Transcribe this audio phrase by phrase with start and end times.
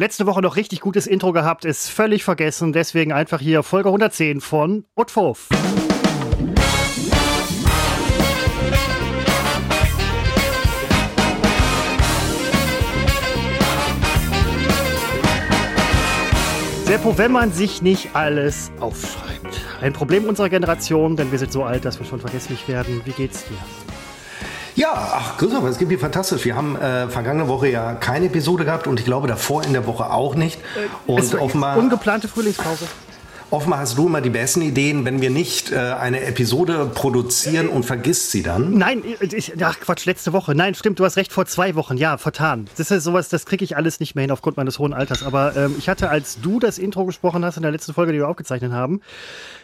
[0.00, 2.72] Letzte Woche noch richtig gutes Intro gehabt, ist völlig vergessen.
[2.72, 5.50] Deswegen einfach hier Folge 110 von Utfuff.
[16.86, 19.60] Seppo, wenn man sich nicht alles aufschreibt.
[19.82, 23.02] Ein Problem unserer Generation, denn wir sind so alt, dass wir schon vergesslich werden.
[23.04, 23.89] Wie geht's dir?
[24.80, 26.46] Ja, ach, Christopher, es gibt hier fantastisch.
[26.46, 29.86] Wir haben äh, vergangene Woche ja keine Episode gehabt und ich glaube davor in der
[29.86, 30.58] Woche auch nicht.
[30.58, 31.76] Äh, und offenbar.
[31.76, 32.86] Ungeplante Frühlingspause.
[33.50, 37.84] Offenbar hast du immer die besten Ideen, wenn wir nicht äh, eine Episode produzieren und
[37.84, 38.78] vergisst sie dann.
[38.78, 40.54] Nein, ich, ach Quatsch, letzte Woche.
[40.54, 41.96] Nein, stimmt, du hast recht, vor zwei Wochen.
[41.96, 42.68] Ja, vertan.
[42.76, 45.24] Das ist sowas, das kriege ich alles nicht mehr hin aufgrund meines hohen Alters.
[45.24, 48.18] Aber ähm, ich hatte, als du das Intro gesprochen hast in der letzten Folge, die
[48.18, 49.00] wir aufgezeichnet haben,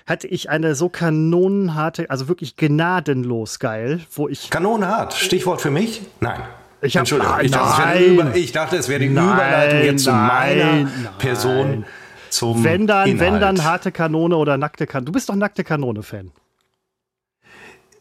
[0.05, 4.51] hatte ich eine so kanonenharte, also wirklich gnadenlos geil, wo ich.
[4.51, 6.03] Kanonenhart, Stichwort für mich?
[6.19, 6.41] Nein.
[6.83, 10.13] Ich hab, Entschuldigung, ich, dachte, Über, ich dachte, es wäre die nein, Überleitung jetzt zu
[10.13, 11.85] meiner nein, Person
[12.31, 13.33] zum Wenn dann, Inhalt.
[13.33, 15.07] wenn dann harte Kanone oder nackte Kanone.
[15.07, 16.31] Du bist doch nackte Kanone-Fan.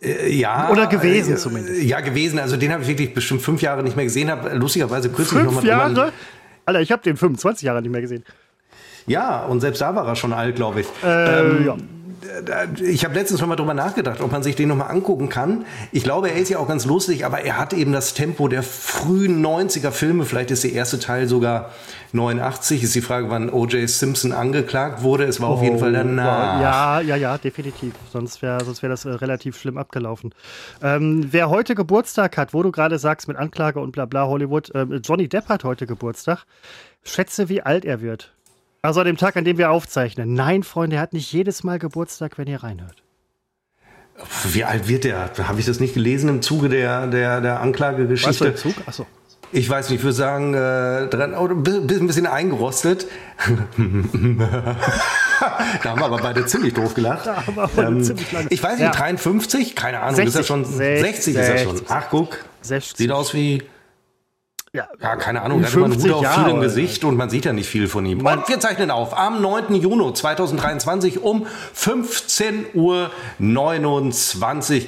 [0.01, 0.69] Äh, ja.
[0.69, 1.83] Oder gewesen äh, zumindest.
[1.83, 2.39] Ja, gewesen.
[2.39, 4.29] Also den habe ich wirklich bestimmt fünf Jahre nicht mehr gesehen.
[4.29, 5.61] Habe lustigerweise kürzlich nochmal.
[5.61, 5.93] Fünf Jahre?
[5.93, 6.11] Drüber
[6.65, 8.23] Alter, ich habe den 25 Jahre nicht mehr gesehen.
[9.05, 10.87] Ja, und selbst da war er schon alt, glaube ich.
[11.03, 11.75] Äh, ähm, ja
[12.81, 15.65] ich habe letztens schon mal drüber nachgedacht, ob man sich den nochmal angucken kann.
[15.91, 18.63] Ich glaube, er ist ja auch ganz lustig, aber er hat eben das Tempo der
[18.63, 20.25] frühen 90er Filme.
[20.25, 21.71] Vielleicht ist der erste Teil sogar
[22.13, 22.83] 89.
[22.83, 23.89] Ist die Frage, wann O.J.
[23.89, 25.25] Simpson angeklagt wurde.
[25.25, 26.61] Es war oh, auf jeden Fall oh, danach.
[26.61, 27.93] Ja, ja, ja, definitiv.
[28.11, 30.33] Sonst wäre sonst wär das äh, relativ schlimm abgelaufen.
[30.81, 34.73] Ähm, wer heute Geburtstag hat, wo du gerade sagst mit Anklage und bla bla Hollywood,
[34.73, 36.45] äh, Johnny Depp hat heute Geburtstag.
[37.03, 38.34] Schätze, wie alt er wird.
[38.85, 40.33] Also an dem Tag, an dem wir aufzeichnen.
[40.33, 43.01] Nein, Freunde, er hat nicht jedes Mal Geburtstag, wenn ihr reinhört.
[44.51, 45.31] Wie alt wird der?
[45.39, 48.53] Habe ich das nicht gelesen im Zuge der, der, der Anklagegeschichte?
[48.53, 48.75] Was für Zug?
[48.85, 49.05] Achso.
[49.51, 53.07] Ich weiß nicht, ich würde sagen, äh, dran, oh, ein bisschen eingerostet.
[53.47, 53.55] da
[55.89, 57.27] haben wir aber beide ziemlich doof gelacht.
[57.27, 58.47] Da haben wir ähm, ziemlich lange.
[58.49, 58.91] Ich weiß nicht, ja.
[58.91, 59.75] 53?
[59.75, 61.81] Keine Ahnung, 60, ist er schon 60, 60 ist er schon.
[61.89, 62.37] Ach, guck.
[62.61, 62.97] 60.
[62.97, 63.63] Sieht aus wie
[64.75, 67.29] ja, ja, keine Ahnung, da hat man einen Hut auf viel im Gesicht und man
[67.29, 68.25] sieht ja nicht viel von ihm.
[68.25, 69.73] und wir zeichnen auf am 9.
[69.75, 73.11] Juni 2023 um 15.29 Uhr.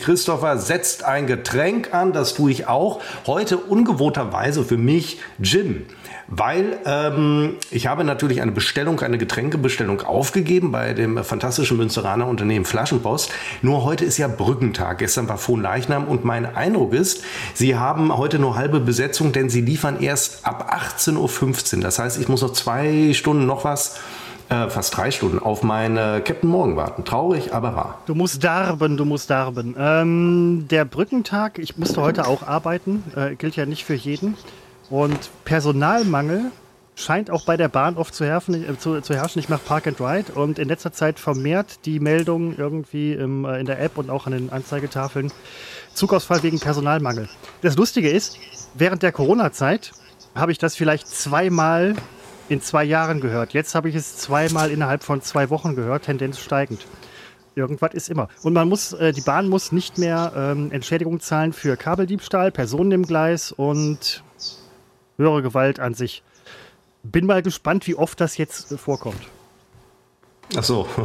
[0.01, 2.99] Christopher setzt ein Getränk an, das tue ich auch.
[3.25, 5.85] Heute ungewohnterweise für mich Gin
[6.27, 12.65] weil ähm, ich habe natürlich eine Bestellung, eine Getränkebestellung aufgegeben bei dem fantastischen Münsteraner Unternehmen
[12.65, 13.31] Flaschenpost.
[13.61, 14.99] Nur heute ist ja Brückentag.
[14.99, 17.23] Gestern war Leichnam und mein Eindruck ist,
[17.53, 21.81] sie haben heute nur halbe Besetzung, denn sie liefern erst ab 18.15 Uhr.
[21.81, 23.99] Das heißt, ich muss noch zwei Stunden noch was
[24.49, 27.03] äh, fast drei Stunden auf meine Captain Morgan warten.
[27.03, 27.99] Traurig, aber wahr.
[28.05, 29.75] Du musst darben, du musst darben.
[29.77, 34.35] Ähm, der Brückentag, ich musste heute auch arbeiten, äh, gilt ja nicht für jeden.
[34.89, 36.51] Und Personalmangel
[36.97, 38.55] scheint auch bei der Bahn oft zu, herrschen.
[38.55, 39.39] Äh, zu, zu herrschen.
[39.39, 43.59] Ich mache Park and Ride und in letzter Zeit vermehrt die Meldung irgendwie im, äh,
[43.59, 45.31] in der App und auch an den Anzeigetafeln
[45.93, 47.29] Zugausfall wegen Personalmangel.
[47.61, 48.37] Das Lustige ist,
[48.73, 49.93] während der Corona-Zeit
[50.35, 51.95] habe ich das vielleicht zweimal
[52.49, 53.53] in zwei Jahren gehört.
[53.53, 56.85] Jetzt habe ich es zweimal innerhalb von zwei Wochen gehört, Tendenz steigend.
[57.55, 58.29] Irgendwas ist immer.
[58.43, 62.91] Und man muss, äh, die Bahn muss nicht mehr ähm, Entschädigung zahlen für Kabeldiebstahl, Personen
[62.91, 64.23] im Gleis und
[65.17, 66.23] höhere Gewalt an sich.
[67.03, 69.21] Bin mal gespannt, wie oft das jetzt vorkommt.
[70.55, 70.87] Ach so.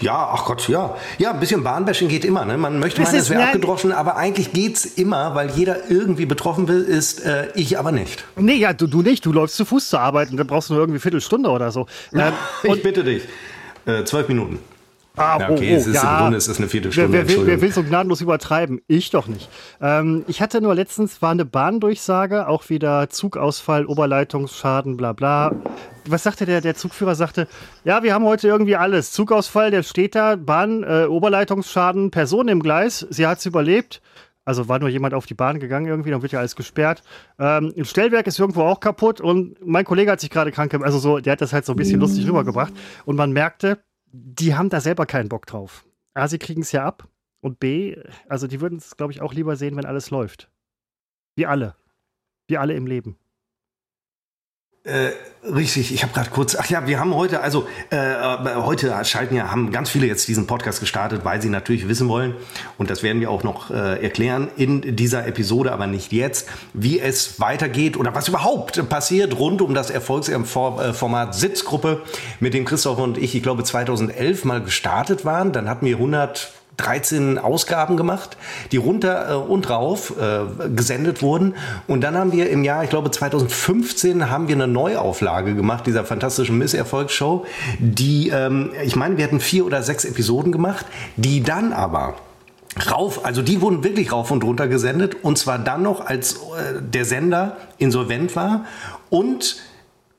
[0.00, 0.96] Ja, ach Gott, ja.
[1.18, 2.44] Ja, ein bisschen Bahnbashing geht immer.
[2.44, 2.58] Ne?
[2.58, 6.68] Man möchte meinen, es wäre abgedroschen, aber eigentlich geht es immer, weil jeder irgendwie betroffen
[6.68, 8.24] will, ist äh, ich aber nicht.
[8.36, 9.24] Nee, ja, du, du nicht.
[9.24, 11.86] Du läufst zu Fuß zur Arbeit und dann brauchst du nur irgendwie Viertelstunde oder so.
[12.12, 12.32] Ähm,
[12.64, 13.22] ich bitte dich.
[13.86, 14.58] Äh, zwölf Minuten.
[15.16, 16.12] Ah, okay, oh, oh, es ist ja.
[16.12, 17.12] im Grunde ist es eine Viertelstunde.
[17.12, 18.80] Wer, wer, will, wer will so gnadenlos übertreiben?
[18.88, 19.48] Ich doch nicht.
[19.80, 25.54] Ähm, ich hatte nur letztens, war eine Bahndurchsage, auch wieder Zugausfall, Oberleitungsschaden, bla bla.
[26.06, 27.14] Was sagte der, der Zugführer?
[27.14, 27.46] Sagte,
[27.84, 29.12] ja, wir haben heute irgendwie alles.
[29.12, 34.02] Zugausfall, der steht da, Bahn, äh, Oberleitungsschaden, Person im Gleis, sie hat es überlebt.
[34.44, 37.02] Also war nur jemand auf die Bahn gegangen irgendwie, dann wird ja alles gesperrt.
[37.38, 40.86] Ähm, Im Stellwerk ist irgendwo auch kaputt und mein Kollege hat sich gerade krank gemacht.
[40.86, 42.74] Also so, der hat das halt so ein bisschen lustig rübergebracht.
[43.06, 43.78] Und man merkte,
[44.14, 45.84] die haben da selber keinen Bock drauf.
[46.14, 47.08] A, sie kriegen es ja ab
[47.40, 47.96] und B,
[48.28, 50.50] also die würden es, glaube ich, auch lieber sehen, wenn alles läuft.
[51.34, 51.74] Wie alle.
[52.46, 53.18] Wie alle im Leben.
[54.86, 55.12] Äh,
[55.50, 59.34] richtig, ich habe gerade kurz, ach ja, wir haben heute, also äh, äh, heute schalten
[59.34, 62.34] ja, haben ganz viele jetzt diesen Podcast gestartet, weil sie natürlich wissen wollen,
[62.76, 67.00] und das werden wir auch noch äh, erklären in dieser Episode, aber nicht jetzt, wie
[67.00, 72.02] es weitergeht oder was überhaupt passiert rund um das Erfolgsformat äh, Sitzgruppe,
[72.40, 75.52] mit dem Christoph und ich, ich glaube 2011 mal gestartet waren.
[75.52, 78.36] Dann hatten wir 100 13 Ausgaben gemacht,
[78.72, 81.54] die runter äh, und rauf äh, gesendet wurden.
[81.86, 86.04] Und dann haben wir im Jahr, ich glaube 2015, haben wir eine Neuauflage gemacht dieser
[86.04, 87.46] fantastischen Misserfolgsshow,
[87.78, 90.86] die, ähm, ich meine, wir hatten vier oder sechs Episoden gemacht,
[91.16, 92.14] die dann aber
[92.90, 96.80] rauf, also die wurden wirklich rauf und runter gesendet und zwar dann noch, als äh,
[96.80, 98.64] der Sender insolvent war
[99.10, 99.56] und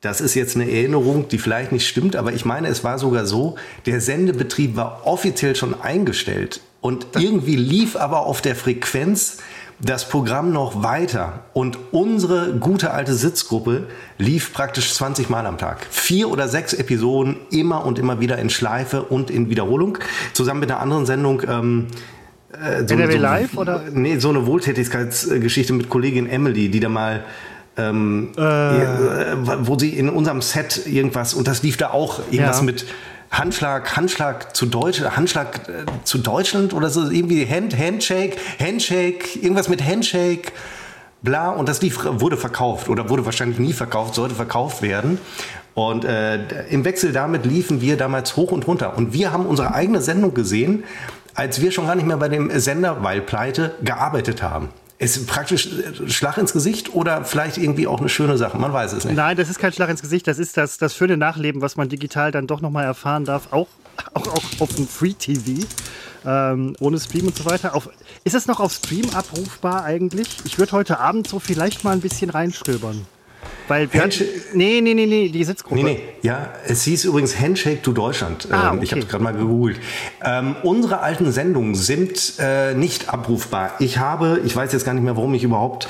[0.05, 3.25] das ist jetzt eine Erinnerung, die vielleicht nicht stimmt, aber ich meine, es war sogar
[3.25, 3.55] so,
[3.87, 9.39] der Sendebetrieb war offiziell schon eingestellt und irgendwie lief aber auf der Frequenz
[9.79, 13.87] das Programm noch weiter und unsere gute alte Sitzgruppe
[14.19, 15.85] lief praktisch 20 Mal am Tag.
[15.89, 19.97] Vier oder sechs Episoden immer und immer wieder in Schleife und in Wiederholung.
[20.33, 21.87] Zusammen mit einer anderen Sendung, ähm,
[22.53, 23.83] äh, so, NRW so, Live oder?
[23.91, 27.25] Nee, so eine Wohltätigkeitsgeschichte mit Kollegin Emily, die da mal
[27.77, 28.41] ähm, äh.
[28.41, 32.63] wo sie in unserem Set irgendwas und das lief da auch irgendwas ja.
[32.63, 32.85] mit
[33.31, 39.67] Handschlag, Handschlag zu Deutsch, Handschlag äh, zu Deutschland oder so irgendwie Hand, Handshake, Handshake, irgendwas
[39.67, 40.51] mit Handshake,
[41.21, 45.19] bla und das lief, wurde verkauft oder wurde wahrscheinlich nie verkauft, sollte verkauft werden.
[45.73, 48.97] Und äh, im Wechsel damit liefen wir damals hoch und runter.
[48.97, 50.85] Und wir haben unsere eigene Sendung gesehen,
[51.33, 54.69] als wir schon gar nicht mehr bei dem Sender, weil pleite, gearbeitet haben.
[54.97, 55.67] Ist praktisch
[56.07, 58.57] Schlag ins Gesicht oder vielleicht irgendwie auch eine schöne Sache?
[58.57, 59.15] Man weiß es nicht.
[59.15, 60.25] Nein, das ist kein Schlag ins Gesicht.
[60.25, 63.51] Das ist das, das schöne Nachleben, was man digital dann doch nochmal erfahren darf.
[63.51, 63.67] Auch,
[64.13, 65.67] auch, auch auf dem Free TV.
[66.25, 67.75] Ähm, ohne Stream und so weiter.
[67.75, 67.89] Auf,
[68.23, 70.27] ist es noch auf Stream abrufbar eigentlich?
[70.45, 73.05] Ich würde heute Abend so vielleicht mal ein bisschen reinstöbern.
[73.67, 75.75] Weil wir Handshake, nee, nee, nee, nee, die Sitzgruppe.
[75.75, 78.47] Nee, nee, ja, es hieß übrigens Handshake to Deutschland.
[78.51, 78.83] Ah, ähm, okay.
[78.83, 79.79] Ich habe es gerade mal gegoogelt.
[80.23, 83.73] Ähm, unsere alten Sendungen sind äh, nicht abrufbar.
[83.79, 85.87] Ich habe, ich weiß jetzt gar nicht mehr, warum ich überhaupt,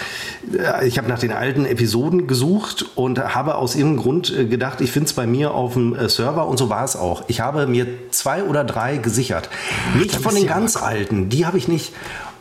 [0.58, 4.80] äh, ich habe nach den alten Episoden gesucht und habe aus irgendeinem Grund äh, gedacht,
[4.80, 7.26] ich finde es bei mir auf dem äh, Server und so war es auch.
[7.28, 9.50] Ich habe mir zwei oder drei gesichert.
[9.98, 11.92] Nicht von den ganz alten, die habe ich nicht.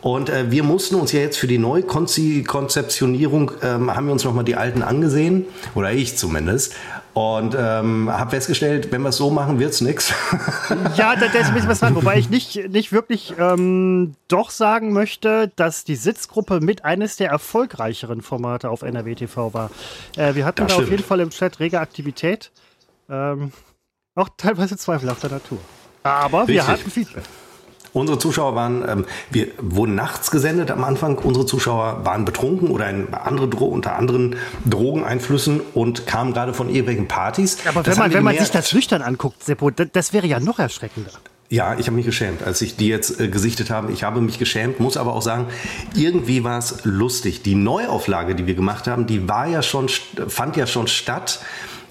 [0.05, 4.43] Und äh, wir mussten uns ja jetzt für die Neukonzeptionierung, ähm, haben wir uns nochmal
[4.43, 6.75] die alten angesehen, oder ich zumindest.
[7.15, 10.13] Und ähm, habe festgestellt, wenn wir es so machen, wird es nichts.
[10.95, 11.95] Ja, da, da ist ein bisschen was dran.
[11.95, 17.31] Wobei ich nicht, nicht wirklich ähm, doch sagen möchte, dass die Sitzgruppe mit eines der
[17.31, 19.71] erfolgreicheren Formate auf NRW TV war.
[20.17, 20.85] Äh, wir hatten das da stimmt.
[20.85, 22.51] auf jeden Fall im Chat rege Aktivität.
[23.09, 23.51] Ähm,
[24.13, 25.57] auch teilweise zweifelhafter Natur.
[26.03, 26.55] Aber Richtig.
[26.57, 27.23] wir hatten Feedback.
[27.95, 31.17] Unsere Zuschauer waren, ähm, wir wurden nachts gesendet am Anfang.
[31.17, 36.67] Unsere Zuschauer waren betrunken oder in andere Dro unter anderen Drogeneinflüssen und kamen gerade von
[36.67, 37.59] irgendwelchen Partys.
[37.65, 40.41] Aber das wenn man, wenn man sich das nüchtern anguckt, Seppo, das, das wäre ja
[40.41, 41.11] noch erschreckender.
[41.47, 43.93] Ja, ich habe mich geschämt, als ich die jetzt äh, gesichtet habe.
[43.93, 45.47] Ich habe mich geschämt, muss aber auch sagen,
[45.95, 47.43] irgendwie war es lustig.
[47.43, 51.39] Die Neuauflage, die wir gemacht haben, die war ja schon, fand ja schon statt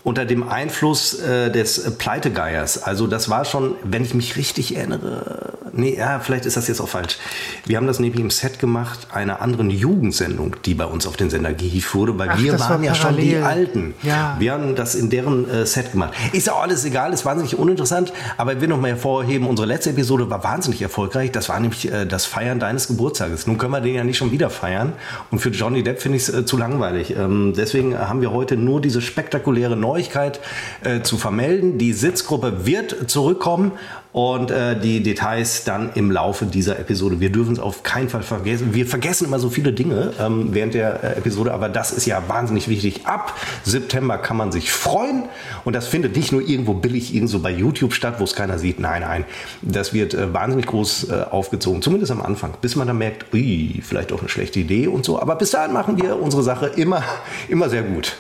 [0.05, 2.83] unter dem Einfluss äh, des Pleitegeiers.
[2.83, 6.81] Also das war schon, wenn ich mich richtig erinnere, nee, ja, vielleicht ist das jetzt
[6.81, 7.17] auch falsch.
[7.65, 11.31] Wir haben das nämlich im Set gemacht, einer anderen Jugendsendung, die bei uns auf den
[11.31, 13.95] Sender gehievt wurde, weil Ach, wir waren war ja schon die Alten.
[14.03, 14.37] Ja.
[14.39, 16.12] Wir haben das in deren äh, Set gemacht.
[16.33, 19.91] Ist auch alles egal, ist wahnsinnig uninteressant, aber ich will noch mal hervorheben, unsere letzte
[19.91, 21.33] Episode war wahnsinnig erfolgreich.
[21.33, 23.47] Das war nämlich äh, das Feiern deines Geburtstages.
[23.47, 24.93] Nun können wir den ja nicht schon wieder feiern
[25.31, 27.17] und für Johnny Depp finde ich es äh, zu langweilig.
[27.17, 30.41] Ähm, deswegen haben wir heute nur diese spektakuläre Neuigkeit Neuigkeit
[30.82, 31.79] äh, zu vermelden.
[31.79, 33.73] Die Sitzgruppe wird zurückkommen
[34.14, 37.19] und äh, die Details dann im Laufe dieser Episode.
[37.19, 38.73] Wir dürfen es auf keinen Fall vergessen.
[38.73, 42.23] Wir vergessen immer so viele Dinge ähm, während der äh, Episode, aber das ist ja
[42.29, 43.06] wahnsinnig wichtig.
[43.06, 45.25] Ab September kann man sich freuen
[45.64, 48.78] und das findet nicht nur irgendwo billig irgendwo bei YouTube statt, wo es keiner sieht.
[48.78, 49.25] Nein, nein,
[49.62, 53.80] das wird äh, wahnsinnig groß äh, aufgezogen, zumindest am Anfang, bis man dann merkt, ui,
[53.83, 55.21] vielleicht auch eine schlechte Idee und so.
[55.21, 57.02] Aber bis dahin machen wir unsere Sache immer,
[57.49, 58.16] immer sehr gut.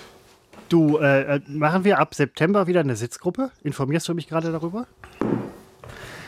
[0.68, 3.50] Du, äh, äh, machen wir ab September wieder eine Sitzgruppe?
[3.62, 4.86] Informierst du mich gerade darüber?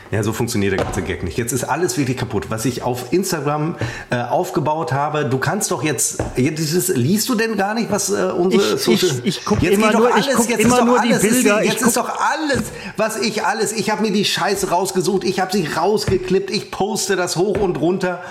[0.09, 1.37] Ja, so funktioniert der ganze Gag nicht.
[1.37, 3.75] Jetzt ist alles wirklich kaputt, was ich auf Instagram
[4.09, 5.25] äh, aufgebaut habe.
[5.25, 9.09] Du kannst doch jetzt, dieses, liest du denn gar nicht, was äh, unsere ich, Social...
[9.23, 11.61] Ich, ich gucke immer nur, alles, ich guck immer nur alles, die Bilder.
[11.61, 15.41] Ist, jetzt ist doch alles, was ich alles, ich habe mir die Scheiße rausgesucht, ich
[15.41, 18.21] habe sie rausgeklippt, ich poste das hoch und runter.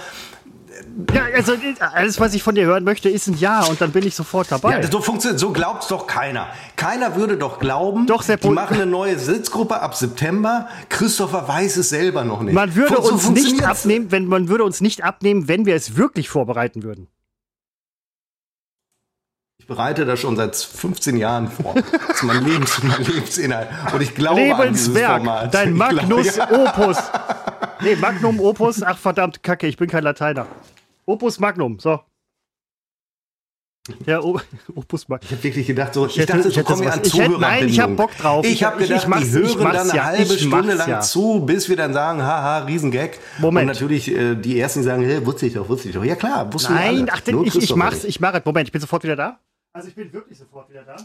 [1.12, 1.54] Ja, also
[1.92, 4.50] alles, was ich von dir hören möchte, ist ein Ja und dann bin ich sofort
[4.50, 4.80] dabei.
[4.80, 6.48] Ja, so funktioniert, so glaubt's doch keiner.
[6.76, 10.68] Keiner würde doch glauben, doch, die machen eine neue Sitzgruppe ab September.
[10.88, 12.54] Christopher weiß es selber noch nicht.
[12.54, 15.96] Man würde so uns nicht abnehmen, wenn man würde uns nicht abnehmen, wenn wir es
[15.96, 17.08] wirklich vorbereiten würden.
[19.58, 21.74] Ich bereite das schon seit 15 Jahren vor.
[21.74, 23.68] Das ist mein, Lebens, mein Lebensinhalt.
[23.92, 25.54] Und ich glaube Lebenswerk, an Format.
[25.54, 26.72] Dein Magnus glaube, ja.
[26.72, 26.96] Opus.
[27.82, 28.82] Nee, Magnum Opus.
[28.82, 30.46] Ach verdammt, Kacke, ich bin kein Lateiner.
[31.06, 32.00] Opus Magnum, so.
[34.08, 34.40] O
[34.74, 35.24] Opus Max.
[35.26, 37.38] Ich habe wirklich gedacht, so, ich, hätte- dachte, ich so kommen wir an ich hätte-
[37.38, 38.44] nein, ich hab Bock drauf.
[38.44, 40.04] Ich Ich- habe ich- gedacht, ich mach's- die ich hören mach's dann eine ja.
[40.04, 41.00] halbe Ich Stunde lang ja.
[41.00, 43.16] zu, bis wir dann sagen, haha, Riesengag.
[43.38, 43.68] Moment.
[43.68, 46.02] Und natürlich äh, die Ersten, sagen, hey, wusste ich doch, wusste ich doch.
[46.04, 48.44] Ja klar, wussten wir Nein, ach, denn ich, ich mach's, ich mache es.
[48.44, 49.38] Moment, ich bin sofort wieder da.
[49.72, 50.96] Also ich bin wirklich sofort wieder da.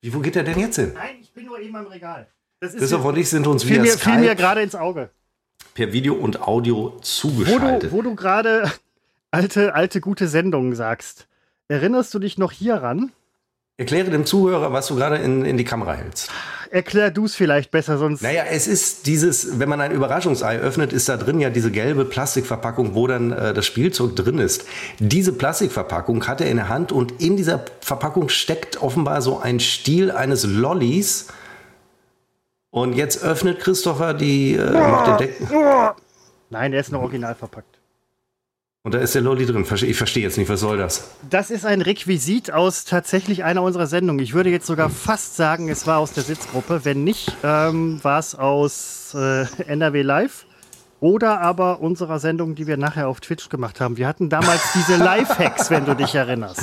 [0.00, 0.92] Wie, wo geht der denn jetzt hin?
[0.94, 2.28] Nein, ich bin nur eben am Regal.
[2.60, 4.74] Das ist Christopher und ich sind uns fiel via mir, fiel mir Skype gerade ins
[4.74, 5.10] Auge.
[5.74, 7.90] per Video und Audio Wo zugeschaltet.
[7.90, 8.72] du, wo du gerade
[9.32, 11.26] alte, alte, gute Sendungen sagst.
[11.66, 13.10] Erinnerst du dich noch hieran?
[13.78, 16.30] Erkläre dem Zuhörer, was du gerade in, in die Kamera hältst.
[16.70, 18.22] Erklär du es vielleicht besser, sonst.
[18.22, 22.04] Naja, es ist dieses, wenn man ein Überraschungsei öffnet, ist da drin ja diese gelbe
[22.04, 24.66] Plastikverpackung, wo dann äh, das Spielzeug drin ist.
[24.98, 29.60] Diese Plastikverpackung hat er in der Hand und in dieser Verpackung steckt offenbar so ein
[29.60, 31.28] Stiel eines Lollis.
[32.70, 35.94] Und jetzt öffnet Christopher die, äh, macht den Deckel.
[36.48, 37.81] Nein, der ist noch original verpackt.
[38.84, 39.64] Und da ist der Lolli drin.
[39.64, 41.08] Ich verstehe jetzt nicht, was soll das?
[41.30, 44.20] Das ist ein Requisit aus tatsächlich einer unserer Sendungen.
[44.20, 46.84] Ich würde jetzt sogar fast sagen, es war aus der Sitzgruppe.
[46.84, 50.46] Wenn nicht, ähm, war es aus äh, NRW Live
[50.98, 53.98] oder aber unserer Sendung, die wir nachher auf Twitch gemacht haben.
[53.98, 56.62] Wir hatten damals diese Live-Hacks, wenn du dich erinnerst.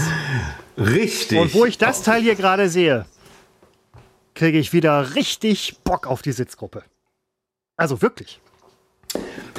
[0.77, 1.39] Richtig.
[1.39, 3.05] Und wo ich das Teil hier gerade sehe,
[4.35, 6.83] kriege ich wieder richtig Bock auf die Sitzgruppe.
[7.77, 8.41] Also wirklich.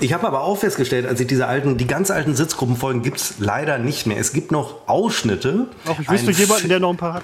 [0.00, 3.34] Ich habe aber auch festgestellt, als ich diese alten, die ganz alten Sitzgruppenfolgen gibt es
[3.38, 4.18] leider nicht mehr.
[4.18, 5.68] Es gibt noch Ausschnitte.
[5.86, 7.22] Auch ich wüsste jemanden, der noch ein paar hat.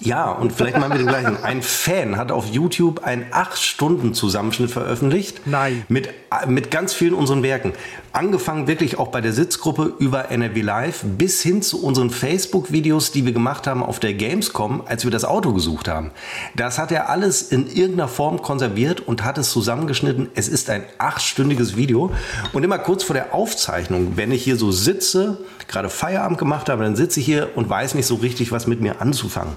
[0.00, 1.42] Ja, und vielleicht mal mit dem gleichen.
[1.42, 5.40] Ein Fan hat auf YouTube einen 8-Stunden-Zusammenschnitt veröffentlicht.
[5.46, 5.84] Nein.
[5.88, 6.10] Mit,
[6.46, 7.72] mit ganz vielen unseren Werken.
[8.12, 13.26] Angefangen wirklich auch bei der Sitzgruppe über NRW Live bis hin zu unseren Facebook-Videos, die
[13.26, 16.10] wir gemacht haben auf der Gamescom, als wir das Auto gesucht haben.
[16.56, 20.28] Das hat er alles in irgendeiner Form konserviert und hat es zusammengeschnitten.
[20.34, 22.10] Es ist ein achtstündiges Video.
[22.52, 25.38] Und immer kurz vor der Aufzeichnung, wenn ich hier so sitze,
[25.68, 28.80] gerade Feierabend gemacht habe, dann sitze ich hier und weiß nicht so richtig, was mit
[28.80, 29.54] mir anzufangen.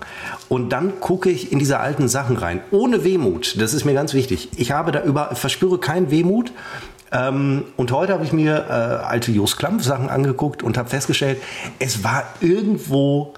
[0.50, 2.60] Und dann gucke ich in diese alten Sachen rein.
[2.72, 3.56] Ohne Wehmut.
[3.60, 4.50] Das ist mir ganz wichtig.
[4.58, 6.52] Ich habe da über, verspüre keinen Wehmut.
[7.12, 11.42] Ähm, und heute habe ich mir äh, alte Jos Klampf Sachen angeguckt und habe festgestellt,
[11.80, 13.34] es war irgendwo,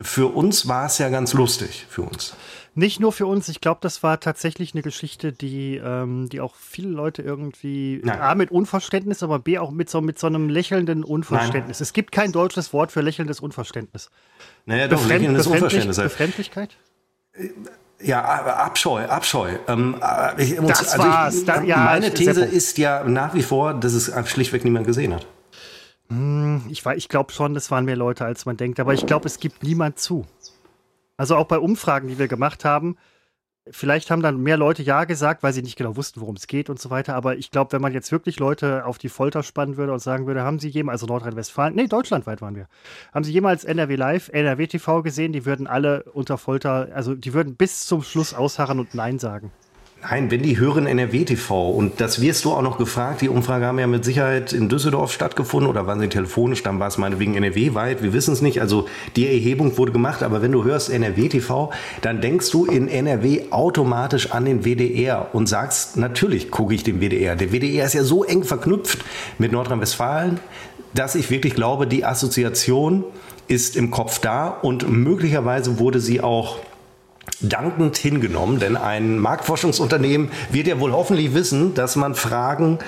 [0.00, 2.34] für uns war es ja ganz lustig, für uns.
[2.74, 6.54] Nicht nur für uns, ich glaube, das war tatsächlich eine Geschichte, die, ähm, die auch
[6.54, 8.18] viele Leute irgendwie Nein.
[8.18, 11.82] A mit Unverständnis, aber B auch mit so, mit so einem lächelnden Unverständnis.
[11.82, 14.10] Es gibt kein deutsches Wort für lächelndes Unverständnis.
[14.64, 15.96] Naja, doch, Befremd- lächelndes Unverständnis.
[15.98, 16.70] Befremdlichkeit?
[18.02, 19.50] Ja, Abscheu, Abscheu.
[19.68, 21.36] Ähm, äh, ich, Das war's.
[21.38, 24.86] Ich, Da- ja, meine ich- These ist ja nach wie vor, dass es schlichtweg niemand
[24.86, 25.26] gesehen hat.
[26.68, 29.26] Ich, wei- ich glaube schon, es waren mehr Leute, als man denkt, aber ich glaube,
[29.26, 30.26] es gibt niemand zu.
[31.16, 32.96] Also auch bei Umfragen, die wir gemacht haben,
[33.70, 36.68] vielleicht haben dann mehr Leute Ja gesagt, weil sie nicht genau wussten, worum es geht
[36.68, 37.14] und so weiter.
[37.14, 40.26] Aber ich glaube, wenn man jetzt wirklich Leute auf die Folter spannen würde und sagen
[40.26, 42.66] würde, haben sie jemals, also Nordrhein-Westfalen, nee, deutschlandweit waren wir,
[43.12, 47.34] haben sie jemals NRW Live, NRW TV gesehen, die würden alle unter Folter, also die
[47.34, 49.52] würden bis zum Schluss ausharren und Nein sagen.
[50.04, 53.66] Nein, wenn die hören NRW TV und das wirst du auch noch gefragt, die Umfrage
[53.66, 57.36] haben ja mit Sicherheit in Düsseldorf stattgefunden oder waren sie telefonisch, dann war es meinetwegen
[57.36, 60.90] NRW weit, wir wissen es nicht, also die Erhebung wurde gemacht, aber wenn du hörst
[60.90, 66.74] NRW TV, dann denkst du in NRW automatisch an den WDR und sagst, natürlich gucke
[66.74, 67.36] ich den WDR.
[67.36, 69.04] Der WDR ist ja so eng verknüpft
[69.38, 70.40] mit Nordrhein-Westfalen,
[70.94, 73.04] dass ich wirklich glaube, die Assoziation
[73.46, 74.48] ist im Kopf da.
[74.48, 76.58] Und möglicherweise wurde sie auch
[77.40, 82.78] dankend hingenommen, denn ein Marktforschungsunternehmen wird ja wohl hoffentlich wissen, dass man Fragen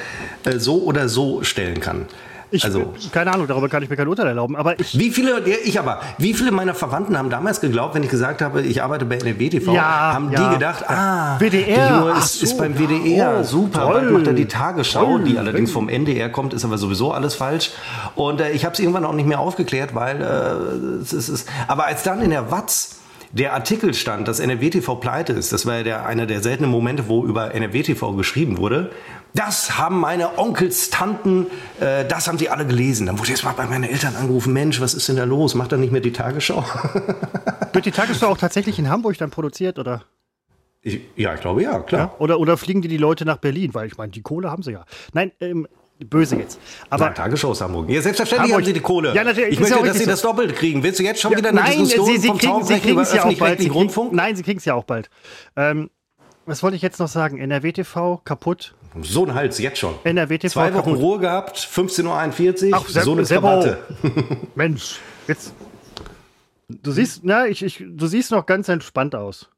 [0.44, 2.06] äh, so oder so stellen kann.
[2.50, 5.40] Ich, also, keine Ahnung, darüber kann ich mir kein Urteil erlauben, aber ich, wie viele,
[5.40, 9.06] ich aber, wie viele meiner Verwandten haben damals geglaubt, wenn ich gesagt habe, ich arbeite
[9.06, 10.46] bei NRW TV, Ja, haben ja.
[10.48, 14.10] die gedacht, ah, WDR, der Junge ist, so, ist beim WDR, oh, super, toll, bald
[14.12, 17.72] macht er die Tagesschau, toll, die allerdings vom NDR kommt, ist aber sowieso alles falsch.
[18.14, 21.86] Und äh, ich habe es irgendwann auch nicht mehr aufgeklärt, weil äh, es ist, aber
[21.86, 23.00] als dann in der Watz
[23.34, 26.70] der Artikel stand, dass NRW TV pleite ist, das war ja der, einer der seltenen
[26.70, 28.92] Momente, wo über NRW TV geschrieben wurde.
[29.34, 31.48] Das haben meine Onkels, Tanten,
[31.80, 33.06] äh, das haben sie alle gelesen.
[33.06, 35.56] Dann wurde ich jetzt mal bei meinen Eltern angerufen, Mensch, was ist denn da los?
[35.56, 36.64] Macht er nicht mehr die Tagesschau?
[37.72, 40.04] wird die Tagesschau auch tatsächlich in Hamburg dann produziert, oder?
[40.82, 42.12] Ich, ja, ich glaube ja, klar.
[42.12, 42.14] Ja?
[42.18, 43.74] Oder, oder fliegen die die Leute nach Berlin?
[43.74, 44.84] Weil ich meine, die Kohle haben sie ja.
[45.12, 45.66] Nein, ähm,
[45.98, 46.58] böse jetzt.
[46.90, 47.88] Aber Tagesschau ist Hamburg.
[47.88, 49.14] Ja, selbstverständlich Hamburg- haben sie die Kohle.
[49.14, 50.82] Ja, natürlich, ich ja möchte, auch dass sie richtig das doppelt kriegen.
[50.82, 53.00] Willst du jetzt schon Ja, wieder eine nein, Diskussion sie, sie vom kriegen sie kriegen
[53.00, 53.60] es ja auch bald.
[53.60, 55.10] Sie kriegen, nein, sie kriegen es ja auch bald.
[55.56, 55.90] Ähm,
[56.46, 57.38] was wollte ich jetzt noch sagen?
[57.38, 58.74] NRW TV kaputt.
[59.02, 59.94] So ein Hals, jetzt schon.
[60.04, 60.98] NRW TV Zwei Wochen kaputt.
[61.00, 63.22] Ruhe gehabt, 15.41 Uhr, Ach, so eine.
[63.24, 63.78] Krawatte.
[64.54, 65.52] Mensch, jetzt.
[66.68, 69.48] Du siehst, na, ich, ich, du siehst noch ganz entspannt aus.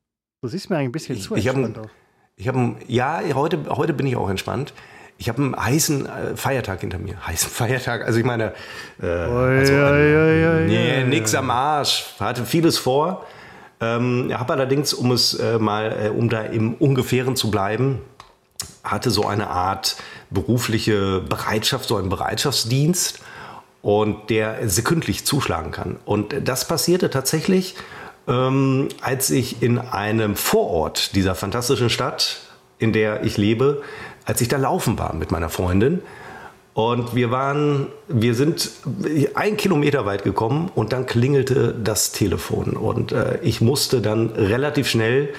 [0.42, 1.88] Du siehst mir ein bisschen zu ich entspannt aus.
[2.36, 4.74] Ich habe ja, heute, heute bin ich auch entspannt.
[5.18, 7.26] Ich habe einen heißen äh, Feiertag hinter mir.
[7.26, 8.52] Heißen Feiertag, also ich meine,
[9.02, 12.04] äh, also, oi, nee, nix am Arsch.
[12.20, 13.26] Hatte vieles vor.
[13.80, 18.00] Ähm, habe allerdings, um es äh, mal, äh, um da im Ungefähren zu bleiben,
[18.82, 19.96] hatte so eine Art
[20.30, 23.20] berufliche Bereitschaft, so einen Bereitschaftsdienst
[23.82, 25.96] und der sekündlich zuschlagen kann.
[26.04, 27.74] Und das passierte tatsächlich,
[28.26, 32.38] ähm, als ich in einem Vorort dieser fantastischen Stadt,
[32.78, 33.82] in der ich lebe,
[34.26, 36.02] als ich da laufen war mit meiner Freundin.
[36.74, 38.70] Und wir waren, wir sind
[39.34, 42.74] ein Kilometer weit gekommen und dann klingelte das Telefon.
[42.74, 45.30] Und äh, ich musste dann relativ schnell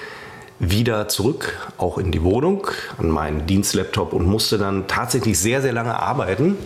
[0.58, 2.66] wieder zurück, auch in die Wohnung,
[2.96, 6.56] an meinen Dienstlaptop und musste dann tatsächlich sehr, sehr lange arbeiten.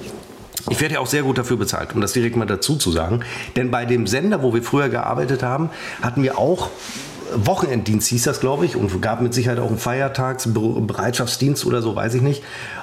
[0.70, 3.20] Ich werde ja auch sehr gut dafür bezahlt, um das direkt mal dazu zu sagen.
[3.56, 5.68] Denn bei dem Sender, wo wir früher gearbeitet haben,
[6.00, 6.70] hatten wir auch
[7.34, 12.14] Wochenenddienst hieß das, glaube ich, und gab mit Sicherheit auch einen Feiertagsbereitschaftsdienst oder so, weiß
[12.14, 12.42] ich nicht.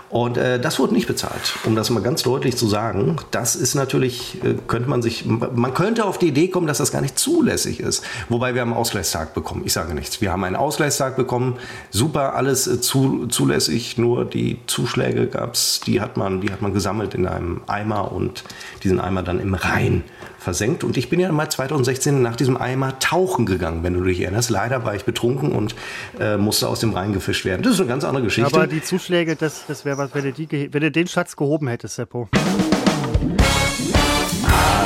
[0.10, 3.18] Und äh, das wurde nicht bezahlt, um das mal ganz deutlich zu sagen.
[3.30, 6.92] Das ist natürlich, äh, könnte man sich, man könnte auf die Idee kommen, dass das
[6.92, 8.04] gar nicht zulässig ist.
[8.28, 9.62] Wobei wir haben einen Ausgleichstag bekommen.
[9.66, 10.20] Ich sage nichts.
[10.20, 11.58] Wir haben einen Ausgleichstag bekommen.
[11.92, 14.00] Super, alles äh, zu, zulässig.
[14.00, 18.44] Nur die Zuschläge gab's, die hat man, die hat man gesammelt in einem Eimer und
[18.84, 20.04] diesen Eimer dann im Rhein
[20.50, 20.84] versenkt.
[20.84, 24.50] Und ich bin ja mal 2016 nach diesem Eimer tauchen gegangen, wenn du dich erinnerst.
[24.50, 25.76] Leider war ich betrunken und
[26.20, 27.62] äh, musste aus dem Rhein gefischt werden.
[27.62, 28.52] Das ist eine ganz andere Geschichte.
[28.52, 31.68] Aber die Zuschläge, das, das wäre was, wenn du, die, wenn du den Schatz gehoben
[31.68, 32.30] hättest, Seppo.
[32.34, 32.40] Ah,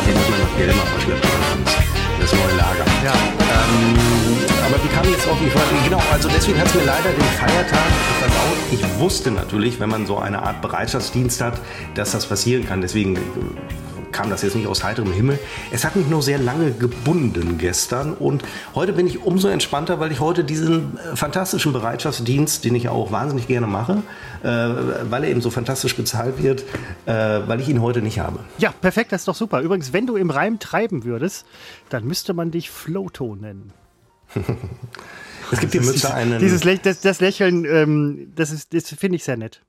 [0.05, 1.25] den hat man noch Geld mal verschleppt.
[2.19, 2.83] Das neue Lager.
[3.05, 3.13] Ja.
[4.65, 5.69] Aber wie kam jetzt auf die Frage?
[5.85, 7.87] Genau, also deswegen hat es mir leider den Feiertag
[8.19, 8.57] versaut.
[8.71, 11.61] Ich wusste natürlich, wenn man so eine Art Bereitschaftsdienst hat,
[11.95, 12.81] dass das passieren kann.
[12.81, 13.19] Deswegen äh,
[14.13, 15.37] kam das jetzt nicht aus heiterem Himmel.
[15.71, 18.43] Es hat mich nur sehr lange gebunden gestern und
[18.75, 23.11] heute bin ich umso entspannter, weil ich heute diesen äh, fantastischen Bereitschaftsdienst, den ich auch
[23.11, 24.01] wahnsinnig gerne mache,
[24.43, 26.63] äh, weil er eben so fantastisch bezahlt wird,
[27.05, 27.11] äh,
[27.47, 28.39] weil ich ihn heute nicht habe.
[28.59, 29.59] Ja, perfekt, das ist doch super.
[29.61, 31.45] Übrigens, wenn du im Reim treiben würdest,
[31.89, 33.73] dann müsste man dich Floto nennen.
[35.51, 36.39] Es gibt hier Mütze einen.
[36.39, 39.61] Dieses das, das Lächeln, ähm, das, ist- das finde ich sehr nett.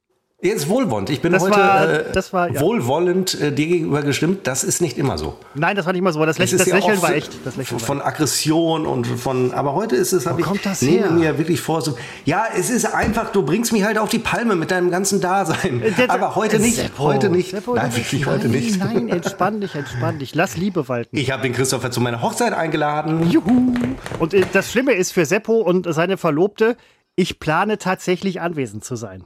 [0.43, 1.09] Jetzt wohlwollend.
[1.09, 2.61] Ich bin Das heute war- äh, das war- ja.
[2.61, 4.47] wohlwollend äh, dir gegenüber gestimmt.
[4.47, 5.38] Das ist nicht immer so.
[5.55, 7.33] Nein, das war nicht mal so, aber das, Lächeln, das ja Lächeln war echt.
[7.47, 9.55] Das Lächeln war von Aggression und von.
[9.55, 11.11] Aber heute ist es, habe ich kommt das her?
[11.12, 11.81] mir wirklich vor.
[11.81, 13.33] So, ja, es ist einfach.
[13.33, 15.81] Du bringst mich halt auf die Palme mit deinem ganzen Dasein.
[15.83, 16.11] echt.
[16.11, 16.77] aber heute nicht.
[16.77, 17.51] Seppo, heute nicht.
[17.53, 18.79] Seppo, nein, wirklich heute nicht.
[18.79, 20.35] Nein, entspann dich, entspann dich.
[20.35, 21.16] Lass Liebe walten.
[21.16, 23.31] Ich habe den Christopher zu meiner Hochzeit eingeladen.
[23.31, 23.73] Juhu.
[24.18, 26.77] Und äh, das Schlimme ist für Seppo und seine Verlobte,
[27.16, 29.25] ich plane tatsächlich anwesend zu sein.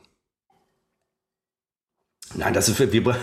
[2.34, 3.02] Nein, das ist für wir.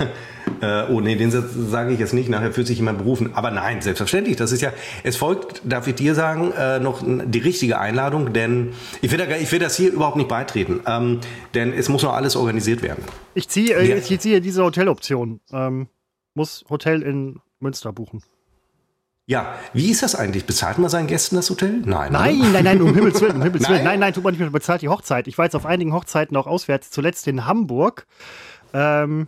[0.62, 2.30] Äh, oh nee, den Satz sage ich jetzt nicht.
[2.30, 3.32] Nachher fühlt sich jemand berufen.
[3.34, 4.38] Aber nein, selbstverständlich.
[4.38, 4.72] Das ist ja.
[5.04, 9.26] Es folgt, darf ich dir sagen, äh, noch die richtige Einladung, denn ich will, da,
[9.36, 11.20] ich will das hier überhaupt nicht beitreten, ähm,
[11.56, 13.04] denn es muss noch alles organisiert werden.
[13.34, 13.96] Ich ziehe äh, Ja.
[13.98, 15.42] ich ziehe diese Hoteloption.
[15.52, 15.88] Ähm,
[16.36, 18.24] muss Hotel in Münster buchen.
[19.28, 20.46] Ja, wie ist das eigentlich?
[20.46, 21.82] Bezahlt man seinen Gästen das Hotel?
[21.84, 22.12] Nein.
[22.14, 22.50] Nein, oder?
[22.50, 23.72] nein, nein, um Himmels Willen, um Himmels Nein?
[23.74, 23.84] Willen.
[23.84, 25.28] Nein, nein, tut man nicht mehr, bezahlt die Hochzeit.
[25.28, 28.06] Ich war jetzt auf einigen Hochzeiten auch auswärts, zuletzt in Hamburg.
[28.74, 29.28] Ähm,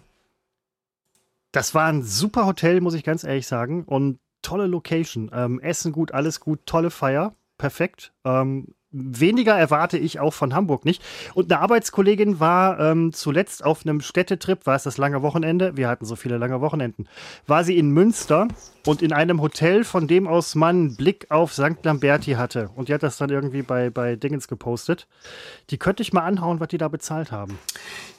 [1.51, 3.83] das war ein super Hotel, muss ich ganz ehrlich sagen.
[3.85, 5.31] Und tolle Location.
[5.33, 7.35] Ähm, Essen gut, alles gut, tolle Feier.
[7.57, 8.13] Perfekt.
[8.23, 11.03] Ähm, weniger erwarte ich auch von Hamburg nicht.
[11.33, 15.87] Und eine Arbeitskollegin war ähm, zuletzt auf einem Städtetrip, war es das lange Wochenende, wir
[15.87, 17.07] hatten so viele lange Wochenenden,
[17.45, 18.47] war sie in Münster
[18.85, 21.83] und in einem Hotel, von dem aus man einen Blick auf St.
[21.83, 22.69] Lamberti hatte.
[22.75, 25.07] Und die hat das dann irgendwie bei, bei Dingens gepostet.
[25.69, 27.59] Die könnte ich mal anhauen, was die da bezahlt haben.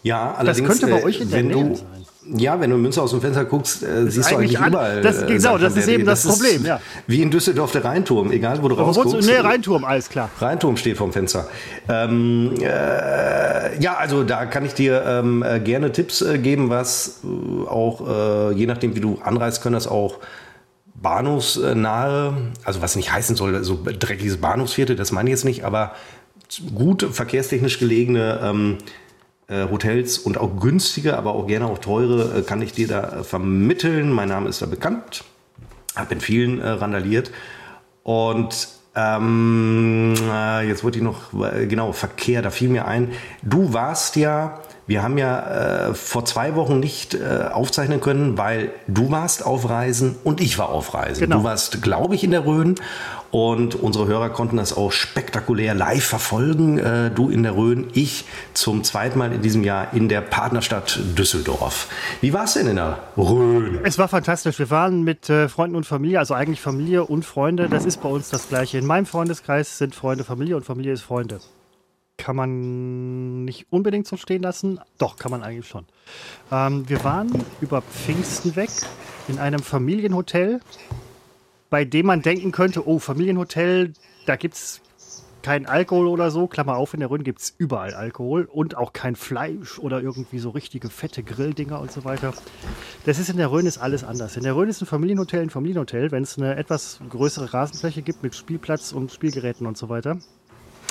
[0.03, 0.69] Ja, Das allerdings.
[0.69, 2.07] könnte bei äh, euch in der Nähe sein.
[2.37, 5.01] Ja, wenn du in Münster aus dem Fenster guckst, äh, siehst du eigentlich an- überall.
[5.01, 6.81] das- äh, genau, das ist eben das Problem, ja.
[7.07, 9.27] Wie in Düsseldorf der Rheinturm, egal wo du Aber rausguckst.
[9.29, 10.29] Nee, Rheinturm, alles klar.
[10.39, 11.49] Rheinturm steht vorm Fenster.
[11.89, 17.21] Ähm, äh, ja, also da kann ich dir ähm, äh, gerne Tipps äh, geben, was
[17.25, 20.19] äh, auch, je nachdem wie du anreist, können das auch
[21.01, 25.93] bahnhofsnahe, also was nicht heißen soll, so dreckiges Bahnhofsviertel, das meine ich jetzt nicht, aber
[26.75, 28.85] gut verkehrstechnisch gelegene ähm, äh,
[29.55, 33.25] Hotels und auch günstige, aber auch gerne auch teure, äh, kann ich dir da äh,
[33.25, 34.13] vermitteln.
[34.13, 35.25] Mein Name ist da bekannt,
[35.97, 37.31] habe in vielen äh, randaliert
[38.03, 43.73] und ähm, äh, jetzt wollte ich noch, äh, genau, Verkehr, da fiel mir ein, du
[43.73, 49.11] warst ja, wir haben ja äh, vor zwei Wochen nicht äh, aufzeichnen können, weil du
[49.11, 51.21] warst auf Reisen und ich war auf Reisen.
[51.21, 51.39] Genau.
[51.39, 52.75] Du warst, glaube ich, in der Rhön
[53.31, 56.79] und unsere Hörer konnten das auch spektakulär live verfolgen.
[56.79, 60.99] Äh, du in der Rhön, ich zum zweiten Mal in diesem Jahr in der Partnerstadt
[61.17, 61.89] Düsseldorf.
[62.21, 63.81] Wie war es denn in der Rhön?
[63.85, 64.59] Es war fantastisch.
[64.59, 67.69] Wir waren mit äh, Freunden und Familie, also eigentlich Familie und Freunde.
[67.69, 68.79] Das ist bei uns das Gleiche.
[68.79, 71.41] In meinem Freundeskreis sind Freunde Familie und Familie ist Freunde.
[72.19, 74.81] kann man nicht unbedingt so stehen lassen.
[74.99, 75.87] Doch, kann man eigentlich schon.
[76.53, 78.71] Ähm, wir waren über Pfingsten weg
[79.29, 80.61] in einem Familienhotel,
[81.71, 83.93] bei dem man denken könnte, oh, Familienhotel,
[84.27, 84.81] da gibt es
[85.43, 86.47] kein Alkohol oder so.
[86.47, 90.39] Klammer auf, in der Rhön gibt es überall Alkohol und auch kein Fleisch oder irgendwie
[90.39, 92.35] so richtige fette Grilldinger und so weiter.
[93.05, 94.37] Das ist in der Rhön ist alles anders.
[94.37, 98.23] In der Rhön ist ein Familienhotel ein Familienhotel, wenn es eine etwas größere Rasenfläche gibt
[98.23, 100.19] mit Spielplatz und Spielgeräten und so weiter.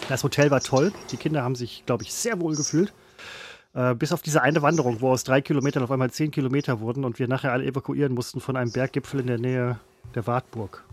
[0.09, 0.91] Das Hotel war toll.
[1.11, 2.93] Die Kinder haben sich, glaube ich, sehr wohl gefühlt.
[3.73, 7.03] Äh, bis auf diese eine Wanderung, wo aus drei Kilometern auf einmal zehn Kilometer wurden
[7.03, 9.79] und wir nachher alle evakuieren mussten von einem Berggipfel in der Nähe
[10.15, 10.83] der Wartburg.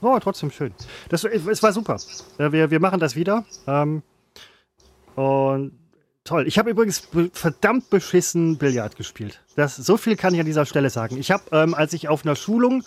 [0.00, 0.74] Oh, trotzdem schön.
[1.08, 1.96] Das, es war super.
[2.38, 3.44] Wir, wir machen das wieder.
[3.66, 4.02] Ähm,
[5.14, 5.72] und
[6.24, 6.46] toll.
[6.48, 9.40] Ich habe übrigens verdammt beschissen Billard gespielt.
[9.54, 11.18] Das, so viel kann ich an dieser Stelle sagen.
[11.18, 12.82] Ich habe, ähm, als ich auf einer Schulung,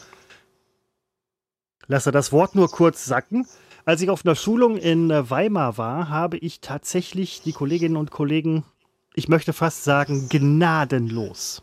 [1.88, 3.48] lasse das Wort nur kurz sacken,
[3.86, 8.12] als ich auf einer Schulung in äh, Weimar war, habe ich tatsächlich die Kolleginnen und
[8.12, 8.66] Kollegen,
[9.14, 11.62] ich möchte fast sagen, gnadenlos,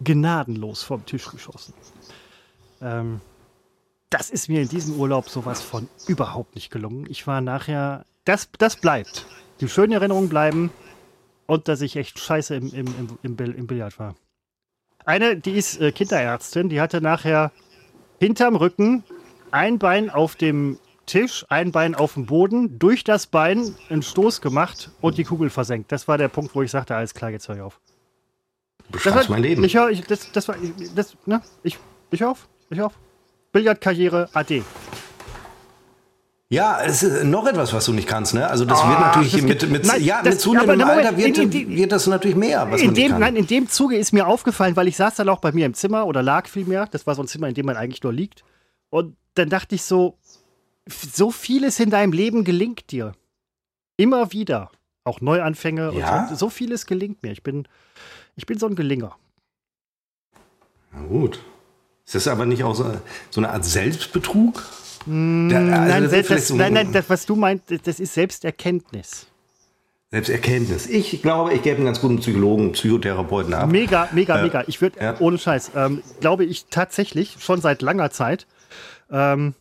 [0.00, 1.72] gnadenlos vom Tisch geschossen.
[2.82, 3.20] Ähm,
[4.16, 7.04] das ist mir in diesem Urlaub sowas von überhaupt nicht gelungen.
[7.10, 9.26] Ich war nachher, das, das bleibt.
[9.60, 10.70] Die schönen Erinnerungen bleiben
[11.44, 12.86] und dass ich echt scheiße im, im,
[13.22, 14.14] im, im, im Billard war.
[15.04, 17.52] Eine, die ist äh, Kinderärztin, die hatte nachher
[18.18, 19.04] hinterm Rücken
[19.50, 24.40] ein Bein auf dem Tisch, ein Bein auf dem Boden, durch das Bein einen Stoß
[24.40, 25.92] gemacht und die Kugel versenkt.
[25.92, 27.80] Das war der Punkt, wo ich sagte, alles klar, jetzt höre ich auf.
[28.90, 29.62] Beschreibst mein Leben.
[29.62, 30.56] Ich höre, ich, das, das war,
[30.94, 31.78] das, ne, ich,
[32.10, 32.98] ich hör auf, ich hör auf.
[33.56, 34.62] Billardkarriere AD.
[36.50, 38.46] Ja, es ist noch etwas, was du nicht kannst, ne?
[38.46, 41.38] Also das ah, wird natürlich das mit, mit, nein, ja, das, mit zunehmendem Alter wird,
[41.38, 43.20] in, in, wird das natürlich mehr, was in man dem, kann.
[43.20, 45.72] Nein, in dem Zuge ist mir aufgefallen, weil ich saß dann auch bei mir im
[45.72, 46.86] Zimmer oder lag vielmehr.
[46.86, 48.44] Das war so ein Zimmer, in dem man eigentlich nur liegt.
[48.90, 50.18] Und dann dachte ich so,
[50.86, 53.12] so vieles in deinem Leben gelingt dir.
[53.96, 54.70] Immer wieder.
[55.04, 56.20] Auch Neuanfänge ja?
[56.20, 57.32] und so, so vieles gelingt mir.
[57.32, 57.66] Ich bin,
[58.36, 59.16] ich bin so ein Gelinger.
[60.92, 61.40] Na gut.
[62.06, 62.84] Ist das aber nicht auch so,
[63.30, 64.62] so eine Art Selbstbetrug?
[65.06, 69.26] Mm, Der, also nein, das, das, nein, nein, das, was du meinst, das ist Selbsterkenntnis.
[70.12, 70.86] Selbsterkenntnis.
[70.86, 73.70] Ich glaube, ich gebe einen ganz guten Psychologen, Psychotherapeuten ab.
[73.70, 74.64] Mega, mega, äh, mega.
[74.68, 75.16] Ich würde, ja.
[75.18, 78.46] ohne Scheiß, ähm, glaube ich tatsächlich schon seit langer Zeit
[79.10, 79.54] ähm,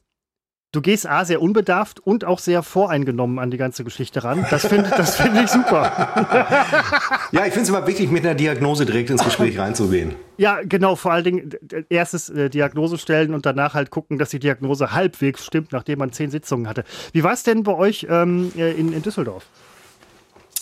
[0.76, 4.46] du gehst A, sehr unbedarft und auch sehr voreingenommen an die ganze Geschichte ran.
[4.50, 5.92] Das finde das find ich super.
[7.32, 10.16] ja, ich finde es immer wichtig, mit einer Diagnose direkt ins Gespräch reinzugehen.
[10.38, 10.96] Ja, genau.
[10.96, 11.50] Vor allen Dingen
[11.90, 16.12] erstes äh, Diagnose stellen und danach halt gucken, dass die Diagnose halbwegs stimmt, nachdem man
[16.12, 16.84] zehn Sitzungen hatte.
[17.14, 19.46] Wie war es denn bei euch ähm, äh, in, in Düsseldorf?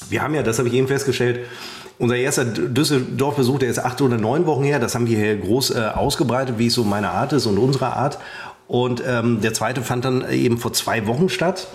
[0.10, 1.40] Wir haben ja, das habe ich eben festgestellt,
[2.00, 4.80] unser erster Düsseldorf-Besuch, der ist acht oder neun Wochen her.
[4.80, 7.94] Das haben wir hier groß äh, ausgebreitet, wie es so meine Art ist und unsere
[7.94, 8.18] Art.
[8.68, 11.68] Und ähm, der zweite fand dann eben vor zwei Wochen statt.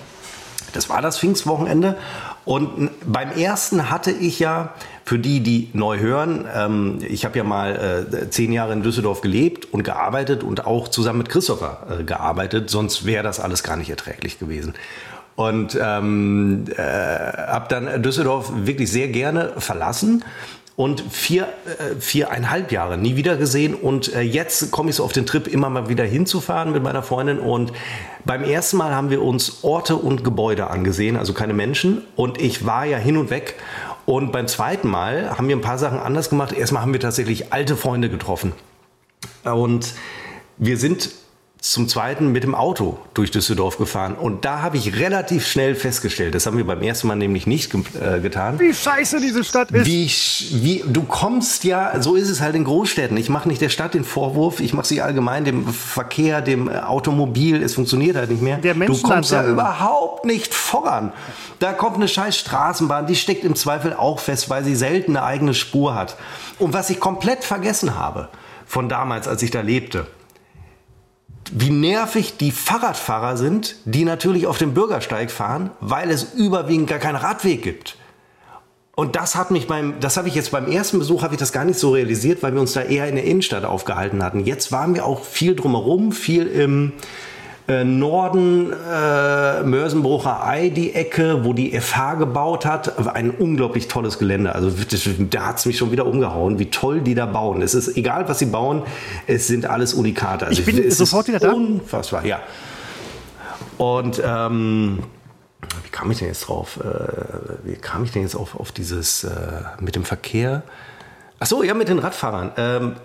[0.72, 1.96] Das war das Pfingstwochenende.
[2.44, 4.74] Und beim ersten hatte ich ja,
[5.04, 9.20] für die, die neu hören, ähm, ich habe ja mal äh, zehn Jahre in Düsseldorf
[9.20, 13.76] gelebt und gearbeitet und auch zusammen mit Christopher äh, gearbeitet, sonst wäre das alles gar
[13.76, 14.74] nicht erträglich gewesen.
[15.34, 20.24] Und ähm, äh, habe dann Düsseldorf wirklich sehr gerne verlassen
[20.78, 23.74] und vier, äh, viereinhalb Jahre nie wieder gesehen.
[23.74, 27.02] Und äh, jetzt komme ich so auf den Trip, immer mal wieder hinzufahren mit meiner
[27.02, 27.40] Freundin.
[27.40, 27.72] Und
[28.24, 32.02] beim ersten Mal haben wir uns Orte und Gebäude angesehen, also keine Menschen.
[32.14, 33.56] Und ich war ja hin und weg.
[34.06, 36.52] Und beim zweiten Mal haben wir ein paar Sachen anders gemacht.
[36.52, 38.52] Erstmal haben wir tatsächlich alte Freunde getroffen.
[39.42, 39.94] Und
[40.58, 41.10] wir sind
[41.60, 44.14] zum zweiten mit dem Auto durch Düsseldorf gefahren.
[44.14, 47.74] Und da habe ich relativ schnell festgestellt, das haben wir beim ersten Mal nämlich nicht
[47.74, 48.60] äh, getan.
[48.60, 49.86] Wie scheiße diese Stadt ist.
[49.86, 50.08] Wie,
[50.62, 53.16] wie, du kommst ja, so ist es halt in Großstädten.
[53.16, 57.60] Ich mache nicht der Stadt den Vorwurf, ich mache sie allgemein dem Verkehr, dem Automobil.
[57.60, 58.58] Es funktioniert halt nicht mehr.
[58.58, 61.12] Der du kommst ja überhaupt nicht voran.
[61.58, 65.26] Da kommt eine scheiß Straßenbahn, die steckt im Zweifel auch fest, weil sie selten eine
[65.26, 66.16] eigene Spur hat.
[66.60, 68.28] Und was ich komplett vergessen habe
[68.64, 70.06] von damals, als ich da lebte,
[71.52, 76.98] wie nervig die Fahrradfahrer sind, die natürlich auf dem Bürgersteig fahren, weil es überwiegend gar
[76.98, 77.96] keinen Radweg gibt.
[78.94, 81.52] Und das hat mich beim, das habe ich jetzt beim ersten Besuch, habe ich das
[81.52, 84.40] gar nicht so realisiert, weil wir uns da eher in der Innenstadt aufgehalten hatten.
[84.40, 86.94] Jetzt waren wir auch viel drumherum, viel im,
[87.68, 93.06] äh, Norden äh, Mörsenbrucher Ei, die Ecke, wo die FH gebaut hat.
[93.14, 94.54] Ein unglaublich tolles Gelände.
[94.54, 97.60] Also das, da hat es mich schon wieder umgehauen, wie toll die da bauen.
[97.60, 98.82] Es ist egal, was sie bauen,
[99.26, 100.46] es sind alles Unikate.
[100.46, 101.52] Also ich bin sofort wieder da.
[101.52, 102.40] Unfassbar, ja.
[103.76, 105.00] Und ähm,
[105.84, 106.80] wie kam ich denn jetzt drauf?
[106.82, 109.30] Äh, wie kam ich denn jetzt auf, auf dieses äh,
[109.78, 110.62] mit dem Verkehr?
[111.38, 112.52] Ach so, ja, mit den Radfahrern.
[112.56, 112.96] Ähm,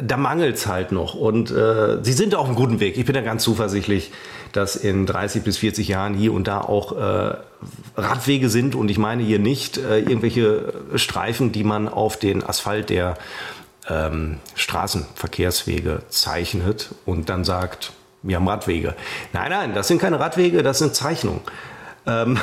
[0.00, 1.14] da mangelt es halt noch.
[1.14, 2.96] Und äh, sie sind auf einem guten Weg.
[2.96, 4.12] Ich bin da ganz zuversichtlich,
[4.52, 7.34] dass in 30 bis 40 Jahren hier und da auch äh,
[7.96, 8.74] Radwege sind.
[8.74, 13.16] Und ich meine hier nicht äh, irgendwelche Streifen, die man auf den Asphalt der
[13.88, 18.94] ähm, Straßenverkehrswege zeichnet und dann sagt, wir haben Radwege.
[19.32, 21.40] Nein, nein, das sind keine Radwege, das sind Zeichnungen.
[22.06, 22.38] Ähm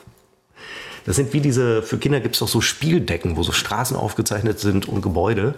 [1.06, 4.60] das sind wie diese, für Kinder gibt es doch so Spieldecken, wo so Straßen aufgezeichnet
[4.60, 5.54] sind und Gebäude.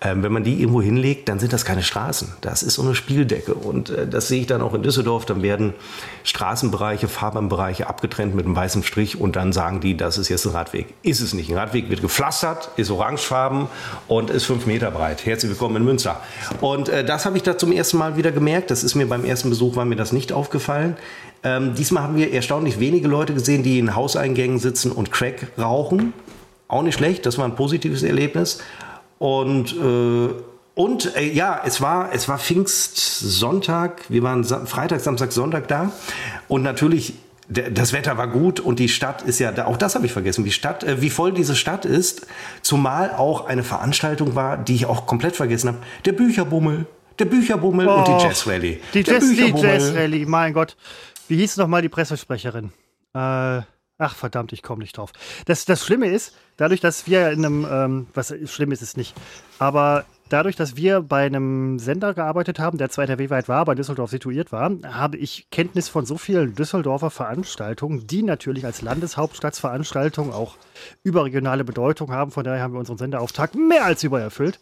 [0.00, 2.28] Ähm, wenn man die irgendwo hinlegt, dann sind das keine Straßen.
[2.40, 3.54] Das ist so eine Spieldecke.
[3.54, 5.26] Und äh, das sehe ich dann auch in Düsseldorf.
[5.26, 5.74] Dann werden
[6.22, 10.52] Straßenbereiche, Fahrbahnbereiche abgetrennt mit einem weißen Strich und dann sagen die, das ist jetzt ein
[10.52, 10.94] Radweg.
[11.02, 11.50] Ist es nicht.
[11.50, 13.66] Ein Radweg wird gepflastert, ist orangefarben
[14.06, 15.26] und ist fünf Meter breit.
[15.26, 16.20] Herzlich willkommen in Münster.
[16.60, 18.70] Und äh, das habe ich da zum ersten Mal wieder gemerkt.
[18.70, 20.96] Das ist mir beim ersten Besuch, war mir das nicht aufgefallen.
[21.42, 26.12] Ähm, diesmal haben wir erstaunlich wenige Leute gesehen, die in Hauseingängen sitzen und Crack rauchen.
[26.68, 28.60] Auch nicht schlecht, das war ein positives Erlebnis.
[29.18, 30.28] Und, äh,
[30.74, 34.02] und äh, ja, es war, es war Pfingstsonntag.
[34.08, 35.92] Wir waren Sa Freitag, Samstag, Sonntag da.
[36.46, 37.14] Und natürlich
[37.48, 40.50] das Wetter war gut und die Stadt ist ja, auch das habe ich vergessen, wie
[40.50, 42.26] Stadt, äh, wie voll diese Stadt ist,
[42.60, 46.86] zumal auch eine Veranstaltung war, die ich auch komplett vergessen habe, der Bücherbummel,
[47.18, 48.80] der Bücherbummel oh, und die oh, Jazz Rally.
[48.92, 50.76] Die, Jazz, die Jazz Rally, mein Gott,
[51.28, 52.70] wie hieß noch mal die Pressesprecherin?
[53.14, 53.62] Äh,
[53.98, 55.12] ach verdammt, ich komme nicht drauf.
[55.46, 59.14] Das, das Schlimme ist, dadurch, dass wir in einem, ähm, was schlimm ist es nicht,
[59.58, 64.10] aber dadurch, dass wir bei einem Sender gearbeitet haben, der zwar NRW-weit war, bei Düsseldorf
[64.10, 70.56] situiert war, habe ich Kenntnis von so vielen Düsseldorfer Veranstaltungen, die natürlich als Landeshauptstadtsveranstaltung auch
[71.02, 72.30] überregionale Bedeutung haben.
[72.30, 74.60] Von daher haben wir unseren Senderauftrag mehr als übererfüllt,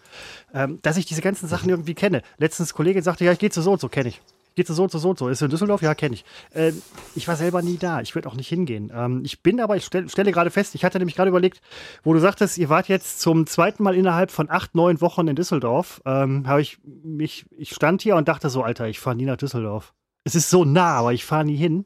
[0.54, 2.22] ähm, dass ich diese ganzen Sachen irgendwie kenne.
[2.38, 4.22] Letztens Kollege sagte, ja, ich gehe zu so und so, kenne ich.
[4.56, 5.28] Geht so und so, so und so.
[5.28, 5.82] Ist in Düsseldorf?
[5.82, 6.24] Ja, kenne ich.
[6.54, 6.72] Äh,
[7.14, 8.00] ich war selber nie da.
[8.00, 8.90] Ich würde auch nicht hingehen.
[8.92, 11.60] Ähm, ich bin aber, ich stell, stelle gerade fest, ich hatte nämlich gerade überlegt,
[12.02, 15.36] wo du sagtest, ihr wart jetzt zum zweiten Mal innerhalb von acht, neun Wochen in
[15.36, 16.00] Düsseldorf.
[16.06, 19.36] Ähm, habe ich mich, ich stand hier und dachte so, Alter, ich fahre nie nach
[19.36, 19.92] Düsseldorf.
[20.24, 21.84] Es ist so nah, aber ich fahre nie hin.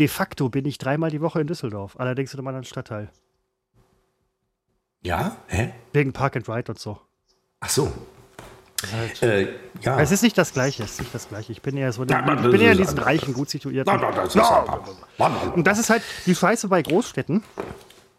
[0.00, 3.10] De facto bin ich dreimal die Woche in Düsseldorf, allerdings in einem anderen Stadtteil.
[5.04, 5.36] Ja?
[5.46, 5.72] Hä?
[5.92, 6.98] Wegen Park and Ride und so.
[7.60, 7.92] Ach so,
[8.92, 9.48] Halt äh,
[9.82, 10.00] ja.
[10.00, 11.52] Es ist nicht das Gleiche, es ist nicht das Gleiche.
[11.52, 13.88] Ich bin eher so, ja, ich bin eher in diesen Bereichen gut situiert.
[13.88, 17.42] Und das ist halt die Scheiße bei Großstädten,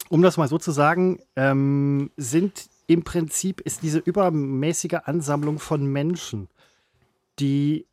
[0.09, 5.85] um das mal so zu sagen, ähm, sind im Prinzip ist diese übermäßige Ansammlung von
[5.85, 6.49] Menschen,
[7.39, 7.87] die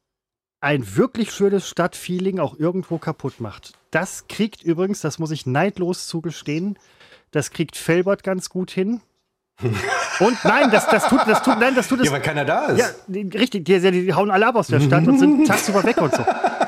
[0.60, 3.72] ein wirklich schönes Stadtfeeling auch irgendwo kaputt macht.
[3.90, 6.78] Das kriegt übrigens, das muss ich neidlos zugestehen,
[7.30, 9.00] das kriegt Felbert ganz gut hin.
[10.20, 12.06] Und nein, das, das tut, das tut, nein, das tut es.
[12.06, 12.78] Ja, weil keiner da ist.
[12.78, 16.00] Ja, richtig, die, die, die hauen alle ab aus der Stadt und sind tagsüber weg
[16.00, 16.22] und so.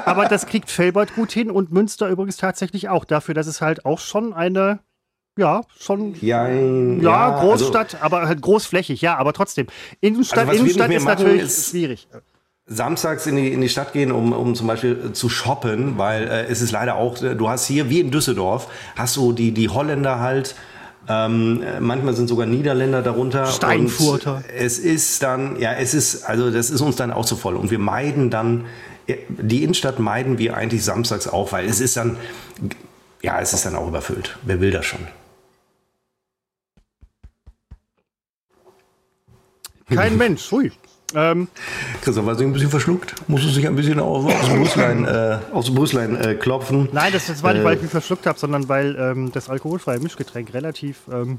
[0.05, 3.85] Aber das kriegt Felbert gut hin und Münster übrigens tatsächlich auch dafür, dass es halt
[3.85, 4.81] auch schon eine,
[5.39, 9.67] ja, schon, ja, ja, ja Großstadt, also, aber halt großflächig, ja, aber trotzdem.
[10.01, 12.09] Innenstadt, also Innenstadt ist natürlich ist schwierig.
[12.67, 16.47] Samstags in die, in die Stadt gehen, um, um zum Beispiel zu shoppen, weil äh,
[16.47, 20.21] es ist leider auch, du hast hier, wie in Düsseldorf, hast du die, die Holländer
[20.21, 20.55] halt,
[21.09, 23.47] ähm, manchmal sind sogar Niederländer darunter.
[23.47, 24.45] Steinfurter.
[24.57, 27.57] es ist dann, ja, es ist, also das ist uns dann auch zu voll.
[27.57, 28.67] Und wir meiden dann,
[29.29, 32.17] die Innenstadt meiden wir eigentlich samstags auch, weil es ist dann,
[33.21, 34.39] ja, es ist dann auch überfüllt.
[34.45, 35.01] Wer will das schon?
[39.89, 40.73] Kein Mensch, hui.
[41.15, 41.49] Ähm,
[42.03, 43.15] Christoph war sich ein bisschen verschluckt.
[43.29, 46.89] Musste sich ein bisschen aus, aus dem Brüsslein, äh, dem Brüsslein äh, klopfen.
[46.93, 49.49] Nein, das, das war nicht, weil ich äh, mich verschluckt habe, sondern weil ähm, das
[49.49, 50.99] alkoholfreie Mischgetränk relativ.
[51.13, 51.39] Ähm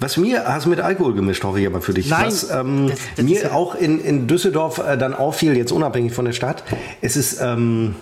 [0.00, 2.08] was mir, hast du mit Alkohol gemischt, hoffe ich aber für dich.
[2.08, 5.72] Nein, Was ähm, das, das mir ja auch in, in Düsseldorf äh, dann auffiel, jetzt
[5.72, 6.64] unabhängig von der Stadt,
[7.00, 7.94] es ist ähm,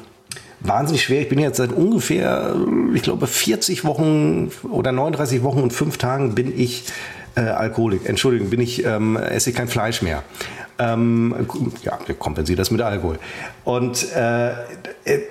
[0.61, 1.20] wahnsinnig schwer.
[1.20, 2.55] Ich bin jetzt seit ungefähr,
[2.94, 6.85] ich glaube, 40 Wochen oder 39 Wochen und fünf Tagen bin ich
[7.35, 8.09] äh, Alkoholik.
[8.09, 10.23] Entschuldigung, bin ich, ähm, esse ich kein Fleisch mehr.
[10.79, 11.35] Ähm,
[11.85, 13.18] ja, kompensiert das mit Alkohol.
[13.64, 14.53] Und äh,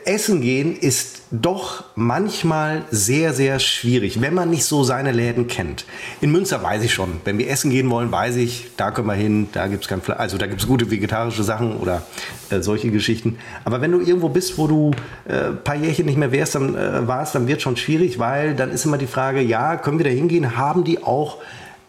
[0.05, 5.85] Essen gehen ist doch manchmal sehr, sehr schwierig, wenn man nicht so seine Läden kennt.
[6.21, 9.13] In Münster weiß ich schon, wenn wir essen gehen wollen, weiß ich, da können wir
[9.13, 12.03] hin, da gibt es kein Fleisch, also da gibt es gute vegetarische Sachen oder
[12.49, 13.37] äh, solche Geschichten.
[13.65, 14.91] Aber wenn du irgendwo bist, wo du
[15.27, 18.55] äh, ein paar Jährchen nicht mehr wärst, dann, äh, warst, dann wird schon schwierig, weil
[18.55, 20.55] dann ist immer die Frage, ja, können wir da hingehen?
[20.55, 21.37] Haben die auch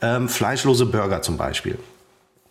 [0.02, 1.78] ähm, fleischlose Burger zum Beispiel.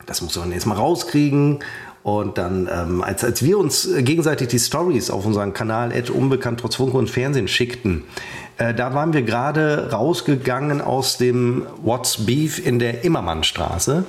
[0.06, 1.60] Das muss man erstmal rauskriegen.
[2.04, 6.60] Und dann, ähm, als, als wir uns gegenseitig die Stories auf unseren Kanal Ed Unbekannt
[6.60, 8.04] trotz Funke und Fernsehen schickten,
[8.62, 14.04] Äh, da waren wir gerade rausgegangen aus dem What's Beef in der Immermannstraße.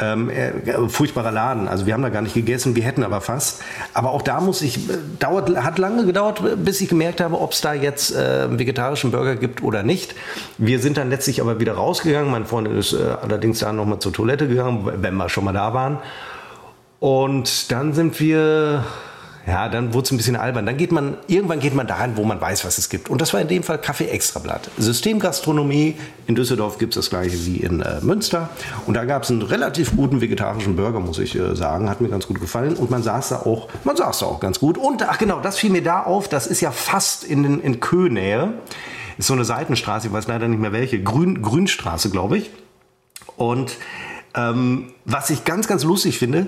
[0.00, 1.68] Ähm, äh, furchtbarer Laden.
[1.68, 3.62] Also wir haben da gar nicht gegessen, wir hätten aber fast.
[3.94, 7.52] Aber auch da muss ich, äh, dauert, hat lange gedauert, bis ich gemerkt habe, ob
[7.52, 10.16] es da jetzt äh, vegetarischen Burger gibt oder nicht.
[10.58, 12.30] Wir sind dann letztlich aber wieder rausgegangen.
[12.30, 15.74] Mein Freund ist äh, allerdings da nochmal zur Toilette gegangen, wenn wir schon mal da
[15.74, 15.98] waren.
[16.98, 18.84] Und dann sind wir
[19.46, 20.66] ja, dann wurde es ein bisschen albern.
[20.66, 23.10] Dann geht man, irgendwann geht man dahin, wo man weiß, was es gibt.
[23.10, 24.70] Und das war in dem Fall Kaffee Extrablatt.
[24.78, 25.96] Systemgastronomie.
[26.28, 28.50] In Düsseldorf gibt es das gleiche wie in äh, Münster.
[28.86, 31.90] Und da gab es einen relativ guten vegetarischen Burger, muss ich äh, sagen.
[31.90, 32.74] Hat mir ganz gut gefallen.
[32.74, 34.78] Und man saß da auch, man saß da auch ganz gut.
[34.78, 36.28] Und, ach genau, das fiel mir da auf.
[36.28, 38.54] Das ist ja fast in, in Köhnähe.
[39.18, 41.02] Ist so eine Seitenstraße, ich weiß leider nicht mehr welche.
[41.02, 42.50] Grün, Grünstraße, glaube ich.
[43.36, 43.76] Und
[44.34, 46.46] ähm, was ich ganz, ganz lustig finde,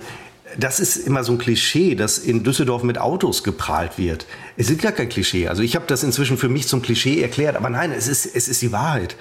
[0.59, 4.27] das ist immer so ein Klischee, dass in Düsseldorf mit Autos geprahlt wird.
[4.57, 5.49] Es ist gar kein Klischee.
[5.49, 8.49] Also ich habe das inzwischen für mich zum Klischee erklärt, aber nein, es ist, es
[8.49, 9.17] ist die Wahrheit.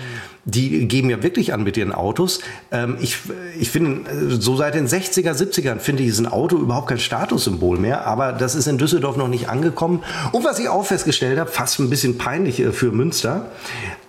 [0.46, 2.41] Die geben ja wirklich an mit ihren Autos.
[2.72, 3.17] Ähm, ich,
[3.60, 7.80] ich finde, so seit den 60er, 70ern finde ich, ist ein Auto überhaupt kein Statussymbol
[7.80, 10.04] mehr, aber das ist in Düsseldorf noch nicht angekommen.
[10.32, 13.52] Und was ich auch festgestellt habe, fast ein bisschen peinlich äh, für Münster,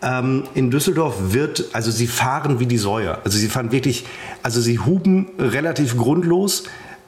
[0.02, 3.24] ähm, in Düsseldorf wird, also sie fahren wie die Säue.
[3.24, 4.04] Also sie fahren wirklich,
[4.42, 6.64] also sie huben relativ grundlos.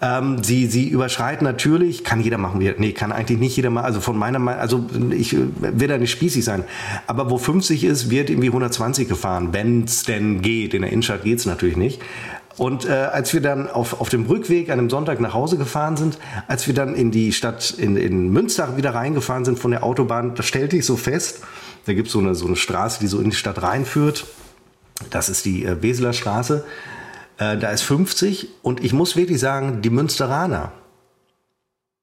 [0.06, 4.00] Ähm, sie, sie überschreiten natürlich, kann jeder machen, nee, kann eigentlich nicht jeder machen, also
[4.00, 6.64] von meiner Meinung, also ich will da nicht spießig sein,
[7.08, 11.24] aber wo 50 ist, wird irgendwie 120 gefahren, wenn es denn geht, in der Innenstadt
[11.24, 12.00] geht es natürlich nicht.
[12.56, 15.96] Und äh, als wir dann auf, auf dem Rückweg an einem Sonntag nach Hause gefahren
[15.96, 19.82] sind, als wir dann in die Stadt, in, in Münster wieder reingefahren sind von der
[19.82, 21.40] Autobahn, da stellte ich so fest,
[21.84, 24.26] da gibt so es eine, so eine Straße, die so in die Stadt reinführt.
[25.10, 26.64] Das ist die äh, Weseler Straße.
[27.38, 30.72] Äh, da ist 50 und ich muss wirklich sagen, die Münsteraner,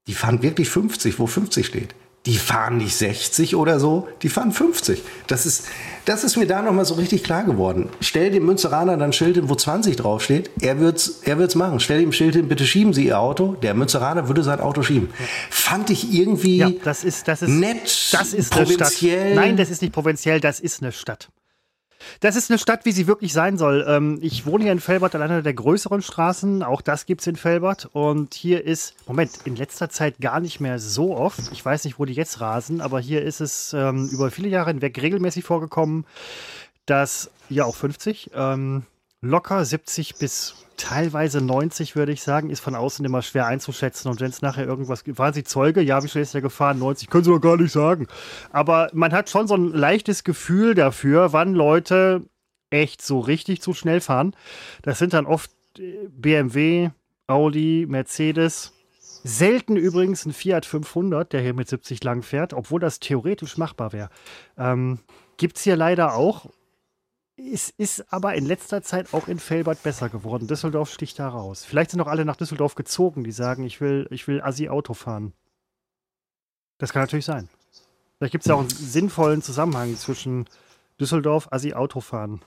[0.07, 1.95] die fahren wirklich 50, wo 50 steht.
[2.25, 5.01] Die fahren nicht 60 oder so, die fahren 50.
[5.27, 5.65] Das ist,
[6.05, 7.89] das ist mir da nochmal so richtig klar geworden.
[7.99, 11.81] Stell dem Münsteraner dann Schild hin, wo 20 draufsteht, er wird's, er wird's machen.
[11.81, 13.57] Stell ihm Schild hin, bitte schieben Sie Ihr Auto.
[13.61, 15.09] Der Münsteraner würde sein Auto schieben.
[15.49, 19.35] Fand ich irgendwie ja, das ist, das ist, nett, das ist provinziell.
[19.35, 21.27] Nein, das ist nicht provinziell, das ist eine Stadt.
[22.19, 23.85] Das ist eine Stadt, wie sie wirklich sein soll.
[23.87, 26.63] Ähm, ich wohne hier in Felbert an einer der größeren Straßen.
[26.63, 27.89] Auch das gibt es in Felbert.
[27.93, 31.51] Und hier ist, Moment, in letzter Zeit gar nicht mehr so oft.
[31.51, 34.71] Ich weiß nicht, wo die jetzt rasen, aber hier ist es ähm, über viele Jahre
[34.71, 36.05] hinweg regelmäßig vorgekommen,
[36.85, 38.83] dass, ja auch 50, ähm,
[39.21, 44.09] locker 70 bis teilweise 90, würde ich sagen, ist von außen immer schwer einzuschätzen.
[44.09, 45.81] Und wenn es nachher irgendwas gibt, waren Sie Zeuge?
[45.81, 46.77] Ja, wie schnell ist der gefahren?
[46.77, 48.07] 90, können Sie doch gar nicht sagen.
[48.51, 52.25] Aber man hat schon so ein leichtes Gefühl dafür, wann Leute
[52.69, 54.35] echt so richtig zu schnell fahren.
[54.81, 56.89] Das sind dann oft äh, BMW,
[57.27, 58.73] Audi, Mercedes.
[59.23, 63.93] Selten übrigens ein Fiat 500, der hier mit 70 lang fährt, obwohl das theoretisch machbar
[63.93, 64.09] wäre.
[64.57, 64.99] Ähm,
[65.37, 66.47] Gibt es hier leider auch.
[67.35, 70.47] Es ist aber in letzter Zeit auch in Felbert besser geworden.
[70.47, 71.65] Düsseldorf sticht da raus.
[71.65, 75.33] Vielleicht sind auch alle nach Düsseldorf gezogen, die sagen, ich will, ich will Assi-Auto fahren.
[76.77, 77.49] Das kann natürlich sein.
[78.17, 80.45] Vielleicht gibt es ja auch einen sinnvollen Zusammenhang zwischen
[80.99, 82.41] Düsseldorf, Assi-Auto fahren.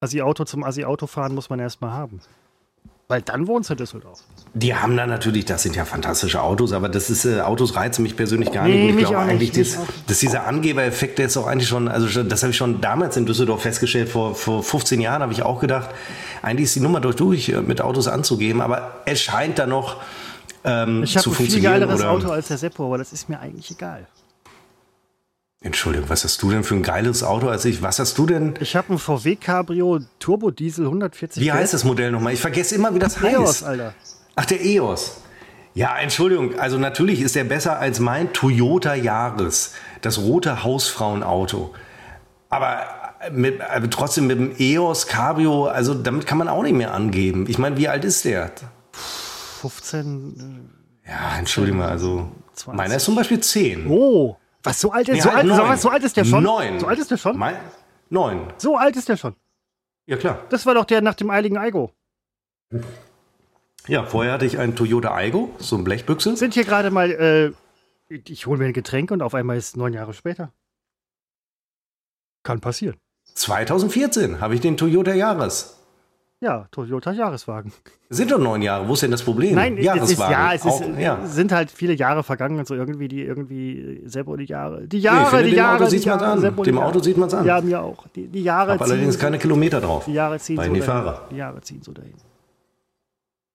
[0.00, 2.20] Assi-Auto zum Assi-Auto fahren muss man erstmal haben.
[3.10, 4.20] Weil dann wohnst du in Düsseldorf.
[4.52, 8.02] Die haben da natürlich, das sind ja fantastische Autos, aber das ist, äh, Autos reizen
[8.02, 9.00] mich persönlich gar nee, nicht.
[9.00, 12.42] ich glaube eigentlich, nicht, das, dass dieser Angebereffekt, der ist auch eigentlich schon, also das
[12.42, 15.88] habe ich schon damals in Düsseldorf festgestellt, vor, vor 15 Jahren habe ich auch gedacht,
[16.42, 20.02] eigentlich ist die Nummer durch, durch äh, mit Autos anzugeben, aber es scheint da noch
[20.64, 21.76] ähm, ich zu funktionieren.
[21.76, 24.06] Ich habe ein viel geileres Auto als der Seppo, aber das ist mir eigentlich egal.
[25.60, 27.82] Entschuldigung, was hast du denn für ein geiles Auto als ich?
[27.82, 28.54] Was hast du denn?
[28.60, 31.42] Ich habe ein VW Cabrio Turbo Diesel 140.
[31.42, 32.32] Wie heißt das Modell nochmal?
[32.32, 33.34] Ich vergesse immer, wie das heißt.
[33.34, 33.94] EOS, Alter.
[34.36, 35.20] Ach, der EOS.
[35.74, 41.74] Ja, Entschuldigung, also natürlich ist der besser als mein Toyota Yaris, das rote Hausfrauenauto.
[42.48, 42.84] Aber
[43.32, 47.46] mit, aber trotzdem mit dem EOS Cabrio, also damit kann man auch nicht mehr angeben.
[47.48, 48.52] Ich meine, wie alt ist der?
[48.92, 50.70] 15.
[51.04, 52.76] Äh, ja, entschuldige mal, also 20.
[52.76, 53.88] meiner ist zum Beispiel 10.
[53.88, 54.36] Oh.
[54.62, 56.42] Was, so alt ist, nee, so, halt alt, so alt ist der schon?
[56.42, 56.80] Neun.
[56.80, 57.36] So alt ist der schon?
[57.36, 57.56] Mein,
[58.10, 58.52] neun.
[58.58, 59.34] So alt ist der schon?
[60.06, 60.44] Ja, klar.
[60.50, 61.92] Das war doch der nach dem eiligen Eigo.
[63.86, 66.36] Ja, vorher hatte ich einen Toyota Aigo, so eine Blechbüchse.
[66.36, 67.52] Sind hier gerade mal, äh,
[68.08, 70.52] ich hole mir ein Getränk und auf einmal ist es neun Jahre später.
[72.42, 72.96] Kann passieren.
[73.34, 75.78] 2014 habe ich den Toyota Jahres.
[76.40, 77.72] Ja, Toyota Jahreswagen.
[78.10, 78.86] Sind doch neun Jahre.
[78.86, 79.56] Wo ist denn das Problem?
[79.56, 80.12] Nein, Jahreswagen.
[80.12, 81.26] Ist, ja, es ist, Auch, ja.
[81.26, 84.86] sind halt viele Jahre vergangen und so irgendwie die irgendwie Seppo die Jahre.
[84.86, 85.82] Die Jahre, nee, die dem Jahre.
[85.82, 86.40] Auto sieht man an.
[86.40, 87.44] Seppo, dem Auto sieht man es an.
[87.44, 88.06] Ja, mir auch.
[88.14, 88.74] Die, die Jahre.
[88.74, 90.04] Hab allerdings keine Kilometer drauf.
[90.04, 91.26] Die Jahre ziehen so die Fahrer.
[91.32, 92.14] Die Jahre ziehen so dahin.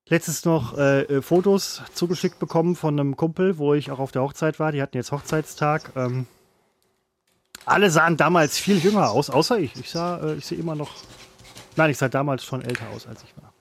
[0.10, 4.24] Letztens noch äh, äh, Fotos zugeschickt bekommen von einem Kumpel, wo ich auch auf der
[4.24, 4.74] Hochzeit war.
[4.74, 5.94] Die hatten jetzt Hochzeitstag.
[5.96, 6.26] Ähm,
[7.66, 9.74] Alle sahen damals viel jünger aus, außer ich.
[9.80, 10.92] Ich sah, äh, ich sehe immer noch.
[11.76, 13.54] Nein, ich sah damals schon älter aus, als ich war.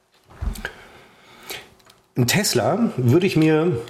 [2.17, 3.81] Ein Tesla würde ich mir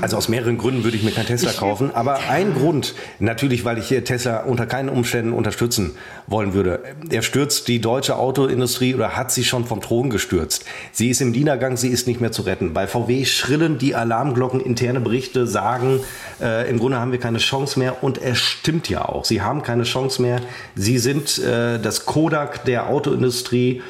[0.00, 3.78] also aus mehreren Gründen würde ich mir kein Tesla kaufen, aber ein Grund, natürlich, weil
[3.78, 5.92] ich hier Tesla unter keinen Umständen unterstützen
[6.26, 6.80] wollen würde.
[7.10, 10.64] Er stürzt die deutsche Autoindustrie oder hat sie schon vom Thron gestürzt.
[10.92, 12.72] Sie ist im Niedergang, sie ist nicht mehr zu retten.
[12.72, 16.00] Bei VW schrillen die Alarmglocken, interne Berichte sagen,
[16.40, 19.24] äh, im Grunde haben wir keine Chance mehr und es stimmt ja auch.
[19.24, 20.40] Sie haben keine Chance mehr.
[20.74, 23.82] Sie sind äh, das Kodak der Autoindustrie.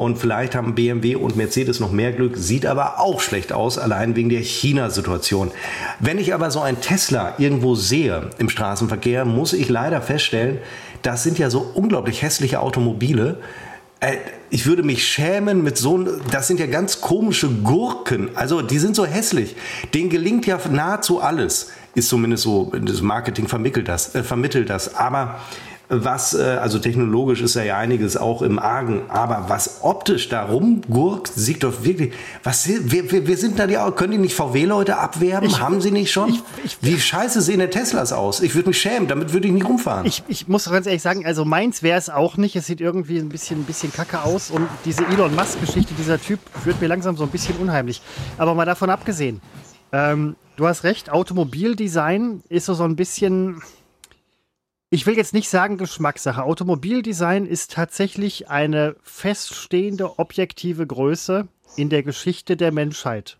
[0.00, 4.16] Und vielleicht haben BMW und Mercedes noch mehr Glück, sieht aber auch schlecht aus, allein
[4.16, 5.50] wegen der China-Situation.
[5.98, 10.56] Wenn ich aber so ein Tesla irgendwo sehe im Straßenverkehr, muss ich leider feststellen,
[11.02, 13.40] das sind ja so unglaublich hässliche Automobile.
[14.00, 14.16] Äh,
[14.48, 15.98] ich würde mich schämen mit so,
[16.30, 18.30] das sind ja ganz komische Gurken.
[18.36, 19.54] Also die sind so hässlich.
[19.92, 21.72] Denen gelingt ja nahezu alles.
[21.94, 24.14] Ist zumindest so, das Marketing vermittelt das.
[24.14, 24.94] Äh, vermittelt das.
[24.94, 25.40] Aber
[25.90, 31.32] was, äh, also technologisch ist ja einiges auch im Argen, aber was optisch da rumgurkt,
[31.34, 32.12] sieht doch wirklich,
[32.44, 35.48] was, wir, wir, wir sind da die, können die nicht VW-Leute abwerben?
[35.48, 36.30] Ich, Haben sie nicht schon?
[36.30, 38.40] Ich, ich, Wie scheiße sehen denn Teslas aus?
[38.40, 40.06] Ich würde mich schämen, damit würde ich nicht rumfahren.
[40.06, 42.54] Ich, ich muss ganz ehrlich sagen, also meins wäre es auch nicht.
[42.54, 46.38] Es sieht irgendwie ein bisschen, ein bisschen kacke aus und diese Elon Musk-Geschichte, dieser Typ,
[46.64, 48.00] wird mir langsam so ein bisschen unheimlich.
[48.38, 49.40] Aber mal davon abgesehen,
[49.90, 53.60] ähm, du hast recht, Automobildesign ist so, so ein bisschen
[54.92, 56.42] ich will jetzt nicht sagen Geschmackssache.
[56.42, 63.38] Automobildesign ist tatsächlich eine feststehende objektive Größe in der Geschichte der Menschheit.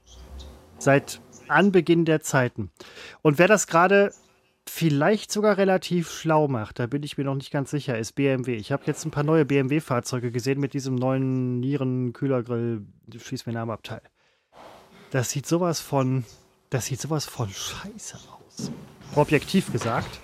[0.79, 2.71] Seit Anbeginn der Zeiten.
[3.23, 4.15] Und wer das gerade
[4.65, 8.55] vielleicht sogar relativ schlau macht, da bin ich mir noch nicht ganz sicher, ist BMW.
[8.55, 12.87] Ich habe jetzt ein paar neue BMW-Fahrzeuge gesehen mit diesem neuen Nieren-Kühlergrill,
[13.19, 14.03] schieß mir Namen Abteil.
[15.11, 16.25] Das sieht sowas von,
[16.71, 18.71] das sieht sowas von scheiße aus.
[19.17, 20.21] Objektiv gesagt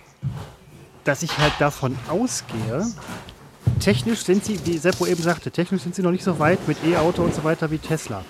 [1.07, 2.85] dass ich halt davon ausgehe,
[3.81, 6.79] technisch sind sie, wie Seppo eben sagte, technisch sind sie noch nicht so weit mit
[6.85, 8.25] E-Auto und so weiter wie Tesla.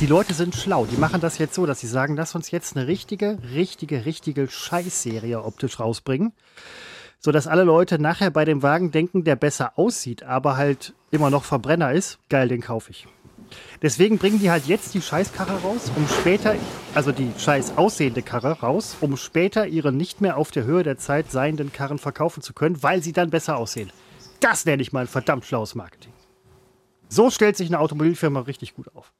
[0.00, 0.84] Die Leute sind schlau.
[0.84, 4.48] Die machen das jetzt so, dass sie sagen, lass uns jetzt eine richtige, richtige, richtige
[4.48, 6.32] Scheißserie optisch rausbringen.
[7.18, 11.44] Sodass alle Leute nachher bei dem Wagen denken, der besser aussieht, aber halt immer noch
[11.44, 12.18] Verbrenner ist.
[12.28, 13.06] Geil, den kaufe ich.
[13.82, 16.54] Deswegen bringen die halt jetzt die Scheißkarre raus, um später,
[16.94, 20.98] also die scheiß aussehende Karre raus, um später ihre nicht mehr auf der Höhe der
[20.98, 23.90] Zeit seienden Karren verkaufen zu können, weil sie dann besser aussehen.
[24.40, 26.12] Das nenne ich mal ein verdammt schlaues Marketing.
[27.08, 29.12] So stellt sich eine Automobilfirma richtig gut auf.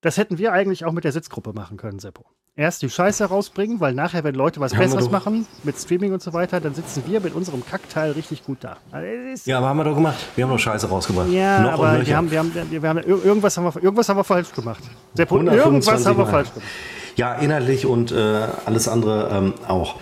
[0.00, 2.24] Das hätten wir eigentlich auch mit der Sitzgruppe machen können, Seppo
[2.58, 6.32] erst die Scheiße rausbringen, weil nachher, wenn Leute was Besseres machen, mit Streaming und so
[6.32, 8.76] weiter, dann sitzen wir mit unserem Kackteil richtig gut da.
[8.90, 10.18] Also ja, aber haben wir doch gemacht.
[10.34, 11.28] Wir haben doch Scheiße rausgebracht.
[11.30, 14.24] Ja, noch aber wir haben, wir haben, wir haben, irgendwas, haben wir, irgendwas haben wir
[14.24, 14.82] falsch gemacht.
[15.16, 16.68] Der irgendwas haben wir falsch gemacht.
[17.14, 19.96] Ja, inhaltlich und äh, alles andere ähm, auch.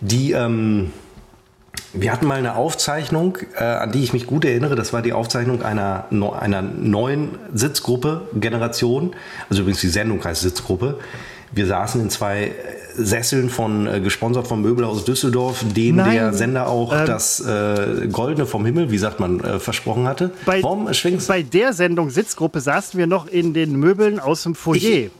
[0.00, 0.92] Die, ähm,
[1.94, 4.74] wir hatten mal eine Aufzeichnung, äh, an die ich mich gut erinnere.
[4.74, 9.14] Das war die Aufzeichnung einer, einer neuen Sitzgruppe, Generation.
[9.48, 10.98] Also übrigens die Sendung heißt Sitzgruppe.
[11.52, 12.52] Wir saßen in zwei äh,
[12.94, 18.08] Sesseln von äh, gesponsert vom Möbelhaus Düsseldorf, denen Nein, der Sender auch ähm, das äh,
[18.10, 20.30] Goldene vom Himmel, wie sagt man, äh, versprochen hatte.
[20.44, 24.54] Bei, Warum schwingst Bei der Sendung Sitzgruppe saßen wir noch in den Möbeln aus dem
[24.54, 24.76] Foyer.
[24.76, 25.10] Ich,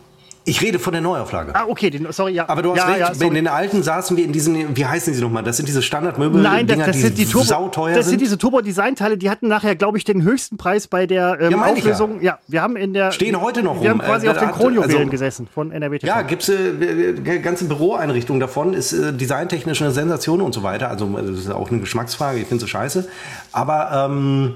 [0.44, 1.54] ich rede von der Neuauflage.
[1.54, 2.48] Ah, okay, den, sorry, ja.
[2.48, 5.14] Aber du hast ja, recht, ja, in den alten saßen wir in diesen, wie heißen
[5.14, 5.44] sie nochmal?
[5.44, 9.18] Das sind diese Standardmöbel, Nein, das, das sind die Turbo, sauteuer Das sind diese Turbo-Design-Teile,
[9.18, 12.16] die hatten nachher, glaube ich, den höchsten Preis bei der ähm, ja, Auflösung.
[12.16, 12.32] Ja.
[12.32, 12.38] ja.
[12.48, 13.12] wir haben in der.
[13.12, 14.00] Stehen heute noch Wir rum.
[14.00, 16.12] haben quasi äh, auf den Kronjuwelen also, gesessen von NRW TV.
[16.12, 20.90] Ja, gibt es äh, ganze Büroeinrichtungen davon, ist äh, designtechnisch eine Sensation und so weiter.
[20.90, 23.08] Also, das ist auch eine Geschmacksfrage, ich finde es scheiße.
[23.52, 24.54] Aber, ähm,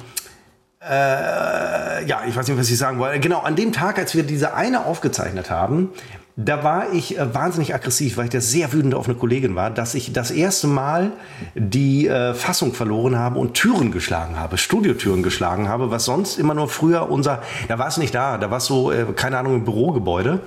[0.88, 3.18] äh, ja, ich weiß nicht, was ich sagen wollte.
[3.20, 5.90] Genau, an dem Tag, als wir diese eine aufgezeichnet haben,
[6.36, 9.70] da war ich äh, wahnsinnig aggressiv, weil ich da sehr wütend auf eine Kollegin war,
[9.70, 11.12] dass ich das erste Mal
[11.54, 16.52] die äh, Fassung verloren habe und Türen geschlagen habe, Studiotüren geschlagen habe, was sonst immer
[16.54, 19.54] nur früher unser, da war es nicht da, da war es so, äh, keine Ahnung,
[19.54, 20.40] ein Bürogebäude.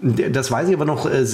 [0.00, 1.24] Das weiß ich aber noch, äh,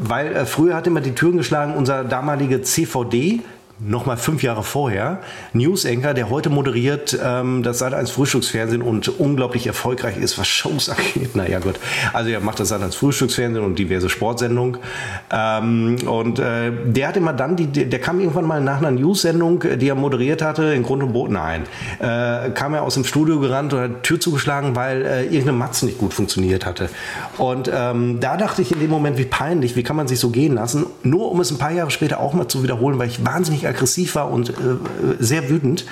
[0.00, 3.42] weil äh, früher hat immer die Türen geschlagen unser damaliger CVD,
[3.80, 5.20] nochmal fünf Jahre vorher,
[5.52, 10.88] News Anchor, der heute moderiert ähm, das Sat1 Frühstücksfernsehen und unglaublich erfolgreich ist, was Shows
[11.14, 11.34] angeht.
[11.34, 11.74] Naja gut,
[12.12, 14.78] also er macht das Sat1 Frühstücksfernsehen und diverse Sportsendungen.
[15.30, 19.64] Ähm, und äh, der hat immer dann, die, der kam irgendwann mal nach einer News-Sendung,
[19.76, 21.64] die er moderiert hatte, in Grund und Boden ein.
[21.98, 25.86] Äh, kam er aus dem Studio gerannt und hat Tür zugeschlagen, weil äh, irgendeine Matze
[25.86, 26.88] nicht gut funktioniert hatte.
[27.38, 30.30] Und ähm, da dachte ich in dem Moment, wie peinlich, wie kann man sich so
[30.30, 33.24] gehen lassen, nur um es ein paar Jahre später auch mal zu wiederholen, weil ich
[33.24, 34.52] wahnsinnig aggressiv war und äh,
[35.18, 35.84] sehr wütend.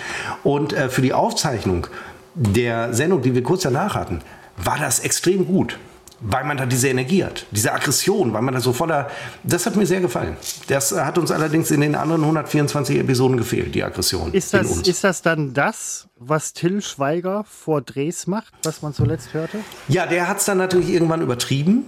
[0.45, 1.87] Und äh, für die Aufzeichnung
[2.35, 4.21] der Sendung, die wir kurz danach hatten,
[4.57, 5.79] war das extrem gut.
[6.23, 9.11] weil man da diese Energie hat, diese Aggression, weil man da so voller.
[9.43, 10.37] Das hat mir sehr gefallen.
[10.69, 14.33] Das hat uns allerdings in den anderen 124 Episoden gefehlt, die Aggression.
[14.33, 19.35] Ist das, ist das dann das, was Till Schweiger vor Drehs macht, was man zuletzt
[19.35, 19.59] hörte?
[19.89, 21.87] Ja, der hat es dann natürlich irgendwann übertrieben.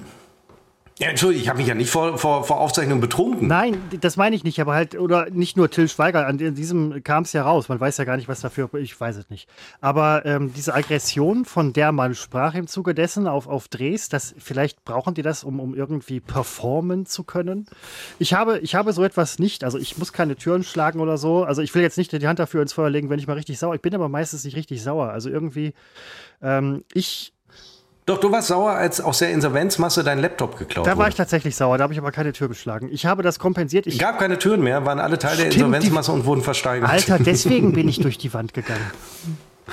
[0.97, 3.49] Ja, Entschuldigung, ich habe mich ja nicht vor, vor, vor Aufzeichnung betrunken.
[3.49, 7.25] Nein, das meine ich nicht, aber halt, oder nicht nur Till Schweiger, an diesem kam
[7.25, 7.69] es ja raus.
[7.69, 9.49] Man weiß ja gar nicht, was dafür, ich weiß es nicht.
[9.81, 14.37] Aber ähm, diese Aggression, von der man sprach im Zuge dessen auf, auf Drehs, das,
[14.39, 17.67] vielleicht brauchen die das, um, um irgendwie performen zu können.
[18.21, 21.43] Ich habe, ich habe so etwas nicht, also ich muss keine Türen schlagen oder so.
[21.43, 23.59] Also ich will jetzt nicht die Hand dafür ins Feuer legen, wenn ich mal richtig
[23.59, 23.75] sauer.
[23.75, 25.09] Ich bin aber meistens nicht richtig sauer.
[25.09, 25.75] Also irgendwie,
[26.41, 27.33] ähm, ich
[28.07, 31.01] doch, du warst sauer, als aus der Insolvenzmasse dein Laptop geklaut Da wurde.
[31.01, 32.89] war ich tatsächlich sauer, da habe ich aber keine Tür geschlagen.
[32.93, 33.87] Ich habe das kompensiert.
[33.87, 36.91] Es gab keine Türen mehr, waren alle Teile der Stimmt, Insolvenzmasse und wurden versteigert.
[36.91, 38.91] Alter, deswegen bin ich durch die Wand gegangen.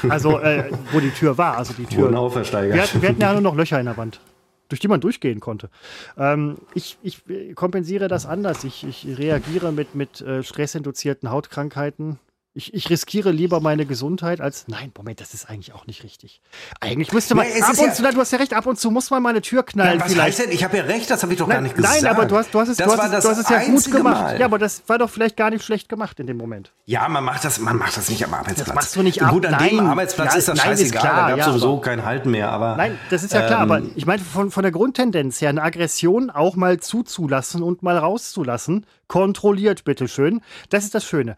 [0.07, 2.03] Also, äh, wo die Tür war, also die Tür.
[2.03, 2.75] Wurden auch versteigert.
[2.75, 4.21] Wir hatten, wir hatten ja nur noch Löcher in der Wand,
[4.69, 5.69] durch die man durchgehen konnte.
[6.17, 7.21] Ähm, ich, ich
[7.55, 8.63] kompensiere das anders.
[8.63, 12.19] Ich, ich reagiere mit, mit äh, stressinduzierten Hautkrankheiten.
[12.53, 14.67] Ich, ich riskiere lieber meine Gesundheit als.
[14.67, 16.41] Nein, Moment, das ist eigentlich auch nicht richtig.
[16.81, 17.45] Eigentlich müsste man.
[17.45, 19.23] Es ab ist und ja- zu, du hast ja recht, ab und zu muss man
[19.23, 19.99] mal eine Tür knallen.
[19.99, 20.27] Ja, was vielleicht.
[20.27, 20.51] heißt denn?
[20.51, 22.01] Ich habe ja recht, das habe ich doch gar Nein, nicht gesagt.
[22.01, 23.49] nein, aber du hast, du hast es, das du hast, es- das du hast es
[23.49, 24.21] ja gut gemacht.
[24.21, 24.39] Mal.
[24.41, 26.73] Ja, aber das war doch vielleicht gar nicht schlecht gemacht in dem Moment.
[26.85, 28.67] Ja, man macht das, man macht das nicht am Arbeitsplatz.
[28.67, 29.87] Das machst du nicht ab- Gut, an dem nein.
[29.87, 31.01] Arbeitsplatz Ja, ist das nein, ist scheißegal.
[31.03, 32.51] klar, da gab es ja, sowieso kein Halten mehr.
[32.51, 35.47] Aber Nein, das ist ja klar, ähm, aber ich meine, von, von der Grundtendenz her,
[35.47, 41.37] eine Aggression auch mal zuzulassen und mal rauszulassen, kontrolliert, bitteschön, das ist das Schöne.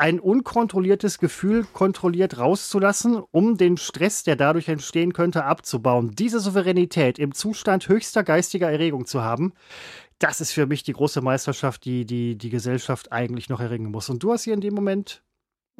[0.00, 6.12] Ein unkontrolliertes Gefühl kontrolliert rauszulassen, um den Stress, der dadurch entstehen könnte, abzubauen.
[6.14, 9.52] Diese Souveränität im Zustand höchster geistiger Erregung zu haben,
[10.18, 14.08] das ist für mich die große Meisterschaft, die die, die Gesellschaft eigentlich noch erringen muss.
[14.08, 15.22] Und du hast hier in dem Moment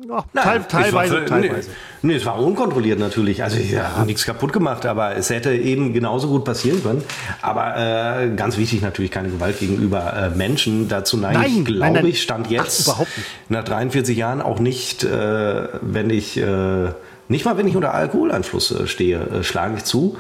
[0.09, 1.71] ja, teil, Nein, teilweise, es war, teilweise.
[2.03, 3.43] Nee, nee, es war unkontrolliert natürlich.
[3.43, 7.03] Also ich habe nichts kaputt gemacht, aber es hätte eben genauso gut passieren können.
[7.43, 10.89] Aber äh, ganz wichtig natürlich keine Gewalt gegenüber äh, Menschen.
[10.89, 13.29] Dazu neige Nein, ich, glaube ich, stand jetzt Ach, überhaupt nicht.
[13.49, 16.89] nach 43 Jahren auch nicht, äh, wenn ich äh,
[17.29, 20.17] nicht mal wenn ich unter Alkoholeinfluss äh, stehe, äh, schlage ich zu.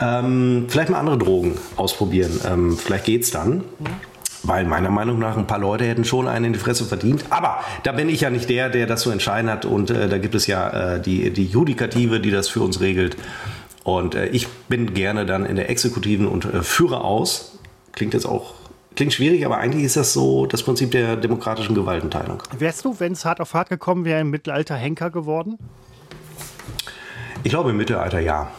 [0.00, 2.40] Ähm, vielleicht mal andere Drogen ausprobieren.
[2.46, 3.64] Ähm, vielleicht geht's dann.
[4.46, 7.24] Weil meiner Meinung nach ein paar Leute hätten schon einen in die Fresse verdient.
[7.30, 9.64] Aber da bin ich ja nicht der, der das zu entscheiden hat.
[9.64, 13.16] Und äh, da gibt es ja äh, die, die Judikative, die das für uns regelt.
[13.82, 17.58] Und äh, ich bin gerne dann in der Exekutiven und äh, führe aus.
[17.92, 18.54] Klingt jetzt auch,
[18.94, 22.42] klingt schwierig, aber eigentlich ist das so das Prinzip der demokratischen Gewaltenteilung.
[22.58, 25.58] Wärst du, wenn es hart auf hart gekommen wäre, im Mittelalter Henker geworden?
[27.42, 28.50] Ich glaube im Mittelalter ja.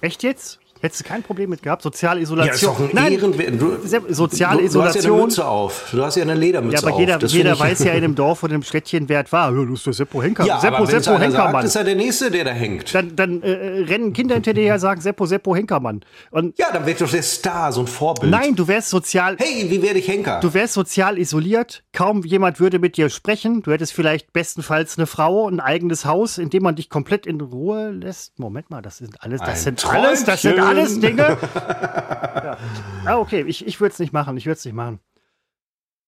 [0.00, 0.60] Echt jetzt?
[0.84, 1.80] Hättest du kein Problem mit gehabt?
[1.80, 2.46] Soziale Isolation.
[2.46, 3.58] Ja, ist doch ein Nein, Ehrenwert.
[3.58, 3.78] Du,
[4.12, 5.20] soziale du, du hast ja eine Isolation.
[5.22, 5.88] Mütze auf.
[5.90, 7.00] Du hast ja eine Ledermütze ja, aber auf.
[7.00, 9.50] jeder, Das jeder weiß ja in einem Dorf oder im Städtchen, wer es war.
[9.56, 10.44] Ja, das ist der Seppo Henker.
[10.44, 11.64] Ja, Seppo, aber Seppo Henkermann.
[11.64, 12.94] ist er der Nächste, der da hängt.
[12.94, 13.50] Dann, dann äh,
[13.88, 16.02] rennen Kinder hinter dir her sagen Seppo, Seppo Henkermann.
[16.30, 18.30] Und Ja, dann wird doch der Star, so ein Vorbild.
[18.30, 19.36] nein, du wärst sozial.
[19.38, 20.40] Hey, wie werde ich Henker?
[20.40, 23.62] Du wärst sozial isoliert, kaum jemand würde mit dir sprechen.
[23.62, 27.40] Du hättest vielleicht bestenfalls eine Frau, ein eigenes Haus, in dem man dich komplett in
[27.40, 28.38] Ruhe lässt.
[28.38, 30.73] Moment mal, das sind alles, das Ein sind alles, das sind Träumchen.
[30.76, 31.36] Alles Dinge.
[31.54, 32.56] ja.
[33.04, 35.00] Ah, okay, ich, ich würde es nicht machen, ich würde es nicht machen.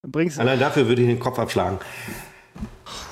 [0.07, 1.79] Bringst Allein dafür würde ich den Kopf abschlagen.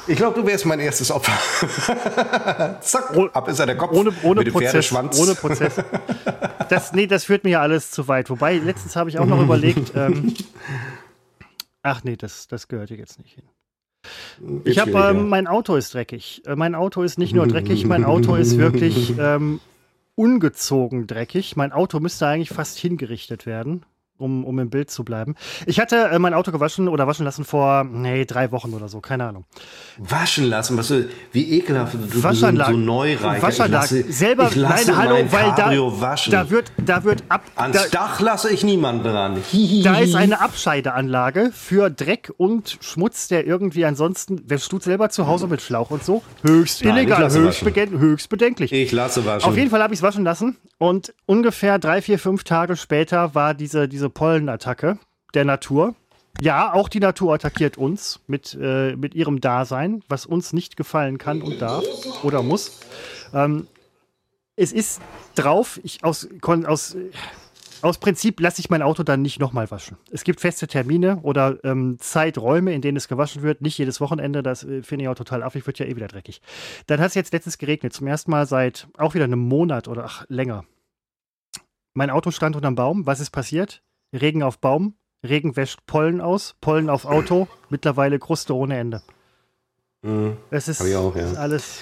[0.07, 1.33] Ich glaube, du wärst mein erstes Opfer.
[2.83, 4.71] Zack, Oh- ab ist er der Kopf ohne, ohne mit dem Prozess.
[4.71, 5.19] Pferdeschwanz.
[5.19, 5.75] Ohne Prozess.
[6.69, 8.29] Das, nee, das führt mir ja alles zu weit.
[8.31, 10.35] Wobei, letztens habe ich auch noch überlegt, ähm,
[11.83, 13.45] ach nee, das, das gehört hier jetzt nicht hin.
[14.65, 16.43] Ich habe, ähm, mein Auto ist dreckig.
[16.47, 19.61] Äh, mein Auto ist nicht nur dreckig, mein Auto ist wirklich ähm,
[20.15, 21.57] ungezogen dreckig.
[21.57, 23.85] Mein Auto müsste eigentlich fast hingerichtet werden,
[24.19, 25.35] um, um im Bild zu bleiben.
[25.67, 29.01] Ich hatte äh, mein Auto gewaschen oder waschen lassen vor, nee, drei Wochen oder so,
[29.01, 29.45] keine Ahnung.
[29.99, 31.95] Waschen lassen, was du, wie ekelhaft.
[31.95, 32.73] Du bist so, Waschanlage.
[32.73, 33.43] so neureich.
[33.43, 33.85] Waschanlage.
[33.85, 36.31] Ich lasse, Selber, ich lasse nein, hallo, mein weil da, waschen.
[36.33, 39.37] da wird, da wird ab, Ans da, Dach lasse ich niemanden dran.
[39.51, 39.83] Hihihi.
[39.83, 45.27] Da ist eine Abscheideanlage für Dreck und Schmutz, der irgendwie ansonsten, wäschst du selber zu
[45.27, 46.23] Hause mit Schlauch und so?
[46.43, 48.73] Höchst illegal, höchst, höchst bedenklich.
[48.73, 49.49] Ich lasse waschen.
[49.49, 53.35] Auf jeden Fall habe ich es waschen lassen und ungefähr drei, vier, fünf Tage später
[53.35, 54.99] war diese, diese Pollenattacke
[55.35, 55.95] der Natur.
[56.41, 61.19] Ja, auch die Natur attackiert uns mit, äh, mit ihrem Dasein, was uns nicht gefallen
[61.19, 61.85] kann und darf
[62.25, 62.81] oder muss.
[63.33, 63.69] Ähm,
[64.57, 65.01] es ist
[65.35, 66.97] drauf, ich aus, kon, aus,
[67.83, 69.97] aus Prinzip lasse ich mein Auto dann nicht nochmal waschen.
[70.11, 73.61] Es gibt feste Termine oder ähm, Zeiträume, in denen es gewaschen wird.
[73.63, 76.41] Nicht jedes Wochenende, das äh, finde ich auch total affig, wird ja eh wieder dreckig.
[76.87, 80.05] Dann hat es jetzt letztens geregnet, zum ersten Mal seit auch wieder einem Monat oder
[80.05, 80.65] ach, länger.
[81.95, 83.07] Mein Auto stand unterm Baum.
[83.07, 83.83] Was ist passiert?
[84.15, 89.03] Regen auf Baum, Regen wäscht Pollen aus, Pollen auf Auto, mittlerweile Kruste ohne Ende.
[90.03, 90.37] Mhm.
[90.51, 91.31] Es ist, auch, ja.
[91.31, 91.79] ist alles.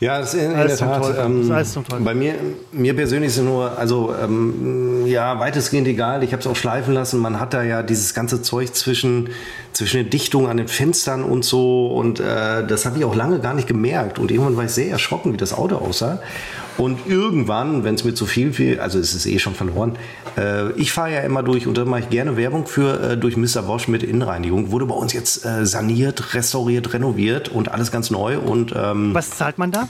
[0.00, 1.18] Ja, das ist in, in der Tat.
[1.18, 2.34] Ähm, bei mir,
[2.72, 6.24] mir persönlich ist es nur, also ähm, ja, weitestgehend egal.
[6.24, 7.20] Ich habe es auch schleifen lassen.
[7.20, 9.30] Man hat da ja dieses ganze Zeug zwischen,
[9.72, 11.86] zwischen der Dichtung an den Fenstern und so.
[11.86, 14.18] Und äh, das habe ich auch lange gar nicht gemerkt.
[14.18, 16.20] Und irgendwann war ich sehr erschrocken, wie das Auto aussah.
[16.76, 19.96] Und irgendwann, wenn es mir zu viel fiel, also es ist eh schon verloren,
[20.36, 23.36] äh, ich fahre ja immer durch und da mache ich gerne Werbung für äh, durch
[23.36, 23.62] Mr.
[23.62, 24.72] Bosch mit Innenreinigung.
[24.72, 28.38] Wurde bei uns jetzt äh, saniert, restauriert, renoviert und alles ganz neu.
[28.38, 29.88] Und, ähm, Was zahlt man da?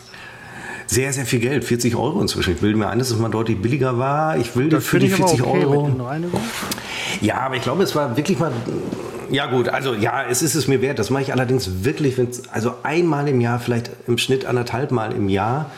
[0.87, 2.55] Sehr, sehr viel Geld, 40 Euro inzwischen.
[2.55, 4.37] Ich will mir ein, dass es mal deutlich billiger war.
[4.37, 5.91] Ich will das für die 40 okay Euro.
[7.23, 8.53] Ja, aber ich glaube, es war wirklich mal
[9.31, 10.99] ja gut, also ja, es ist es mir wert.
[10.99, 15.13] Das mache ich allerdings wirklich, wenn also einmal im Jahr, vielleicht im Schnitt anderthalb Mal
[15.13, 15.71] im Jahr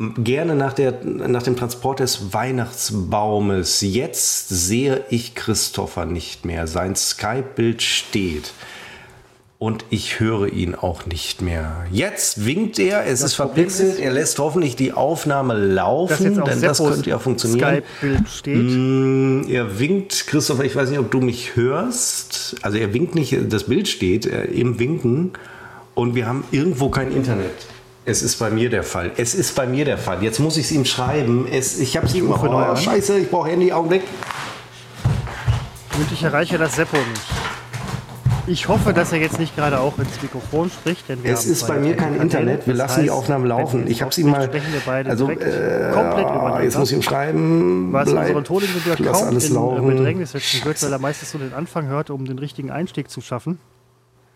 [0.00, 3.82] gerne nach, der, nach dem Transport des Weihnachtsbaumes.
[3.82, 6.66] Jetzt sehe ich Christopher nicht mehr.
[6.66, 8.52] Sein Skype-Bild steht.
[9.58, 11.84] Und ich höre ihn auch nicht mehr.
[11.92, 16.78] Jetzt winkt er, es das ist verpixelt, er lässt hoffentlich die Aufnahme laufen, denn das
[16.78, 17.82] könnte ja funktionieren.
[18.00, 18.56] Skype-Bild steht.
[18.56, 22.56] Mm, er winkt, Christopher, ich weiß nicht, ob du mich hörst.
[22.62, 25.32] Also er winkt nicht, das Bild steht im Winken
[25.94, 27.52] und wir haben irgendwo kein Internet.
[28.06, 29.12] Es ist bei mir der Fall.
[29.16, 30.22] Es ist bei mir der Fall.
[30.22, 31.46] Jetzt muss ich es ihm schreiben.
[31.50, 32.30] Es, ich habe es ihm.
[32.30, 34.02] Oh, scheiße, ich brauche Handy, Augenblick.
[35.98, 37.22] Und ich erreiche das Seppo nicht.
[38.46, 41.10] Ich hoffe, dass er jetzt nicht gerade auch ins Mikrofon spricht.
[41.10, 42.66] Denn es ist bei mir kein Internet.
[42.66, 43.86] Wir lassen heißt, die Aufnahmen laufen.
[43.86, 44.48] Ich habe sie mal.
[45.06, 46.62] also, äh, komplett übereinander.
[46.62, 47.92] Jetzt muss ich ihm schreiben.
[47.92, 49.86] Was bleib, unseren Toningenieur kaum alles in laufen.
[49.86, 53.20] Bedrängnis setzen wird, weil er meistens so den Anfang hört, um den richtigen Einstieg zu
[53.20, 53.58] schaffen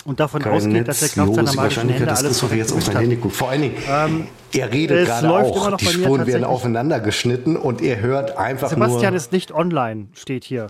[0.05, 2.97] und davon Kein ausgeht, dass er Kraft seiner magischen Hände das alles jetzt auf sein
[2.99, 3.35] Handy guckt.
[3.35, 8.01] Vor allen Dingen, ähm, er redet gerade auch, die Spuren werden aufeinander geschnitten und er
[8.01, 8.89] hört einfach Sebastian nur...
[8.89, 10.69] Sebastian ist nicht online, steht hier.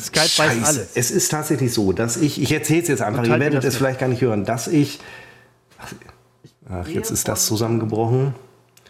[0.00, 0.60] Skype Scheiße.
[0.60, 0.90] weiß alles.
[0.94, 4.00] Es ist tatsächlich so, dass ich, ich erzähle es jetzt einfach, ihr werdet es vielleicht
[4.00, 5.00] gar nicht hören, dass ich...
[6.70, 8.34] Ach, jetzt ist das zusammengebrochen.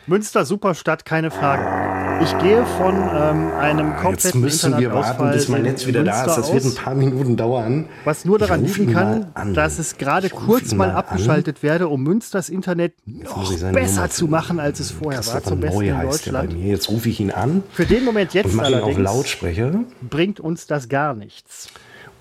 [0.07, 2.22] Münster, Superstadt, keine Frage.
[2.22, 6.24] Ich gehe von ähm, einem kompletten Jetzt müssen wir warten, bis mein Netz wieder da
[6.24, 6.36] ist.
[6.36, 7.88] Das wird ein paar Minuten dauern.
[8.05, 12.50] Was nur daran liegen kann, dass es gerade kurz mal, mal abgeschaltet werde, um Münsters
[12.50, 15.42] Internet noch besser zu machen, als es vorher war.
[15.42, 16.52] Zum besten in Deutschland.
[16.52, 17.62] Jetzt rufe ich ihn an.
[17.72, 19.84] Für den Moment jetzt allerdings Lautsprecher.
[20.02, 21.70] bringt uns das gar nichts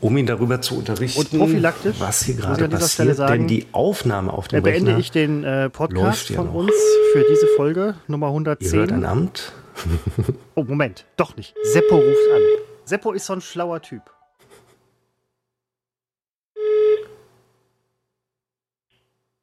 [0.04, 3.16] um ihn darüber zu unterrichten, und prophylaktisch, was hier gerade passiert.
[3.16, 6.54] Sagen, denn die Aufnahme auf dem beende Rechner ich den äh, Podcast von noch.
[6.56, 6.74] uns
[7.14, 8.68] für diese Folge Nummer 110.
[8.68, 9.54] Ihr hört ein Amt.
[10.56, 11.56] oh, Moment, doch nicht.
[11.64, 12.42] Seppo ruft an.
[12.84, 14.02] Seppo ist so ein schlauer Typ.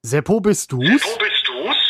[0.02, 0.86] Seppo, bist du's?
[0.86, 1.40] Seppo, bist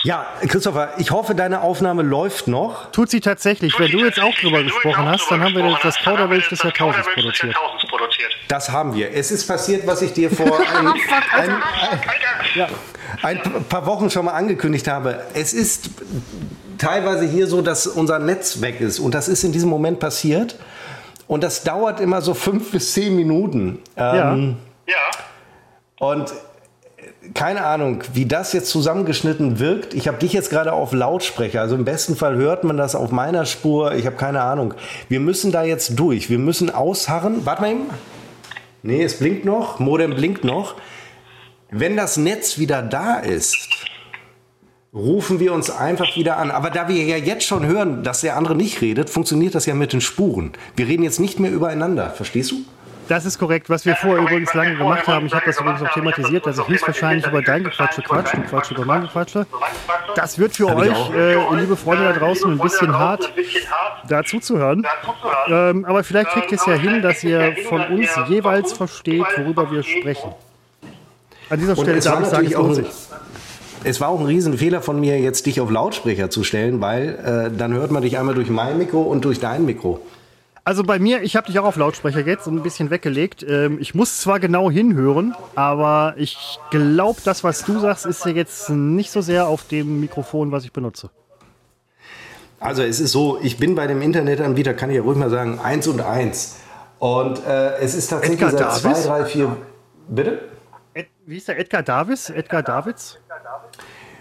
[0.02, 2.90] ja, Christopher, ich hoffe, deine Aufnahme läuft noch.
[2.90, 3.72] Tut sie tatsächlich.
[3.72, 7.06] Tut Wenn du jetzt auch drüber gesprochen hast, dann haben wir das Kauderwelsch des Jahrtausends
[7.12, 7.54] produziert.
[8.48, 9.14] Das haben wir.
[9.14, 11.62] Es ist passiert, was ich dir vor ein, ein,
[13.22, 15.24] ein, ein paar Wochen schon mal angekündigt habe.
[15.34, 15.90] Es ist
[16.78, 18.98] teilweise hier so, dass unser Netz weg ist.
[18.98, 20.56] Und das ist in diesem Moment passiert.
[21.26, 23.78] Und das dauert immer so fünf bis zehn Minuten.
[23.96, 24.56] Ähm,
[24.86, 24.94] ja.
[24.94, 26.06] ja.
[26.06, 26.32] Und
[27.34, 29.94] keine Ahnung, wie das jetzt zusammengeschnitten wirkt.
[29.94, 31.60] Ich habe dich jetzt gerade auf Lautsprecher.
[31.60, 33.94] Also im besten Fall hört man das auf meiner Spur.
[33.94, 34.74] Ich habe keine Ahnung.
[35.08, 36.30] Wir müssen da jetzt durch.
[36.30, 37.46] Wir müssen ausharren.
[37.46, 37.90] Warte mal eben.
[38.82, 39.78] Nee, es blinkt noch.
[39.78, 40.74] Modem blinkt noch.
[41.70, 43.68] Wenn das Netz wieder da ist,
[44.92, 46.50] rufen wir uns einfach wieder an.
[46.50, 49.74] Aber da wir ja jetzt schon hören, dass der andere nicht redet, funktioniert das ja
[49.74, 50.52] mit den Spuren.
[50.74, 52.10] Wir reden jetzt nicht mehr übereinander.
[52.10, 52.64] Verstehst du?
[53.10, 53.68] Das ist korrekt.
[53.68, 56.68] Was wir vorher übrigens lange gemacht haben, ich habe das übrigens auch thematisiert, dass ich
[56.68, 59.48] höchstwahrscheinlich über dein Gequatsche quatsch, du Quatsch über mein Gequatsche.
[60.14, 63.32] Das wird für euch, äh, liebe Freunde da draußen, ein bisschen hart,
[64.06, 64.86] dazu zu hören.
[65.48, 69.72] Ähm, aber vielleicht kriegt ihr es ja hin, dass ihr von uns jeweils versteht, worüber
[69.72, 70.32] wir sprechen.
[71.48, 72.86] An dieser Stelle darf ich sagen, es lohnt sich
[73.82, 77.56] es war auch ein Riesenfehler von mir, jetzt dich auf Lautsprecher zu stellen, weil äh,
[77.56, 80.00] dann hört man dich einmal durch mein Mikro und durch dein Mikro.
[80.64, 83.44] Also bei mir, ich habe dich auch auf Lautsprecher jetzt und ein bisschen weggelegt.
[83.48, 88.32] Ähm, ich muss zwar genau hinhören, aber ich glaube, das, was du sagst, ist ja
[88.32, 91.10] jetzt nicht so sehr auf dem Mikrofon, was ich benutze.
[92.60, 95.58] Also es ist so, ich bin bei dem Internetanbieter, kann ich ja ruhig mal sagen,
[95.60, 96.56] eins und eins.
[96.98, 99.02] Und äh, es ist tatsächlich Edgar seit Davis?
[99.04, 99.56] zwei, drei, vier.
[100.08, 100.40] Bitte?
[100.92, 102.28] Ed, wie ist der Edgar Davis?
[102.28, 103.18] Edgar Davids?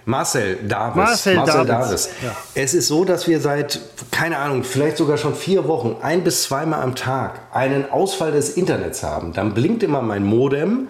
[0.06, 0.96] Marcel Davis.
[0.96, 1.88] Marcel, Marcel Davis.
[1.88, 2.10] Davis.
[2.24, 2.36] Ja.
[2.56, 3.80] Es ist so, dass wir seit,
[4.12, 8.52] keine Ahnung, vielleicht sogar schon vier Wochen, ein bis zweimal am Tag einen Ausfall des
[8.52, 9.34] Internets haben.
[9.34, 10.88] Dann blinkt immer mein Modem.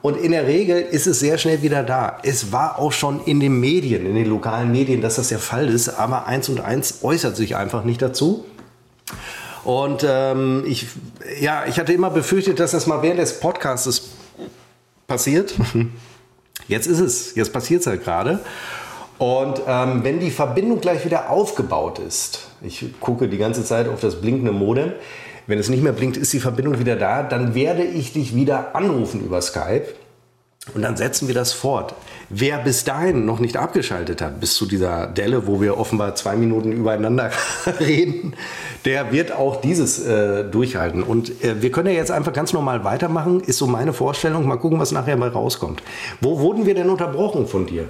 [0.00, 2.18] Und in der Regel ist es sehr schnell wieder da.
[2.22, 5.68] Es war auch schon in den Medien, in den lokalen Medien, dass das der Fall
[5.68, 5.88] ist.
[5.88, 8.44] Aber eins und eins äußert sich einfach nicht dazu.
[9.64, 10.86] Und ähm, ich,
[11.40, 14.02] ja, ich hatte immer befürchtet, dass das mal während des Podcasts
[15.06, 15.54] passiert.
[16.68, 18.40] Jetzt ist es, jetzt passiert es halt gerade.
[19.18, 24.00] Und ähm, wenn die Verbindung gleich wieder aufgebaut ist, ich gucke die ganze Zeit auf
[24.00, 24.92] das blinkende Modem,
[25.48, 28.76] wenn es nicht mehr blinkt, ist die Verbindung wieder da, dann werde ich dich wieder
[28.76, 29.86] anrufen über Skype
[30.74, 31.94] und dann setzen wir das fort.
[32.30, 36.36] Wer bis dahin noch nicht abgeschaltet hat, bis zu dieser Delle, wo wir offenbar zwei
[36.36, 37.30] Minuten übereinander
[37.80, 38.34] reden,
[38.84, 41.02] der wird auch dieses äh, durchhalten.
[41.02, 44.46] Und äh, wir können ja jetzt einfach ganz normal weitermachen, ist so meine Vorstellung.
[44.46, 45.82] Mal gucken, was nachher mal rauskommt.
[46.20, 47.88] Wo wurden wir denn unterbrochen von dir?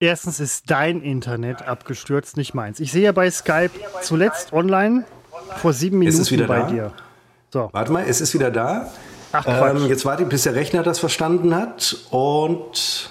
[0.00, 2.80] Erstens ist dein Internet abgestürzt, nicht meins.
[2.80, 3.70] Ich sehe ja bei Skype
[4.02, 5.04] zuletzt online
[5.56, 6.66] vor sieben Minuten ist es wieder bei da?
[6.66, 6.92] dir.
[7.52, 7.68] So.
[7.72, 8.90] Warte mal, es ist wieder da.
[9.34, 9.46] Ach.
[9.46, 13.10] Ähm, jetzt warte ich, bis der Rechner das verstanden hat und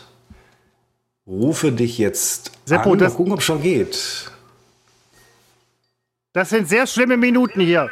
[1.27, 2.97] rufe dich jetzt Seppo, an.
[2.97, 4.31] Mal das- gucken, ob es schon geht.
[6.31, 7.89] Das sind sehr schlimme Minuten hier.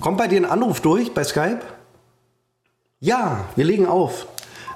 [0.00, 1.60] Kommt bei dir ein Anruf durch bei Skype?
[3.00, 4.26] Ja, wir legen auf.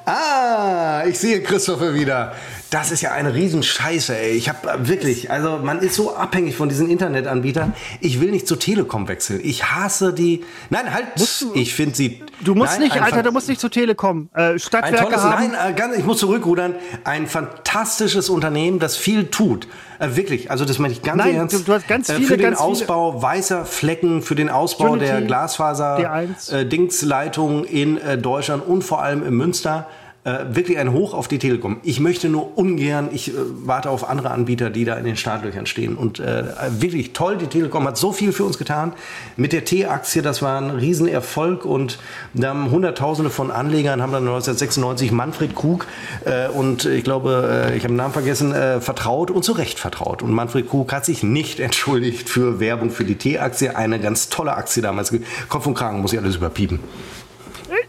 [0.07, 2.35] Ah, ich sehe Christopher wieder.
[2.71, 4.31] Das ist ja eine Riesenscheiße, ey.
[4.33, 7.73] Ich habe wirklich, also man ist so abhängig von diesen Internetanbietern.
[8.01, 9.41] Ich will nicht zur Telekom wechseln.
[9.43, 10.45] Ich hasse die.
[10.71, 11.07] Nein, halt.
[11.55, 12.23] Ich finde sie.
[12.43, 14.29] Du musst Nein, nicht, Alter, du musst nicht zur Telekom.
[14.35, 15.51] Äh, Stadtwerke tolles, haben.
[15.53, 16.75] nein, äh, ganz, ich muss zurückrudern.
[17.05, 19.67] Ein fantastisches Unternehmen, das viel tut.
[19.99, 21.55] Äh, wirklich, also das meine ich ganz Nein, ernst.
[21.55, 24.49] du- du hast ganz Äh, viele, Für den ganz viele- Ausbau weißer Flecken, für den
[24.49, 26.53] Ausbau Unity, der Glasfaser, D1.
[26.53, 29.89] äh, Dingsleitung in äh, Deutschland und vor allem in Münster.
[30.23, 31.79] Äh, wirklich ein Hoch auf die Telekom.
[31.83, 33.33] Ich möchte nur ungern, ich äh,
[33.65, 35.97] warte auf andere Anbieter, die da in den Startlöchern stehen.
[35.97, 36.45] Und äh,
[36.79, 38.93] wirklich toll, die Telekom hat so viel für uns getan.
[39.39, 41.99] Mit der T-Aktie, das war ein Riesenerfolg und
[42.35, 45.87] da haben Hunderttausende von Anlegern, haben dann 1996 Manfred Krug
[46.27, 49.79] äh, und ich glaube, äh, ich habe den Namen vergessen, äh, vertraut und zu Recht
[49.79, 50.21] vertraut.
[50.23, 53.75] Und Manfred Krug hat sich nicht entschuldigt für Werbung für die T-Aktie.
[53.75, 55.15] Eine ganz tolle Aktie damals.
[55.49, 56.79] Kopf und Kragen muss ich alles überpiepen.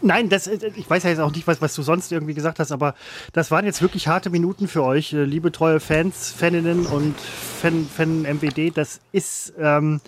[0.00, 2.58] Nein, das, äh, ich weiß ja jetzt auch nicht, was, was du sonst irgendwie gesagt
[2.58, 2.94] hast, aber
[3.32, 7.86] das waren jetzt wirklich harte Minuten für euch, äh, liebe treue Fans, Faninnen und Fan,
[7.86, 8.76] Fan MWD.
[8.76, 10.00] Das ist, ähm,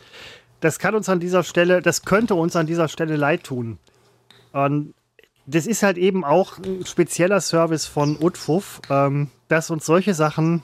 [0.60, 3.78] das kann uns an dieser Stelle, das könnte uns an dieser Stelle leid tun.
[4.52, 4.94] Und
[5.46, 10.62] das ist halt eben auch ein spezieller Service von Utfuff, ähm, dass uns solche Sachen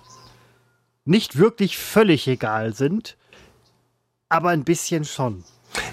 [1.05, 3.17] nicht wirklich völlig egal sind,
[4.29, 5.45] aber ein bisschen schon.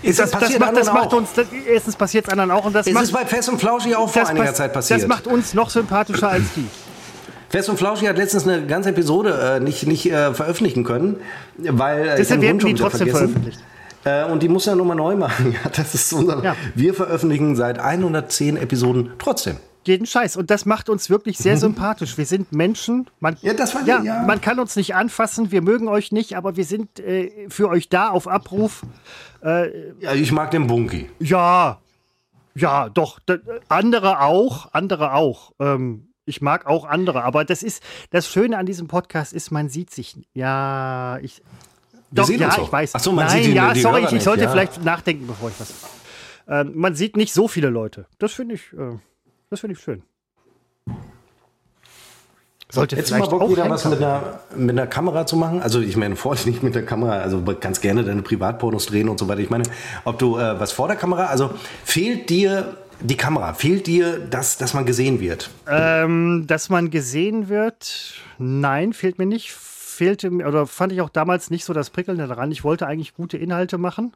[0.02, 2.74] Ist Das, das, passiert macht, das macht uns, das, erstens passiert es anderen auch und
[2.74, 5.02] das Es macht, ist bei Fest und Flauschig auch vor das einiger Zeit passiert.
[5.02, 6.68] Das macht uns noch sympathischer als die.
[7.50, 11.18] Fest und Flauschig hat letztens eine ganze Episode äh, nicht, nicht äh, veröffentlichen können,
[11.58, 13.18] weil äh, Deshalb den werden die trotzdem vergessen.
[13.34, 13.60] veröffentlicht.
[14.04, 15.54] Äh, und die muss ja nochmal neu machen.
[15.64, 16.44] Ja, das ist unser.
[16.44, 16.56] Ja.
[16.76, 19.58] Wir veröffentlichen seit 110 Episoden trotzdem.
[19.86, 20.36] Jeden Scheiß.
[20.36, 22.18] Und das macht uns wirklich sehr sympathisch.
[22.18, 23.10] Wir sind Menschen.
[23.22, 23.40] Man, Mhm.
[23.48, 24.24] Ja, das war- ja, ja.
[24.24, 25.50] man kann uns nicht anfassen.
[25.54, 28.82] Wir mögen euch nicht, aber wir sind äh, für euch da auf Abruf.
[29.42, 31.10] Ja, ich mag den Bunky.
[31.20, 31.80] Ja,
[32.56, 33.20] ja, doch.
[33.70, 35.52] Andere auch, andere auch.
[35.60, 39.70] Ähm, ich mag auch andere, aber das ist das Schöne an diesem Podcast ist, man
[39.70, 40.18] sieht sich.
[40.34, 41.42] Ja, ich.
[42.12, 42.96] Wir Doch, ja, ich weiß.
[42.96, 44.50] Ach so, man Nein, sieht die- ja, die sorry, Hörer ich, ich sollte ja.
[44.50, 45.74] vielleicht nachdenken, bevor ich was.
[46.48, 48.08] Ähm, man sieht nicht so viele Leute.
[48.18, 48.98] Das finde ich, äh,
[49.50, 50.04] das finde ich schön.
[52.70, 55.38] Sollte Hättest du mal vielleicht Bock, auch wieder was mit einer, mit einer Kamera zu
[55.38, 55.62] machen?
[55.62, 59.20] Also ich meine, vorher nicht mit der Kamera, also ganz gerne deine Privatpornos drehen und
[59.20, 59.40] so weiter.
[59.40, 59.64] Ich meine,
[60.04, 61.52] ob du äh, was vor der Kamera, also
[61.86, 65.50] fehlt dir die Kamera, fehlt dir das, dass man gesehen wird?
[65.70, 69.52] Ähm, dass man gesehen wird, nein, fehlt mir nicht.
[69.52, 72.52] Fehlte mir, oder fand ich auch damals nicht so das Prickelnde daran.
[72.52, 74.14] Ich wollte eigentlich gute Inhalte machen.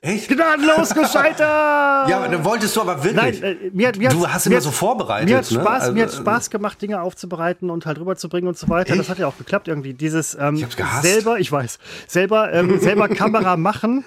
[0.00, 0.28] Echt?
[0.28, 1.40] Gnadenlos gescheitert!
[2.08, 3.40] Ja, aber dann wolltest du aber wirklich.
[3.40, 5.60] Nein, äh, mir, hat- mir Du hast immer so vorbereitet, Mir hat ne?
[5.60, 8.90] Spaß, mir hat Also, Spaß gemacht, Dinge aufzubereiten und halt rüberzubringen und so weiter.
[8.94, 9.08] Das Echt?
[9.10, 9.94] hat ja auch geklappt irgendwie.
[9.94, 14.04] Dieses ähm, Ich hab's selber, ich weiß, selber, ähm, selber Kamera machen.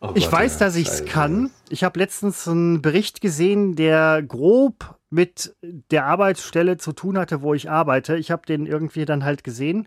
[0.00, 1.50] Oh Ich Gott, weiß, ja, dass ich es kann.
[1.68, 5.54] Ich habe letztens einen Bericht gesehen, der grob mit
[5.92, 8.16] der Arbeitsstelle zu tun hatte, wo ich arbeite.
[8.16, 9.86] Ich habe den irgendwie dann halt gesehen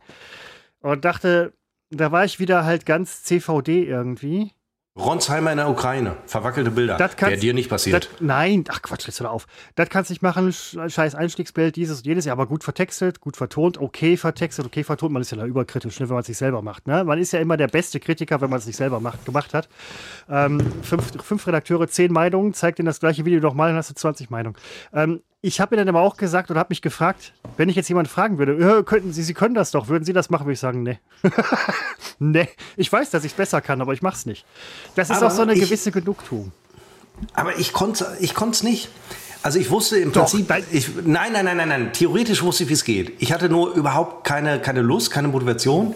[0.79, 1.53] und dachte,
[1.89, 4.53] da war ich wieder halt ganz CVD irgendwie.
[4.97, 6.97] Ronsheimer in der Ukraine, verwackelte Bilder.
[6.97, 8.05] Das Wäre dir nicht passiert.
[8.05, 9.45] Das, nein, ach Quatsch, jetzt hör auf.
[9.75, 10.49] Das kannst du nicht machen.
[10.49, 14.83] Sch- Scheiß Einstiegsbild, dieses und jenes, ja, aber gut vertextet, gut vertont, okay vertextet, okay
[14.83, 15.13] vertont.
[15.13, 16.87] Man ist ja da überkritisch, ne, wenn man es sich selber macht.
[16.87, 17.03] Ne?
[17.03, 19.69] Man ist ja immer der beste Kritiker, wenn man es nicht selber macht, gemacht hat.
[20.29, 23.93] Ähm, fünf, fünf Redakteure, zehn Meinungen, zeigt ihnen das gleiche Video nochmal, dann hast du
[23.93, 24.55] 20 Meinungen.
[24.93, 27.87] Ähm, ich habe mir dann aber auch gesagt oder habe mich gefragt, wenn ich jetzt
[27.89, 30.59] jemanden fragen würde, könnten Sie, Sie können das doch, würden Sie das machen, würde ich
[30.59, 30.99] sagen, nee.
[32.19, 34.45] nee, ich weiß, dass ich es besser kann, aber ich mache es nicht.
[34.95, 36.51] Das ist Aber auch so eine ich- gewisse Genugtuung.
[37.33, 38.89] Aber ich konnte ich es nicht.
[39.41, 40.63] Also ich wusste im Doch, Prinzip, nein.
[40.71, 43.13] ich, nein, nein, nein, nein, nein, theoretisch wusste ich, wie es geht.
[43.21, 45.95] Ich hatte nur überhaupt keine, keine Lust, keine Motivation.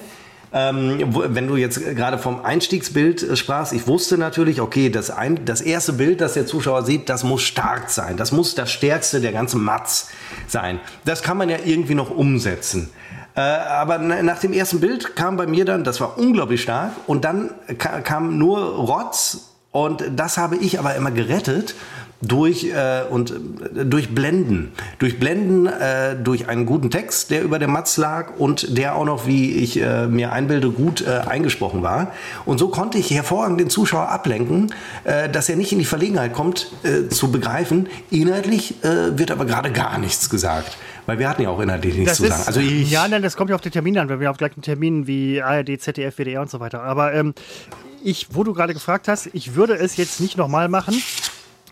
[0.53, 5.45] Ähm, wenn du jetzt gerade vom Einstiegsbild äh, sprachst, ich wusste natürlich, okay, das, ein,
[5.45, 8.17] das erste Bild, das der Zuschauer sieht, das muss stark sein.
[8.17, 10.09] Das muss das stärkste der ganzen Matz
[10.47, 10.79] sein.
[11.05, 12.89] Das kann man ja irgendwie noch umsetzen.
[13.33, 17.23] Äh, aber nach dem ersten Bild kam bei mir dann, das war unglaublich stark, und
[17.23, 21.75] dann kam nur Rotz und das habe ich aber immer gerettet
[22.21, 27.59] durch äh, und äh, durch Blenden, durch Blenden, äh, durch einen guten Text, der über
[27.59, 31.83] der Matz lag und der auch noch, wie ich äh, mir einbilde, gut äh, eingesprochen
[31.83, 32.13] war.
[32.45, 36.33] Und so konnte ich hervorragend den Zuschauer ablenken, äh, dass er nicht in die Verlegenheit
[36.33, 36.71] kommt,
[37.09, 37.87] zu begreifen.
[38.09, 40.77] Inhaltlich wird aber gerade gar nichts gesagt.
[41.05, 42.43] Weil wir hatten ja auch inhaltlich nichts Das zu ist, sagen.
[42.47, 44.61] Also ich, ja, nein, das kommt ja auf den Termin an, weil wir auf gleichen
[44.61, 46.83] Terminen wie ARD, ZDF, WDR und so weiter.
[46.83, 47.33] Aber ähm,
[48.03, 51.01] ich, wo du gerade gefragt hast, ich würde es jetzt nicht nochmal machen,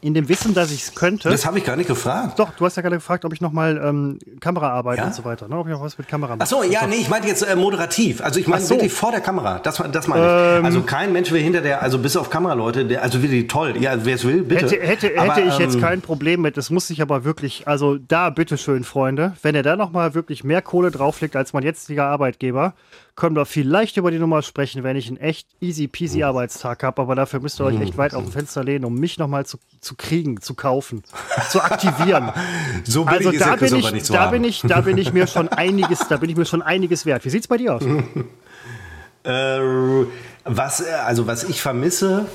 [0.01, 1.29] in dem Wissen, dass ich es könnte.
[1.29, 2.39] das habe ich gar nicht gefragt.
[2.39, 5.05] Doch, du hast ja gerade gefragt, ob ich nochmal ähm, Kameraarbeit Ja?
[5.05, 5.57] und so weiter, ne?
[5.57, 6.43] ob ich noch was mit Kamera mache.
[6.43, 8.21] Ach so, ja, nee, ich meinte jetzt äh, moderativ.
[8.21, 8.71] Also ich meine so.
[8.75, 9.59] wirklich vor der Kamera.
[9.59, 10.59] Das, das meine Ähm.
[10.61, 10.65] ich.
[10.65, 13.75] Also kein Mensch will hinter der, also bis auf Kameraleute, der, also wirklich toll.
[13.79, 14.65] Ja, wer es will, bitte.
[14.65, 16.57] Hätte, hätte, Aber, hätte ich jetzt ähm, kein Problem mit.
[16.57, 20.61] Das muss ich aber wirklich, also da bitteschön, Freunde, wenn ihr da nochmal wirklich mehr
[20.61, 22.73] Kohle drauflegt als mein jetziger Arbeitgeber,
[23.19, 25.89] können wir vielleicht über die Nummer sprechen, wenn ich einen echt easy Hm.
[25.91, 27.01] peasy Arbeitstag habe.
[27.01, 29.59] Aber dafür müsst ihr euch echt weit auf dem Fenster lehnen, um mich nochmal zu,
[29.81, 31.03] zu kriegen, zu kaufen,
[31.51, 32.31] zu aktivieren.
[32.85, 34.31] So billig Also ist da bin, ich, nicht zu da, haben.
[34.31, 37.25] bin ich, da bin ich mir schon einiges, da bin ich mir schon einiges wert.
[37.25, 37.83] Wie sieht's bei dir aus?
[39.21, 39.59] Äh,
[40.45, 42.25] was, also was ich vermisse,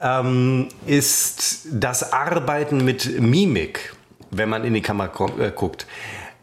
[0.00, 3.94] ähm, ist das Arbeiten mit Mimik,
[4.32, 5.86] wenn man in die Kamera äh, guckt.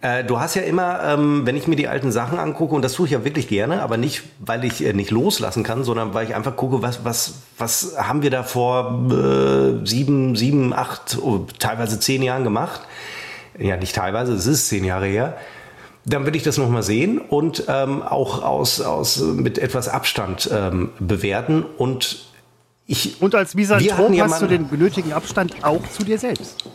[0.02, 2.94] Äh, du hast ja immer, ähm, wenn ich mir die alten Sachen angucke, und das
[2.94, 6.28] tue ich ja wirklich gerne, aber nicht, weil ich äh, nicht loslassen kann, sondern weil
[6.28, 11.46] ich einfach gucke, was, was, was haben wir da vor äh, sieben, sieben, acht, oh,
[11.60, 12.82] teilweise zehn Jahren gemacht.
[13.60, 15.38] Ja, nicht teilweise, es ist zehn Jahre her.
[16.04, 20.90] Dann will ich das nochmal sehen und ähm, auch aus, aus, mit etwas Abstand ähm,
[21.00, 21.64] bewerten.
[21.78, 22.26] Und
[22.88, 26.66] ich, Und als Misanthrop ja hast du den benötigten Abstand auch zu dir selbst.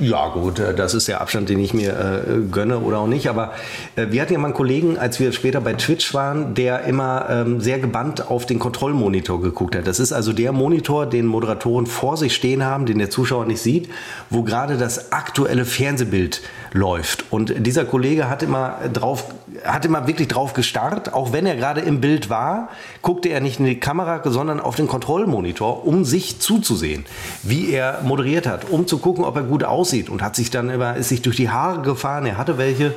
[0.00, 3.28] Ja, gut, äh, das ist der Abstand, den ich mir äh, gönne oder auch nicht.
[3.28, 3.52] Aber
[3.94, 7.26] äh, wir hatten ja mal einen Kollegen, als wir später bei Twitch waren, der immer
[7.30, 9.86] ähm, sehr gebannt auf den Kontrollmonitor geguckt hat.
[9.86, 13.62] Das ist also der Monitor, den Moderatoren vor sich stehen haben, den der Zuschauer nicht
[13.62, 13.88] sieht,
[14.30, 16.42] wo gerade das aktuelle Fernsehbild
[16.72, 17.26] läuft.
[17.30, 19.26] Und dieser Kollege hat immer drauf,
[19.62, 22.68] hat immer wirklich drauf gestarrt, auch wenn er gerade im Bild war,
[23.00, 27.04] guckte er nicht in die Kamera, sondern auf den Kontrollmonitor, um sich zuzusehen,
[27.44, 30.70] wie er moderiert hat, um zu gucken, ob er gut aussieht und hat sich dann
[30.70, 32.94] immer, ist sich durch die Haare gefahren, er hatte welche,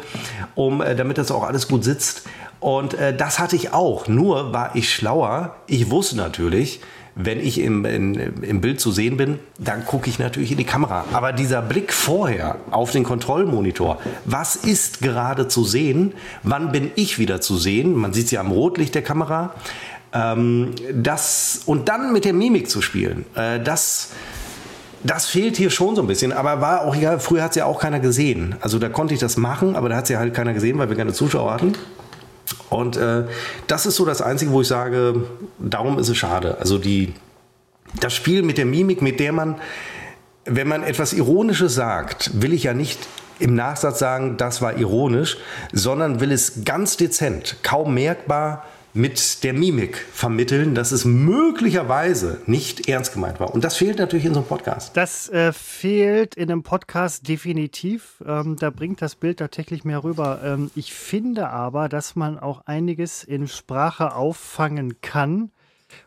[0.55, 2.23] um, äh, damit das auch alles gut sitzt.
[2.59, 5.55] Und äh, das hatte ich auch, nur war ich schlauer.
[5.67, 6.81] Ich wusste natürlich,
[7.17, 8.13] wenn ich im, in,
[8.43, 11.05] im Bild zu sehen bin, dann gucke ich natürlich in die Kamera.
[11.13, 16.13] Aber dieser Blick vorher auf den Kontrollmonitor, was ist gerade zu sehen,
[16.43, 19.53] wann bin ich wieder zu sehen, man sieht ja am Rotlicht der Kamera,
[20.13, 24.11] ähm, das, und dann mit der Mimik zu spielen, äh, das,
[25.09, 27.65] das fehlt hier schon so ein bisschen, aber war auch egal, früher hat es ja
[27.65, 28.55] auch keiner gesehen.
[28.61, 30.89] Also da konnte ich das machen, aber da hat es ja halt keiner gesehen, weil
[30.89, 31.73] wir keine Zuschauer hatten.
[32.69, 33.23] Und äh,
[33.67, 35.23] das ist so das Einzige, wo ich sage,
[35.59, 36.57] darum ist es schade.
[36.59, 37.13] Also die,
[37.99, 39.55] das Spiel mit der Mimik, mit der man,
[40.45, 42.99] wenn man etwas Ironisches sagt, will ich ja nicht
[43.39, 45.37] im Nachsatz sagen, das war ironisch,
[45.71, 48.65] sondern will es ganz dezent, kaum merkbar
[48.97, 53.53] mit der Mimik vermitteln, dass es möglicherweise nicht ernst gemeint war.
[53.53, 54.97] Und das fehlt natürlich in so einem Podcast.
[54.97, 58.23] Das äh, fehlt in einem Podcast definitiv.
[58.25, 60.41] Ähm, da bringt das Bild tatsächlich mehr rüber.
[60.43, 65.51] Ähm, ich finde aber, dass man auch einiges in Sprache auffangen kann.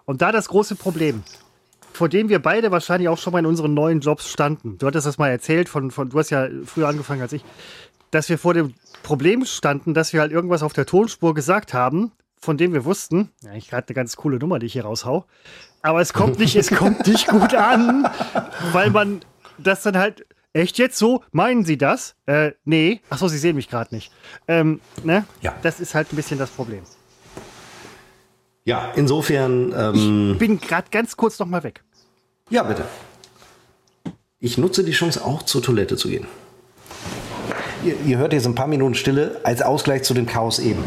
[0.05, 1.22] Und da das große Problem,
[1.93, 4.78] vor dem wir beide wahrscheinlich auch schon mal in unseren neuen Jobs standen.
[4.78, 7.45] Du hattest das mal erzählt, von, von, du hast ja früher angefangen als ich,
[8.11, 8.74] dass wir vor dem
[9.05, 12.11] Problem standen, dass wir halt irgendwas auf der Tonspur gesagt haben,
[12.41, 15.26] von dem wir wussten, ja, ich hatte eine ganz coole Nummer, die ich hier raushau,
[15.82, 18.09] aber es kommt nicht, es kommt nicht gut an,
[18.72, 19.20] weil man
[19.59, 22.16] das dann halt echt jetzt so, meinen Sie das?
[22.26, 23.01] Äh, nee.
[23.11, 24.11] Achso, Sie sehen mich gerade nicht.
[24.49, 25.24] Ähm, ne?
[25.43, 25.55] Ja.
[25.62, 26.82] Das ist halt ein bisschen das Problem.
[28.64, 31.82] Ja, insofern, ähm, Bin gerade ganz kurz noch mal weg.
[32.51, 32.84] ja, bitte.
[34.43, 36.26] Ich nutze die Chance auch zur Toilette zu gehen.
[37.84, 40.82] Ihr, ihr hört jetzt ein paar Minuten Stille als Ausgleich zu dem Chaos eben.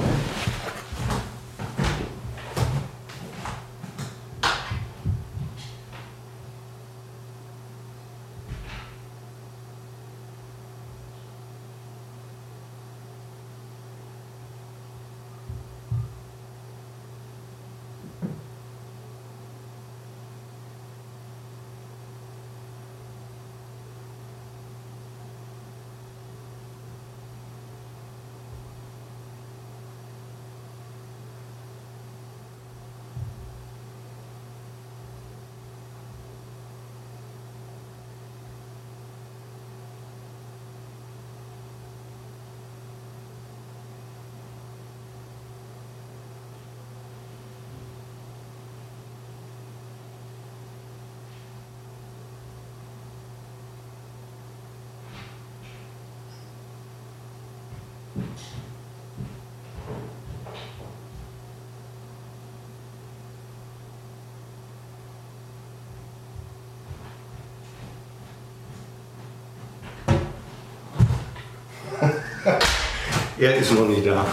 [73.40, 74.26] Er ist noch nicht da.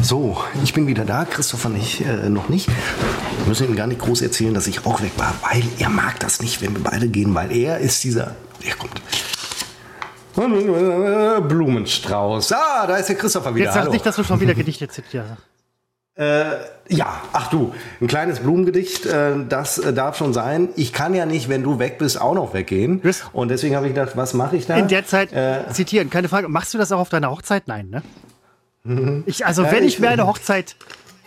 [0.00, 2.68] So, ich bin wieder da, Christopher nicht, äh, noch nicht.
[2.68, 6.18] Wir müssen ihm gar nicht groß erzählen, dass ich auch weg war, weil er mag
[6.20, 8.34] das nicht, wenn wir beide gehen, weil er ist dieser.
[8.64, 9.00] Er kommt.
[11.48, 12.52] Blumenstrauß.
[12.52, 13.66] Ah, da ist der Christopher wieder.
[13.66, 13.92] Jetzt sag Hallo.
[13.92, 15.30] nicht, dass du schon wieder Gedichte zitierst.
[16.14, 16.52] Äh,
[16.92, 20.68] ja, ach du, ein kleines Blumengedicht, äh, das äh, darf schon sein.
[20.76, 23.02] Ich kann ja nicht, wenn du weg bist, auch noch weggehen.
[23.32, 24.76] Und deswegen habe ich gedacht, was mache ich da?
[24.76, 26.48] In der Zeit Äh, zitieren, keine Frage.
[26.48, 27.66] Machst du das auch auf deiner Hochzeit?
[27.66, 28.02] Nein, ne?
[29.26, 30.76] Ich, also, Ja, wenn ich ich- mir eine Hochzeit.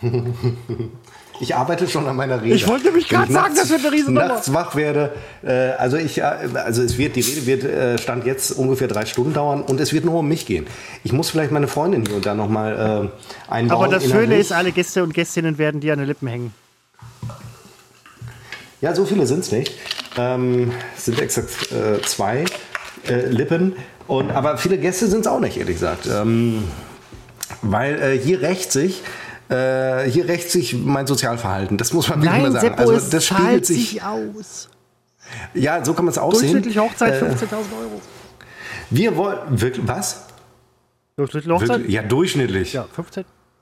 [1.40, 2.54] Ich arbeite schon an meiner Rede.
[2.54, 4.28] Ich wollte nämlich gerade sagen, nachts- das wird eine Riesennummer.
[4.28, 5.12] Nachts wach werde.
[5.44, 9.04] Äh, also ich, äh, also es wird die Rede wird äh, stand jetzt ungefähr drei
[9.06, 10.66] Stunden dauern und es wird nur um mich gehen.
[11.04, 13.10] Ich muss vielleicht meine Freundin hier und da noch mal
[13.48, 13.84] äh, einbauen.
[13.84, 16.54] Aber das Schöne ist, alle Gäste und Gästinnen werden dir an den Lippen hängen.
[18.80, 19.72] Ja, so viele sind es nicht.
[20.16, 22.44] Ähm, es sind exakt äh, zwei
[23.08, 23.74] äh, Lippen.
[24.06, 26.06] Und, aber viele Gäste sind es auch nicht, ehrlich gesagt.
[26.06, 26.64] Ähm,
[27.62, 29.02] weil äh, hier rächt sich.
[29.48, 31.76] Äh, hier rächt sich mein Sozialverhalten.
[31.78, 32.66] Das muss man wirklich mal sagen.
[32.76, 34.02] Seppo, Also das spiegelt sich.
[34.02, 34.68] aus.
[35.54, 36.52] Ja, so kann man es auch sehen.
[36.52, 38.00] Durchschnittliche Hochzeit Äh, 15.000 Euro.
[38.90, 40.26] Wir wollen wirklich was?
[41.16, 41.68] Durchschnittliche Hochzeit?
[41.78, 41.94] Wirklich?
[41.94, 42.72] Ja, durchschnittlich.
[42.72, 42.86] Ja.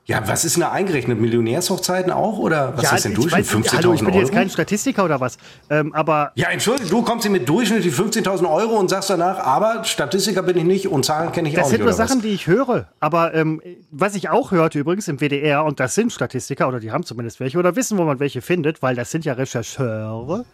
[0.07, 0.33] Ja, 15.
[0.33, 1.19] was ist denn da eingerechnet?
[1.19, 3.45] Millionärshochzeiten auch oder was ja, ist denn ich Durchschnitt?
[3.47, 4.19] weiß- Hallo, ich 15.000 bin Euro?
[4.21, 5.37] jetzt kein Statistiker oder was.
[5.71, 9.83] Ähm, aber ja, entschuldige, du kommst hier mit durchschnittlich 15.000 Euro und sagst danach, aber
[9.83, 11.85] Statistiker bin ich nicht und Zahlen kenne ich das auch sind nicht.
[11.85, 12.09] nur oder was?
[12.09, 12.87] Sachen, die ich höre.
[12.99, 16.91] Aber ähm, was ich auch hörte übrigens im WDR, und das sind Statistiker, oder die
[16.91, 20.45] haben zumindest welche, oder wissen, wo man welche findet, weil das sind ja Rechercheure.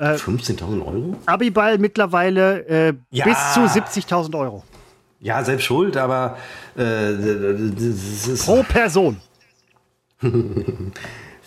[0.00, 1.16] 15.000 Euro?
[1.26, 3.24] Abiball mittlerweile äh, Ja.
[3.24, 4.62] bis zu 70.000 Euro.
[5.20, 6.36] Ja, selbst schuld, aber
[6.76, 9.16] äh, das ist Pro Person.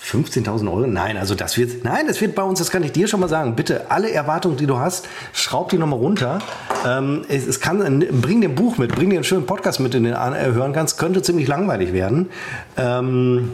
[0.02, 0.88] 15.000 Euro?
[0.88, 3.28] Nein, also das wird, nein, das wird bei uns, das kann ich dir schon mal
[3.28, 3.56] sagen.
[3.56, 6.40] Bitte, alle Erwartungen, die du hast, schraub die nochmal runter.
[6.88, 9.94] Ähm, es, es kann, bring dir ein Buch mit, bring dir einen schönen Podcast mit,
[9.94, 10.98] den du äh, hören kannst.
[10.98, 12.30] Könnte ziemlich langweilig werden.
[12.78, 13.52] Ähm,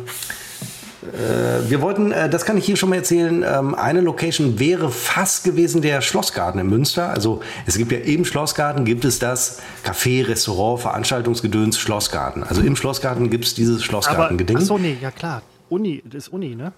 [1.14, 4.92] äh, wir wollten, äh, das kann ich hier schon mal erzählen, ähm, eine Location wäre
[4.92, 7.10] fast gewesen der Schlossgarten in Münster.
[7.10, 12.44] Also es gibt ja im Schlossgarten gibt es das Café, Restaurant, Veranstaltungsgedöns, Schlossgarten.
[12.44, 14.58] Also im Schlossgarten gibt es dieses Schlossgarten-Geding.
[14.58, 15.42] ach so, nee, ja klar.
[15.70, 16.74] Uni, das ist Uni, ne?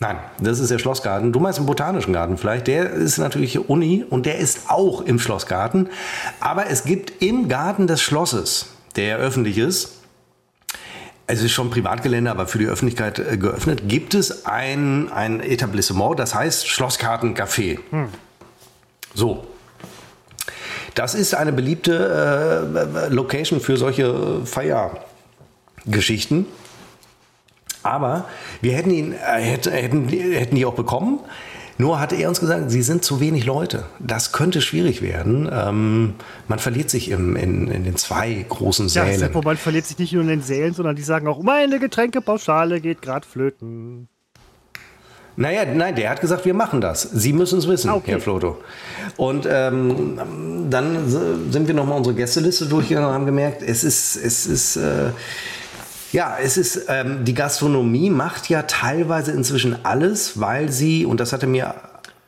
[0.00, 1.32] Nein, das ist der Schlossgarten.
[1.32, 2.66] Du meinst den Botanischen Garten vielleicht.
[2.66, 5.90] Der ist natürlich Uni und der ist auch im Schlossgarten.
[6.40, 8.66] Aber es gibt im Garten des Schlosses,
[8.96, 10.01] der ja öffentlich ist,
[11.32, 16.18] es ist schon Privatgelände, aber für die Öffentlichkeit äh, geöffnet, gibt es ein, ein Etablissement,
[16.18, 17.78] das heißt Schlossgarten Café.
[19.14, 19.46] So.
[20.94, 26.46] Das ist eine beliebte äh, Location für solche Feiergeschichten.
[27.82, 28.26] Aber
[28.60, 31.18] wir hätten ihn, äh, hätte- hätten, hätten die auch bekommen.
[31.82, 33.82] Nur hatte er uns gesagt, sie sind zu wenig Leute.
[33.98, 35.50] Das könnte schwierig werden.
[35.52, 36.14] Ähm,
[36.46, 39.18] man verliert sich im, in, in den zwei großen Ja, Sälen.
[39.18, 42.80] Seppo, man verliert sich nicht nur in den Sälen, sondern die sagen auch, meine Getränkepauschale
[42.80, 44.06] geht gerade flöten.
[45.34, 47.02] Naja, nein, der hat gesagt, wir machen das.
[47.02, 48.12] Sie müssen es wissen, Ah, okay.
[48.12, 48.58] Herr Floto.
[49.16, 51.08] Und ähm, dann
[51.50, 55.10] sind wir nochmal unsere Gästeliste durchgegangen und haben gemerkt, es ist, es ist, äh,
[56.12, 61.32] ja, es ist, ähm, die Gastronomie macht ja teilweise inzwischen alles, weil sie, und das
[61.32, 61.74] hatte mir,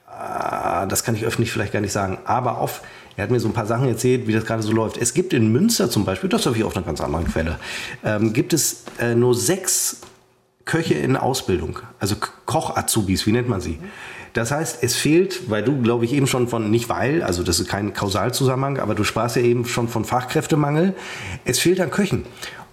[0.09, 2.80] äh, das kann ich öffentlich vielleicht gar nicht sagen, aber auf,
[3.16, 4.97] er hat mir so ein paar Sachen erzählt, wie das gerade so läuft.
[4.97, 7.59] Es gibt in Münster zum Beispiel, das habe ich auf einer ganz anderen Quelle,
[8.03, 9.99] ähm, gibt es äh, nur sechs
[10.64, 12.16] Köche in Ausbildung, also
[12.47, 13.78] Koch-Azubis, wie nennt man sie?
[14.32, 17.61] Das heißt, es fehlt, weil du, glaube ich, eben schon von, nicht weil, also das
[17.61, 20.95] ist kein Kausalzusammenhang, aber du sprachst ja eben schon von Fachkräftemangel,
[21.45, 22.24] es fehlt an Köchen.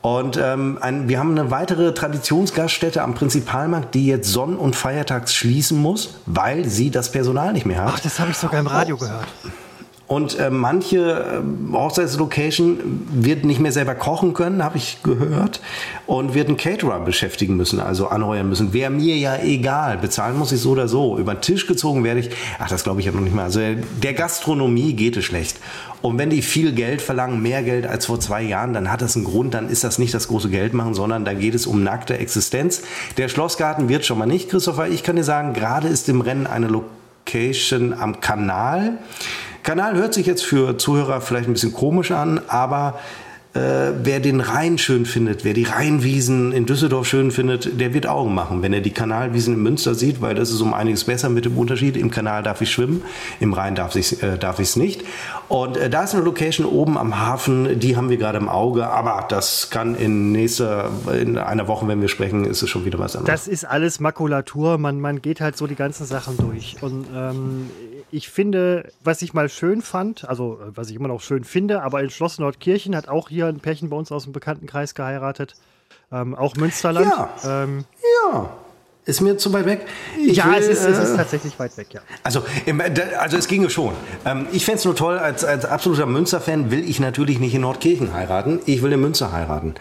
[0.01, 5.33] Und ähm, ein, wir haben eine weitere Traditionsgaststätte am Prinzipalmarkt, die jetzt sonn- und feiertags
[5.35, 7.93] schließen muss, weil sie das Personal nicht mehr hat.
[7.95, 9.27] Ach, das habe ich sogar im Radio gehört.
[10.11, 15.61] Und äh, manche äh, Hochzeitslocation wird nicht mehr selber kochen können, habe ich gehört,
[16.05, 18.73] und wird einen Caterer beschäftigen müssen, also anheuern müssen.
[18.73, 21.17] Wäre mir ja egal, bezahlen muss ich so oder so.
[21.17, 23.43] Über den Tisch gezogen werde ich, ach, das glaube ich ja noch nicht mal.
[23.43, 23.61] Also
[24.03, 25.61] der Gastronomie geht es schlecht.
[26.01, 29.15] Und wenn die viel Geld verlangen, mehr Geld als vor zwei Jahren, dann hat das
[29.15, 31.83] einen Grund, dann ist das nicht das große Geld machen, sondern da geht es um
[31.83, 32.81] nackte Existenz.
[33.15, 34.89] Der Schlossgarten wird schon mal nicht, Christopher.
[34.89, 38.97] Ich kann dir sagen, gerade ist im Rennen eine Location am Kanal.
[39.63, 42.99] Kanal hört sich jetzt für Zuhörer vielleicht ein bisschen komisch an, aber
[43.53, 48.07] äh, wer den Rhein schön findet, wer die Rheinwiesen in Düsseldorf schön findet, der wird
[48.07, 51.27] Augen machen, wenn er die Kanalwiesen in Münster sieht, weil das ist um einiges besser
[51.27, 51.97] mit dem Unterschied.
[51.97, 53.03] Im Kanal darf ich schwimmen,
[53.41, 55.03] im Rhein darf ich äh, ich's nicht.
[55.49, 58.87] Und äh, da ist eine Location oben am Hafen, die haben wir gerade im Auge,
[58.87, 60.89] aber das kann in nächster,
[61.19, 63.43] in einer Woche, wenn wir sprechen, ist es schon wieder was anderes.
[63.43, 66.77] Das ist alles Makulatur, man, man geht halt so die ganzen Sachen durch.
[66.79, 67.69] Und ähm,
[68.11, 71.81] ich finde, was ich mal schön fand, also äh, was ich immer noch schön finde,
[71.81, 75.55] aber in Schloss Nordkirchen hat auch hier ein Pärchen bei uns aus dem Bekanntenkreis geheiratet.
[76.11, 77.11] Ähm, auch Münsterland.
[77.43, 77.63] Ja.
[77.63, 77.85] Ähm,
[78.31, 78.49] ja.
[79.03, 79.85] Ist mir zu weit weg?
[80.23, 82.01] Ich ja, will, es, ist, es äh, ist tatsächlich weit weg, ja.
[82.21, 83.93] Also, da- also es ginge schon.
[84.25, 87.61] Ähm, ich fände es nur toll, als, als absoluter Münster-Fan will ich natürlich nicht in
[87.61, 89.73] Nordkirchen heiraten, ich will in Münster heiraten.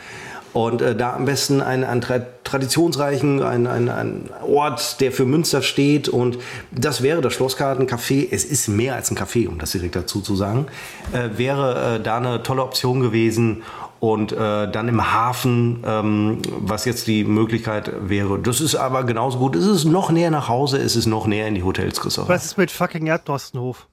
[0.52, 5.24] Und äh, da am besten einen, einen tra traditionsreichen, einen, einen, einen Ort, der für
[5.24, 6.08] Münster steht.
[6.08, 6.38] Und
[6.72, 8.26] das wäre das Schlossgarten-Café.
[8.30, 10.66] Es ist mehr als ein Café, um das direkt dazu zu sagen.
[11.12, 13.62] Äh, wäre äh, da eine tolle Option gewesen.
[14.00, 14.36] Und äh,
[14.70, 18.38] dann im Hafen, ähm, was jetzt die Möglichkeit wäre.
[18.38, 19.54] Das ist aber genauso gut.
[19.54, 22.26] Es ist noch näher nach Hause, es ist noch näher in die Hotels, Christoph.
[22.26, 23.89] Was ist mit fucking Erdtorstenhof?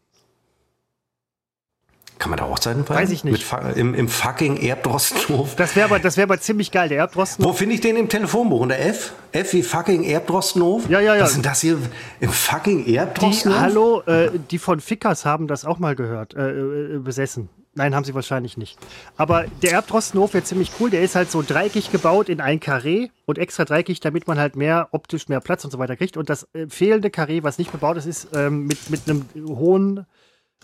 [2.19, 3.01] Kann man da Hochzeiten feiern?
[3.01, 3.53] Weiß ich nicht.
[3.53, 5.55] Mit, im, Im fucking Erbdrostenhof.
[5.55, 7.53] Das wäre aber, das wär aber ziemlich geil, der Erdtorstenhof.
[7.53, 8.61] Wo finde ich den im Telefonbuch?
[8.61, 9.13] Unter F?
[9.31, 10.89] F wie fucking Erbdrostenhof?
[10.89, 11.21] Ja, ja, ja.
[11.21, 11.77] Was ist denn das hier
[12.19, 13.59] im fucking Die, Erbdrostenhof?
[13.59, 17.49] hallo, äh, die von Fickers haben das auch mal gehört, äh, äh, besessen.
[17.75, 18.79] Nein, haben sie wahrscheinlich nicht.
[19.17, 20.89] Aber der Erbdrostenhof wäre ziemlich cool.
[20.89, 24.55] Der ist halt so dreieckig gebaut in ein Karree und extra dreieckig, damit man halt
[24.55, 26.17] mehr optisch mehr Platz und so weiter kriegt.
[26.17, 30.07] Und das äh, fehlende Karree, was nicht bebaut ist, ist ähm, mit, mit einem hohen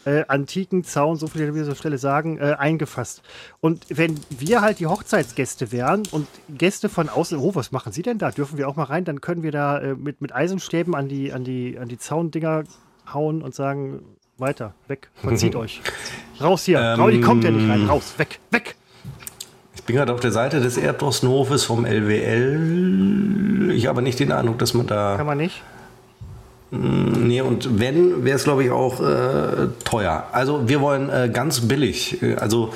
[0.05, 3.21] äh, antiken Zaun, so viel wie wir so Stelle sagen, äh, eingefasst.
[3.61, 8.01] Und wenn wir halt die Hochzeitsgäste wären und Gäste von außen, oh, was machen Sie
[8.01, 8.31] denn da?
[8.31, 9.05] Dürfen wir auch mal rein?
[9.05, 12.63] Dann können wir da äh, mit, mit Eisenstäben an die, an die, an die Zaundinger
[13.13, 14.01] hauen und sagen,
[14.37, 15.81] weiter, weg, verzieht euch.
[16.41, 18.75] Raus hier, Ähm, Raudi kommt ja nicht rein, raus, weg, weg.
[19.75, 23.71] Ich bin gerade auf der Seite des Erbdrostenhofes vom LWL.
[23.75, 25.17] Ich habe nicht den Eindruck, dass man da.
[25.17, 25.61] Kann man nicht.
[26.75, 30.27] Nee, und wenn, wäre es, glaube ich, auch äh, teuer.
[30.31, 32.21] Also wir wollen äh, ganz billig.
[32.23, 32.73] Äh, Also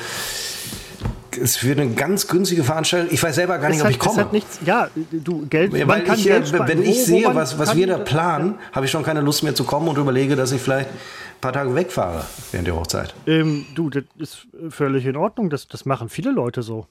[1.41, 3.10] es wird eine ganz günstige Veranstaltung.
[3.12, 4.18] Ich weiß selber gar nicht, Es ob hat, ich komme.
[4.22, 6.68] hat nichts, ja, du, Geld, Ja, man kann ich, Geld äh, sparen.
[6.68, 9.22] wenn Wo- ich wo sehe, man was, was wir da planen, habe ich schon keine
[9.22, 12.76] Lust mehr zu kommen und überlege, dass ich vielleicht ein paar Tage wegfahre während der
[12.76, 13.14] Hochzeit.
[13.26, 16.86] Ähm, du, das ist völlig in Ordnung, das, das machen viele Leute so.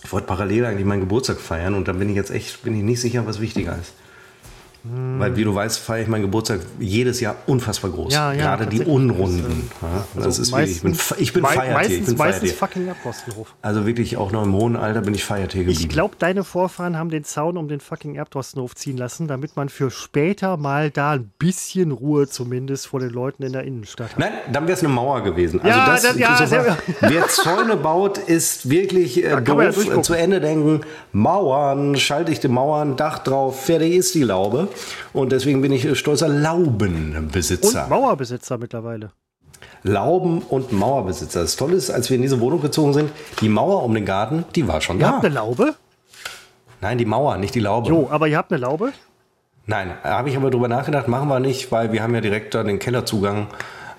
[0.13, 3.01] wollte parallel eigentlich meinen Geburtstag feiern und dann bin ich jetzt echt, bin ich nicht
[3.01, 3.93] sicher, was wichtiger ist.
[4.83, 8.11] Weil, wie du weißt, feiere ich meinen Geburtstag jedes Jahr unfassbar groß.
[8.11, 8.81] Ja, ja, Gerade die.
[8.81, 9.69] Unrunden.
[9.79, 11.73] Ja, das Also ist wirklich, ich bin, meistens- ich bin mei- Feiertier.
[11.91, 13.53] Ich Meistens, meistens fucking Erbtorstenhof.
[13.61, 15.81] Also wirklich, auch noch im hohen Alter bin ich Feiertier geblieben.
[15.81, 19.69] Ich glaube, deine Vorfahren haben den Zaun um den fucking Erbtorstenhof ziehen lassen, damit man
[19.69, 24.17] für später mal da ein bisschen Ruhe zumindest vor den Leuten in der Innenstadt hat.
[24.19, 25.61] Nein, dann wäre es eine Mauer gewesen.
[25.61, 26.77] Also Ja, das, das- ja, Christopher, sehr-
[27.11, 30.03] wer Zäune baut, ist wirklich äh, man ja durchgucken.
[30.03, 34.69] zu Ende denken, Mauern, schalldichte Mauern, Dach drauf, fertig ist die Laube.
[35.13, 37.83] Und deswegen bin ich äh, stolzer Laubenbesitzer.
[37.83, 39.11] Und Mauerbesitzer mittlerweile.
[39.83, 41.41] Lauben- und Mauerbesitzer.
[41.41, 43.11] Das Tolle ist, als wir in diese Wohnung gezogen sind,
[43.41, 45.11] die Mauer um den Garten, die war schon Ihr da.
[45.13, 45.75] habt eine Laube?
[46.81, 47.89] Nein, die Mauer, nicht die Laube.
[47.89, 48.91] Jo, aber ihr habt eine Laube?
[49.67, 52.63] Nein, habe ich aber drüber nachgedacht, machen wir nicht, weil wir haben ja direkt da
[52.63, 53.47] den Kellerzugang.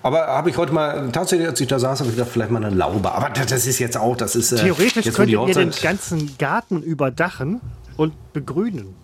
[0.03, 2.65] Aber habe ich heute mal, tatsächlich, als ich da saß, habe ich gedacht, vielleicht mal
[2.65, 3.13] eine Laube.
[3.13, 4.51] Aber das, ist jetzt auch, das ist.
[4.53, 7.61] äh, Theoretisch jetzt, die könntet ihr den ganzen Garten überdachen
[7.97, 8.97] und begrünen.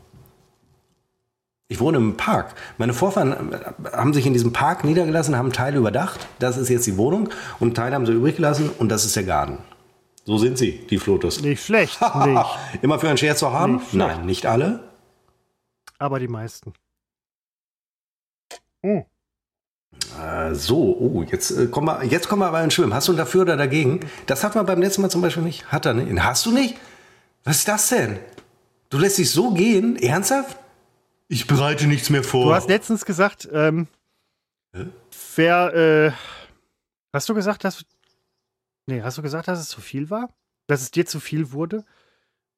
[1.71, 2.55] Ich wohne im Park.
[2.79, 3.59] Meine Vorfahren äh,
[3.93, 6.27] haben sich in diesem Park niedergelassen, haben Teile überdacht.
[6.39, 7.29] Das ist jetzt die Wohnung.
[7.61, 9.59] Und Teile haben sie übrig gelassen und das ist der Garten.
[10.25, 11.43] So sind sie, die Flotus.
[11.43, 12.47] Nicht schlecht, nicht.
[12.81, 13.77] Immer für einen Scherz zu haben?
[13.77, 13.95] Nicht.
[13.95, 14.89] Nein, nicht alle.
[15.99, 16.73] Aber die meisten.
[18.83, 19.05] Hm.
[20.23, 22.95] Äh, so, oh, jetzt, äh, kommen wir, jetzt kommen wir aber ins Schwimmen.
[22.95, 24.01] Hast du einen dafür oder dagegen?
[24.25, 25.71] Das hat man beim letzten Mal zum Beispiel nicht.
[25.71, 26.23] Hat er nicht.
[26.23, 26.77] Hast du nicht?
[27.45, 28.19] Was ist das denn?
[28.89, 29.97] Du lässt dich so gehen?
[29.97, 30.57] Ernsthaft?
[31.29, 32.47] Ich bereite nichts mehr vor.
[32.47, 33.87] Du hast letztens gesagt, ähm,
[35.37, 36.13] wer, äh,
[37.13, 37.85] hast du gesagt, dass,
[38.87, 40.31] nee, hast du gesagt, dass es zu viel war?
[40.67, 41.85] Dass es dir zu viel wurde?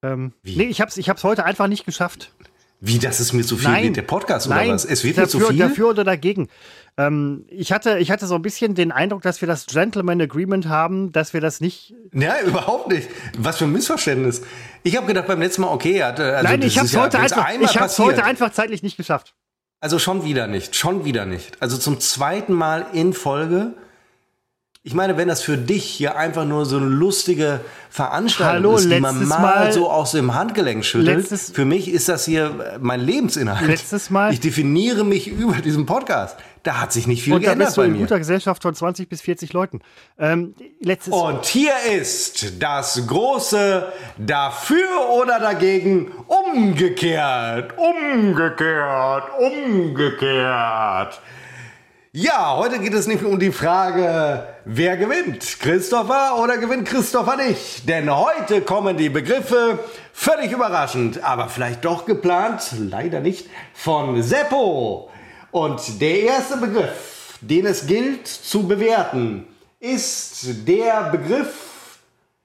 [0.03, 0.57] Ähm, Wie?
[0.57, 2.33] nee, ich hab's, ich hab's heute einfach nicht geschafft.
[2.81, 3.69] Wie, das ist mir zu viel?
[3.69, 3.85] Nein.
[3.85, 4.85] Wird der Podcast Nein, oder was?
[4.87, 5.59] Es wird mir dafür, zu viel?
[5.59, 6.49] dafür oder dagegen.
[6.97, 10.69] Ähm, ich, hatte, ich hatte so ein bisschen den Eindruck, dass wir das Gentleman Agreement
[10.69, 11.95] haben, dass wir das nicht.
[12.13, 13.09] Ja, überhaupt nicht.
[13.39, 14.43] Was für ein Missverständnis.
[14.83, 17.49] Ich habe gedacht beim letzten Mal, okay, hatte, also Nein, ich ist ja, heute einfach,
[17.61, 19.35] ich hab's heute einfach zeitlich nicht geschafft.
[19.81, 21.63] Also schon wieder nicht, schon wieder nicht.
[21.63, 23.75] Also zum zweiten Mal in Folge.
[24.83, 27.61] Ich meine, wenn das für dich hier einfach nur so eine lustige
[27.91, 32.09] Veranstaltung Hallo, ist, die man mal, Mal- so aus dem Handgelenk schüttelt, für mich ist
[32.09, 33.67] das hier mein Lebensinhalt.
[33.69, 36.39] Letztes Mal- Ich definiere mich über diesen Podcast.
[36.63, 37.99] Da hat sich nicht viel Und geändert bist du bei in mir.
[38.01, 39.81] guter Gesellschaft von 20 bis 40 Leuten.
[40.19, 51.21] Ähm, letztes Und hier ist das große Dafür oder dagegen umgekehrt, umgekehrt, umgekehrt.
[52.13, 57.89] Ja, heute geht es nicht um die Frage, wer gewinnt, Christopher oder gewinnt Christopher nicht.
[57.89, 59.79] Denn heute kommen die Begriffe
[60.13, 65.10] völlig überraschend, aber vielleicht doch geplant, leider nicht, von Seppo.
[65.51, 69.47] Und der erste Begriff, den es gilt zu bewerten,
[69.81, 71.99] ist der Begriff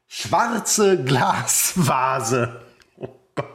[0.08, 2.62] schwarze Glasvase.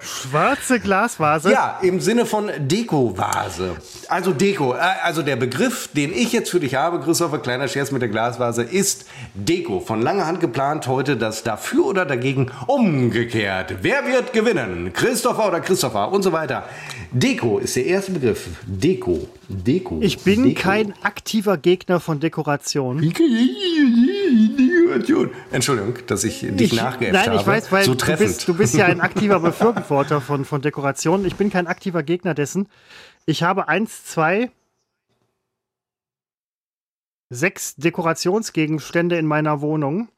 [0.00, 1.50] schwarze Glasvase.
[1.50, 3.76] Ja, im Sinne von Dekovase.
[4.08, 4.74] Also Deko.
[4.74, 8.10] äh, Also der Begriff, den ich jetzt für dich habe, Christopher, kleiner Scherz mit der
[8.10, 9.80] Glasvase, ist Deko.
[9.80, 13.76] Von langer Hand geplant heute das dafür oder dagegen umgekehrt.
[13.80, 14.92] Wer wird gewinnen?
[14.92, 16.64] Christopher oder Christopher und so weiter.
[17.12, 18.48] Deko ist der erste Begriff.
[18.66, 19.28] Deko.
[19.48, 19.98] Deko.
[20.00, 20.60] Ich bin Deko.
[20.60, 23.02] kein aktiver Gegner von Dekoration.
[25.50, 27.36] Entschuldigung, dass ich dich Ich, nachgeäfft nein, habe.
[27.40, 31.24] ich weiß, weil so du, bist, du bist ja ein aktiver Befürworter von, von Dekoration.
[31.24, 32.68] Ich bin kein aktiver Gegner dessen.
[33.26, 34.50] Ich habe eins, zwei,
[37.28, 40.08] sechs Dekorationsgegenstände in meiner Wohnung,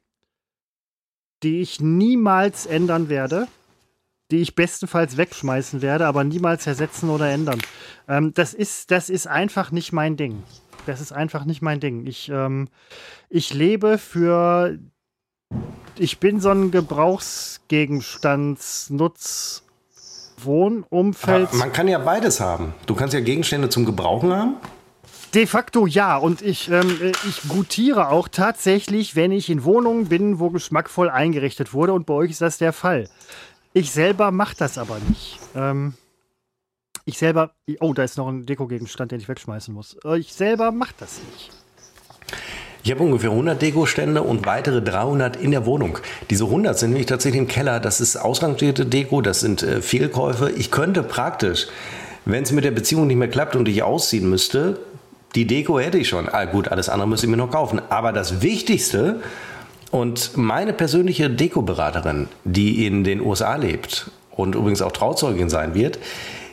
[1.42, 3.48] die ich niemals ändern werde,
[4.32, 7.60] die ich bestenfalls wegschmeißen werde, aber niemals ersetzen oder ändern.
[8.08, 10.42] Ähm, das, ist, das ist einfach nicht mein Ding.
[10.86, 12.04] Das ist einfach nicht mein Ding.
[12.06, 12.66] Ich, ähm,
[13.28, 14.76] ich lebe für
[15.98, 19.64] ich bin so ein Gebrauchsgegenstandsnutz
[20.38, 21.48] Wohnumfeld.
[21.48, 22.72] Aber man kann ja beides haben.
[22.86, 24.56] Du kannst ja Gegenstände zum Gebrauchen haben.
[25.34, 26.16] De facto ja.
[26.16, 31.08] Und ich, ähm, äh, ich gutiere auch tatsächlich, wenn ich in Wohnungen bin, wo geschmackvoll
[31.08, 31.92] eingerichtet wurde.
[31.92, 33.08] Und bei euch ist das der Fall.
[33.72, 35.38] Ich selber mache das aber nicht.
[35.54, 35.94] Ähm,
[37.04, 37.52] ich selber.
[37.80, 39.96] Oh, da ist noch ein Dekogegenstand, den ich wegschmeißen muss.
[40.04, 41.50] Äh, Ich selber mache das nicht.
[42.84, 45.98] Ich habe ungefähr 100 Deko-Stände und weitere 300 in der Wohnung.
[46.30, 47.78] Diese 100 sind nämlich tatsächlich im Keller.
[47.78, 50.50] Das ist ausrangierte Deko, das sind äh, Fehlkäufe.
[50.50, 51.68] Ich könnte praktisch,
[52.24, 54.80] wenn es mit der Beziehung nicht mehr klappt und ich ausziehen müsste,
[55.36, 56.28] die Deko hätte ich schon.
[56.28, 57.80] Ah, gut, alles andere müsste ich mir noch kaufen.
[57.88, 59.22] Aber das Wichtigste
[59.92, 65.98] und meine persönliche Dekoberaterin, die in den USA lebt und übrigens auch Trauzeugin sein wird,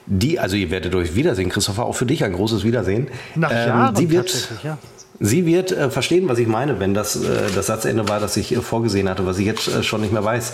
[0.05, 3.07] die, also ihr werdet euch wiedersehen, Christopher, auch für dich ein großes Wiedersehen.
[3.35, 4.77] Nach Ähm, Jahren sie wird, tatsächlich, ja.
[5.21, 8.53] Sie wird äh, verstehen, was ich meine, wenn das äh, das Satzende war, das ich
[8.55, 10.53] äh, vorgesehen hatte, was ich jetzt äh, schon nicht mehr weiß.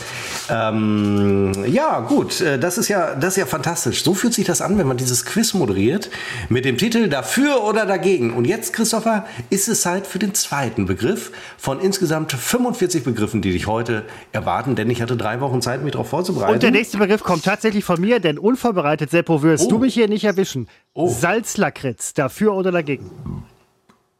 [0.49, 4.03] Ähm, ja, gut, äh, das ist ja das ist ja fantastisch.
[4.03, 6.09] So fühlt sich das an, wenn man dieses Quiz moderiert
[6.49, 8.33] mit dem Titel Dafür oder dagegen.
[8.33, 13.51] Und jetzt, Christopher, ist es Zeit für den zweiten Begriff von insgesamt 45 Begriffen, die
[13.51, 16.53] dich heute erwarten, denn ich hatte drei Wochen Zeit, mich darauf vorzubereiten.
[16.53, 19.69] Und der nächste Begriff kommt tatsächlich von mir, denn unvorbereitet, Seppo, wirst Oh.
[19.69, 20.67] du mich hier nicht erwischen.
[20.93, 21.07] Oh.
[21.09, 23.09] Salzlakritz, dafür oder dagegen?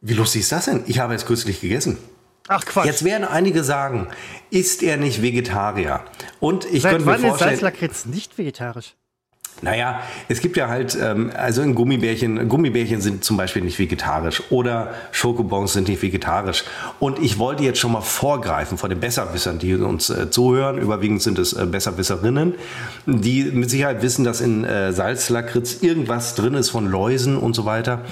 [0.08, 0.84] Wie lustig ist das denn?
[0.86, 1.98] Ich habe es kürzlich gegessen.
[2.46, 2.86] Ach Quatsch.
[2.86, 4.06] Jetzt werden einige sagen,
[4.50, 6.04] ist er nicht Vegetarier?
[6.38, 8.94] Und ich Seit könnte mir wann ist vorstellen, Salzlakritz nicht vegetarisch?
[9.62, 14.42] Naja, es gibt ja halt, ähm, also in Gummibärchen, Gummibärchen sind zum Beispiel nicht vegetarisch
[14.50, 16.64] oder Schokobons sind nicht vegetarisch.
[17.00, 20.76] Und ich wollte jetzt schon mal vorgreifen vor den Besserwissern, die uns äh, zuhören.
[20.76, 22.54] Überwiegend sind es äh, Besserwisserinnen,
[23.06, 27.64] die mit Sicherheit wissen, dass in äh, Salzlakritz irgendwas drin ist von Läusen und so
[27.64, 28.02] weiter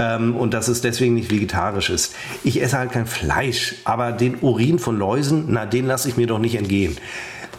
[0.00, 2.16] ähm, und dass es deswegen nicht vegetarisch ist.
[2.42, 6.26] Ich esse halt kein Fleisch, aber den Urin von Läusen, na, den lasse ich mir
[6.26, 6.96] doch nicht entgehen.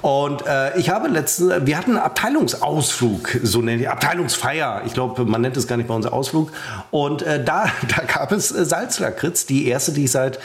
[0.01, 4.83] Und äh, ich habe letztens, wir hatten einen Abteilungsausflug, so nenne ich, Abteilungsfeier.
[4.85, 6.51] Ich glaube, man nennt es gar nicht bei uns Ausflug.
[6.91, 7.65] Und äh, da,
[7.95, 10.39] da gab es äh, Salzlakritz, die erste, die ich seit,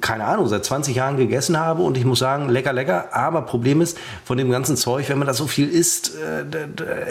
[0.00, 1.82] keine Ahnung, seit 20 Jahren gegessen habe.
[1.82, 3.14] Und ich muss sagen, lecker, lecker.
[3.14, 6.44] Aber Problem ist, von dem ganzen Zeug, wenn man das so viel isst, äh,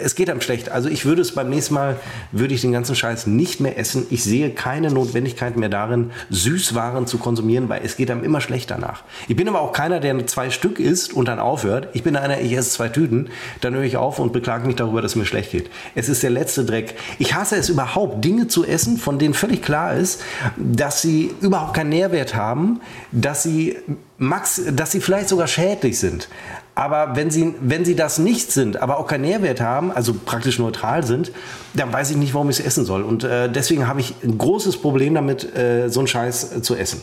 [0.02, 0.68] es geht einem schlecht.
[0.68, 1.96] Also ich würde es beim nächsten Mal,
[2.32, 4.06] würde ich den ganzen Scheiß nicht mehr essen.
[4.10, 8.70] Ich sehe keine Notwendigkeit mehr darin, Süßwaren zu konsumieren, weil es geht einem immer schlecht
[8.70, 9.04] danach.
[9.26, 11.88] Ich bin aber auch keiner, der zwei Stück isst und dann aufhört.
[11.94, 13.30] Ich bin einer, ich esse zwei Tüten,
[13.62, 15.70] dann höre ich auf und beklage mich darüber, dass es mir schlecht geht.
[15.94, 16.94] Es ist der letzte Dreck.
[17.18, 20.22] Ich hasse es überhaupt, Dinge zu essen, von denen völlig klar ist,
[20.56, 22.80] dass sie überhaupt keinen Nährwert haben,
[23.12, 23.76] dass sie
[24.18, 26.28] max, dass sie vielleicht sogar schädlich sind.
[26.74, 30.58] Aber wenn sie, wenn sie das nicht sind, aber auch keinen Nährwert haben, also praktisch
[30.58, 31.30] neutral sind,
[31.74, 33.02] dann weiß ich nicht, warum ich es essen soll.
[33.02, 36.74] Und äh, deswegen habe ich ein großes Problem damit, äh, so einen Scheiß äh, zu
[36.74, 37.02] essen.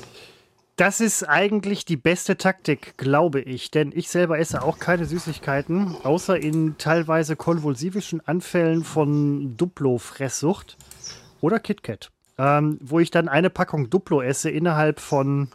[0.76, 3.72] Das ist eigentlich die beste Taktik, glaube ich.
[3.72, 10.78] Denn ich selber esse auch keine Süßigkeiten, außer in teilweise konvulsivischen Anfällen von Duplo-Fresssucht
[11.40, 12.12] oder KitKat.
[12.44, 15.50] Ähm, wo ich dann eine Packung Duplo esse innerhalb von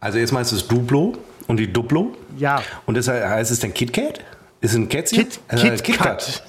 [0.00, 1.14] Also jetzt meinst du das Duplo
[1.46, 2.14] und die Duplo?
[2.38, 2.62] Ja.
[2.86, 4.20] Und deshalb heißt es dann KitKat?
[4.62, 5.18] Ist es ein Kätzchen?
[5.28, 6.42] Kit, Äh, Kit, KitKat.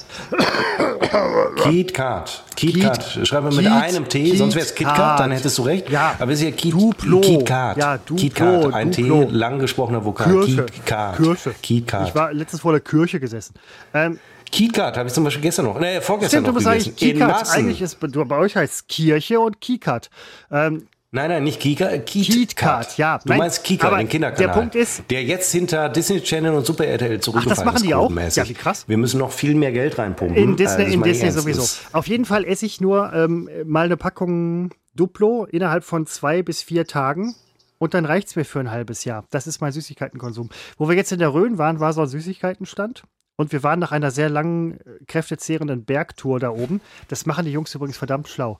[1.64, 2.44] KitKat.
[2.56, 3.28] Kit- KitKat.
[3.28, 5.20] Schreiben wir mit Kit- einem T, sonst wäre es KitKat, KitKat.
[5.20, 5.90] dann hättest du recht.
[5.90, 6.16] Ja.
[6.20, 7.22] Aber es ist ja Kit, Duplo.
[7.22, 7.78] KitKat.
[7.78, 8.74] Ja, Duplo, KitKat.
[8.74, 9.26] Ein Duplo.
[9.26, 10.32] T, lang gesprochener Vokal.
[10.32, 10.64] Kirche.
[10.66, 11.18] KitKat.
[11.18, 11.56] Kirche.
[11.62, 12.08] KitKat.
[12.10, 13.54] Ich war letztens vor der Kirche gesessen.
[13.94, 14.20] Ähm,
[14.56, 16.90] KitKat habe ich zum Beispiel gestern noch, nee, vorgestern stimmt, du noch gegessen.
[16.94, 17.30] eigentlich In Kikat.
[17.30, 17.56] Massen.
[17.60, 20.10] Eigentlich ist du, bei euch heißt es Kirche und Kikat.
[20.52, 22.98] Ähm, Nein, nein, nicht Kika, äh, KitKat.
[22.98, 23.20] Ja.
[23.20, 24.48] Du Nein, meinst Kika, aber den Kinderkanal.
[24.48, 27.86] der Punkt ist- der jetzt hinter Disney Channel und Super RTL zurückgefallen machen ist.
[27.86, 28.12] die auch?
[28.12, 28.84] Ja, wie krass.
[28.90, 30.36] Wir müssen noch viel mehr Geld reinpumpen.
[30.36, 31.62] in Disney, Also, das in Disney sowieso.
[31.62, 36.44] Das- Auf jeden Fall esse ich nur ähm, mal eine Packung Duplo innerhalb von zwei
[36.44, 37.34] bis vier Tagen.
[37.78, 39.24] Und dann reicht es mir für ein halbes Jahr.
[39.32, 40.50] Das ist mein Süßigkeitenkonsum.
[40.78, 43.04] Wo wir jetzt in der Rhön waren, war so ein Süßigkeitenstand.
[43.38, 46.82] Und wir waren nach einer sehr langen, äh, kräftezehrenden Bergtour da oben.
[47.10, 48.60] Das machen die Jungs übrigens verdammt schlau.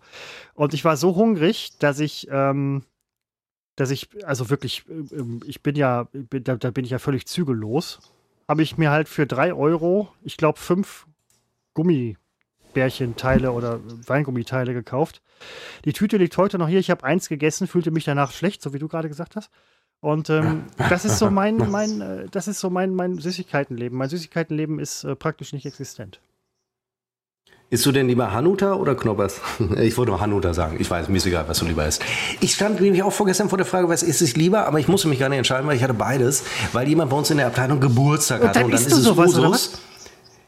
[0.54, 2.84] Und ich war so hungrig, dass ich, ähm,
[3.76, 7.26] dass ich, also wirklich, äh, ähm, ich bin ja, da, da bin ich ja völlig
[7.26, 8.00] zügellos.
[8.48, 11.08] Habe ich mir halt für drei Euro, ich glaube, fünf
[11.74, 15.22] Gummibärchenteile oder Weingummiteile gekauft.
[15.86, 16.80] Die Tüte liegt heute noch hier.
[16.80, 19.50] Ich habe eins gegessen, fühlte mich danach schlecht, so wie du gerade gesagt hast.
[20.06, 23.98] Und ähm, das ist so mein, mein, äh, das ist so mein, mein Süßigkeitenleben.
[23.98, 26.20] Mein Süßigkeitenleben ist äh, praktisch nicht existent.
[27.72, 29.42] Isst du denn lieber Hanuta oder Knoppers?
[29.78, 30.78] Ich wollte nur Hanuta sagen.
[30.80, 32.06] Ich weiß, mir ist egal, was du lieber isst.
[32.40, 35.08] Ich stand nämlich auch vorgestern vor der Frage, was esse ich lieber, aber ich musste
[35.08, 37.80] mich gar nicht entscheiden, weil ich hatte beides, weil jemand bei uns in der Abteilung
[37.80, 38.60] Geburtstag Und hatte.
[38.60, 39.72] dann isst du sowas, oder was?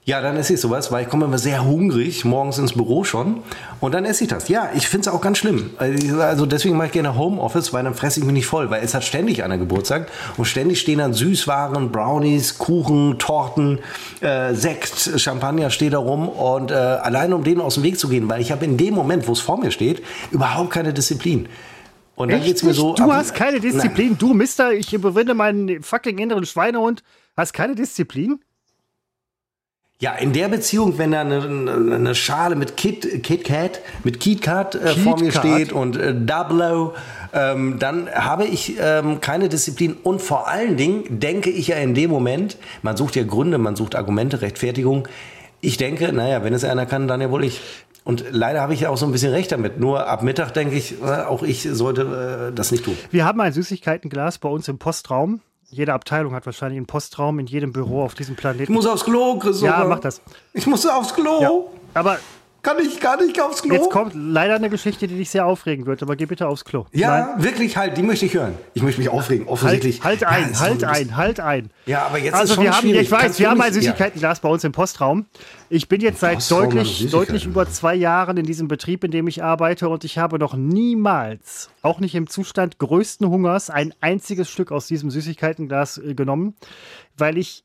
[0.09, 3.41] Ja, dann esse ich sowas, weil ich komme immer sehr hungrig morgens ins Büro schon
[3.81, 4.47] und dann esse ich das.
[4.47, 5.71] Ja, ich finde es auch ganz schlimm.
[5.79, 8.93] Also deswegen mache ich gerne Homeoffice, weil dann fresse ich mich nicht voll, weil es
[8.93, 10.07] hat ständig einer Geburtstag
[10.37, 13.79] und ständig stehen dann Süßwaren, Brownies, Kuchen, Torten,
[14.21, 18.07] äh, Sekt, Champagner steht da rum und äh, allein um denen aus dem Weg zu
[18.07, 20.01] gehen, weil ich habe in dem Moment, wo es vor mir steht,
[20.31, 21.49] überhaupt keine Disziplin.
[22.15, 22.95] Und dann Echt geht's mir so.
[22.95, 24.17] du ab- hast keine Disziplin.
[24.17, 27.03] Du, Mister, ich überwinde meinen fucking inneren Schweinehund.
[27.35, 28.39] Hast keine Disziplin?
[29.99, 34.43] Ja, in der Beziehung, wenn da eine, eine Schale mit Kit, Kit Kat, mit Kit
[34.43, 35.43] Kat äh, vor mir Kat.
[35.43, 36.91] steht und äh, Double,
[37.33, 41.95] ähm, dann habe ich ähm, keine Disziplin und vor allen Dingen denke ich ja in
[41.95, 45.07] dem Moment, man sucht ja Gründe, man sucht Argumente, Rechtfertigung.
[45.61, 47.59] Ich denke, naja, wenn es einer kann, dann ja wohl ich.
[48.03, 49.79] Und leider habe ich ja auch so ein bisschen recht damit.
[49.79, 52.95] Nur ab Mittag denke ich, äh, auch ich sollte äh, das nicht tun.
[53.09, 55.41] Wir haben ein Süßigkeitenglas bei uns im Postraum.
[55.69, 58.71] Jede Abteilung hat wahrscheinlich einen Postraum in jedem Büro auf diesem Ich Planeten.
[58.73, 59.79] muss aufs Klo, Christopher.
[59.79, 60.21] Ja, mach das.
[60.53, 61.41] Ich muss aufs Klo.
[61.41, 61.51] Ja.
[61.93, 62.19] Aber
[62.67, 63.73] Kann ich gar nicht aufs Klo?
[63.75, 66.03] jetzt kommt leider eine Geschichte, die dich sehr aufregen wird.
[66.03, 66.85] Aber geh bitte aufs Klo.
[66.91, 68.55] Ja, wirklich, halt, die möchte ich hören.
[68.73, 70.03] Ich möchte mich aufregen, offensichtlich.
[70.03, 71.69] Halt, halt Ja, ein, ist halt so ein, halt ein.
[71.85, 73.01] Ja, aber jetzt Also ist schon wir haben, schwierig.
[73.03, 73.81] ich weiß, Kannst wir haben ein nicht- ja.
[73.91, 75.27] Süßigkeitenglas bei uns im Postraum.
[75.69, 79.29] Ich bin jetzt seit haben deutlich, deutlich über zwei Jahren in diesem Betrieb, in dem
[79.29, 84.49] ich arbeite und ich habe noch niemals, auch nicht im Zustand größten Hungers, ein einziges
[84.49, 86.53] Stück aus diesem Süßigkeitenglas äh, genommen,
[87.17, 87.63] weil ich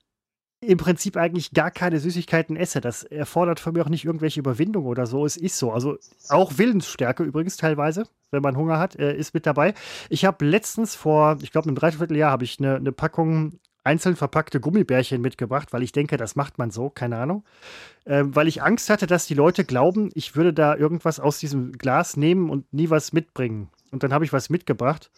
[0.63, 2.81] im Prinzip eigentlich gar keine Süßigkeiten esse.
[2.81, 5.27] Das erfordert von mir auch nicht irgendwelche Überwindung oder so.
[5.27, 5.73] Es ist so.
[5.73, 5.99] Also
[6.29, 9.75] auch Willensstärke übrigens teilweise, wenn man Hunger hat, äh, ist mit dabei.
[10.09, 14.61] Ich habe letztens vor, ich glaube, einem Dreivierteljahr habe ich eine, eine Packung einzeln verpackte
[14.61, 17.45] Gummibärchen mitgebracht, weil ich denke, das macht man so, keine Ahnung.
[18.07, 21.73] Ähm, weil ich Angst hatte, dass die Leute glauben, ich würde da irgendwas aus diesem
[21.73, 23.69] Glas nehmen und nie was mitbringen.
[23.91, 25.11] Und dann habe ich was mitgebracht.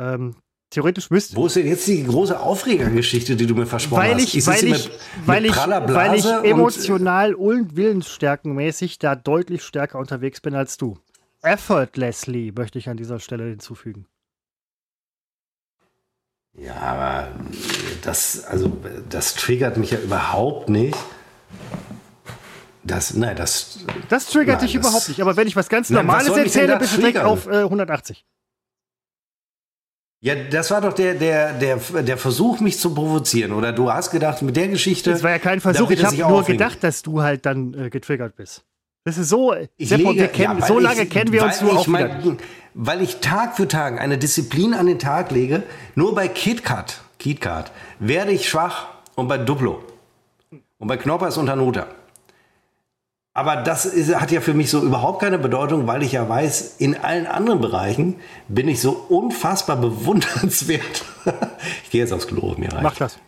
[0.00, 0.34] Ähm,
[0.72, 4.22] theoretisch müsste, Wo ist denn jetzt die große Aufregergeschichte, die du mir versprochen weil hast?
[4.22, 4.90] ich, Ist weil ich, mit,
[5.26, 10.98] weil mit ich, weil ich emotional und willensstärkenmäßig da deutlich stärker unterwegs bin als du.
[11.42, 14.06] Effortlessly möchte ich an dieser Stelle hinzufügen.
[16.54, 17.28] Ja, aber
[18.02, 18.70] das, also,
[19.08, 20.96] das triggert mich ja überhaupt nicht.
[22.84, 23.78] Das, nein, das,
[24.08, 25.20] Das triggert Nein, dich das- überhaupt nicht.
[25.22, 27.58] Aber wenn ich was ganz Nein, was Normales denn erzähle, bist du direkt auf äh,
[27.62, 28.24] 180.
[30.22, 33.52] ja, das war doch der, der, der, der Versuch, mich zu provozieren.
[33.52, 35.10] Oder du hast gedacht, mit der Geschichte.
[35.10, 35.90] Das war ja kein Versuch.
[35.90, 36.58] Ich habe nur aufregen.
[36.58, 38.62] gedacht, dass du halt dann äh, getriggert bist.
[39.04, 41.42] Das ist so, Ich Seppo, wir lege- kennen, ja, so weil lange ich- kennen wir
[41.44, 42.38] uns nur auch mein,
[42.72, 45.64] Weil ich Tag für Tag eine Disziplin an den Tag lege,
[45.96, 48.86] nur bei KitKat, KitKat werde ich schwach
[49.16, 49.82] und bei Duplo
[50.78, 51.86] und bei Knoppers und Hanuta.
[53.34, 56.76] Aber das ist, hat ja für mich so überhaupt keine Bedeutung, weil ich ja weiß,
[56.78, 58.16] in allen anderen Bereichen
[58.48, 61.04] bin ich so unfassbar bewundernswert.
[61.84, 62.82] ich gehe jetzt aufs Klo, mir reicht.
[62.82, 63.18] Mach das.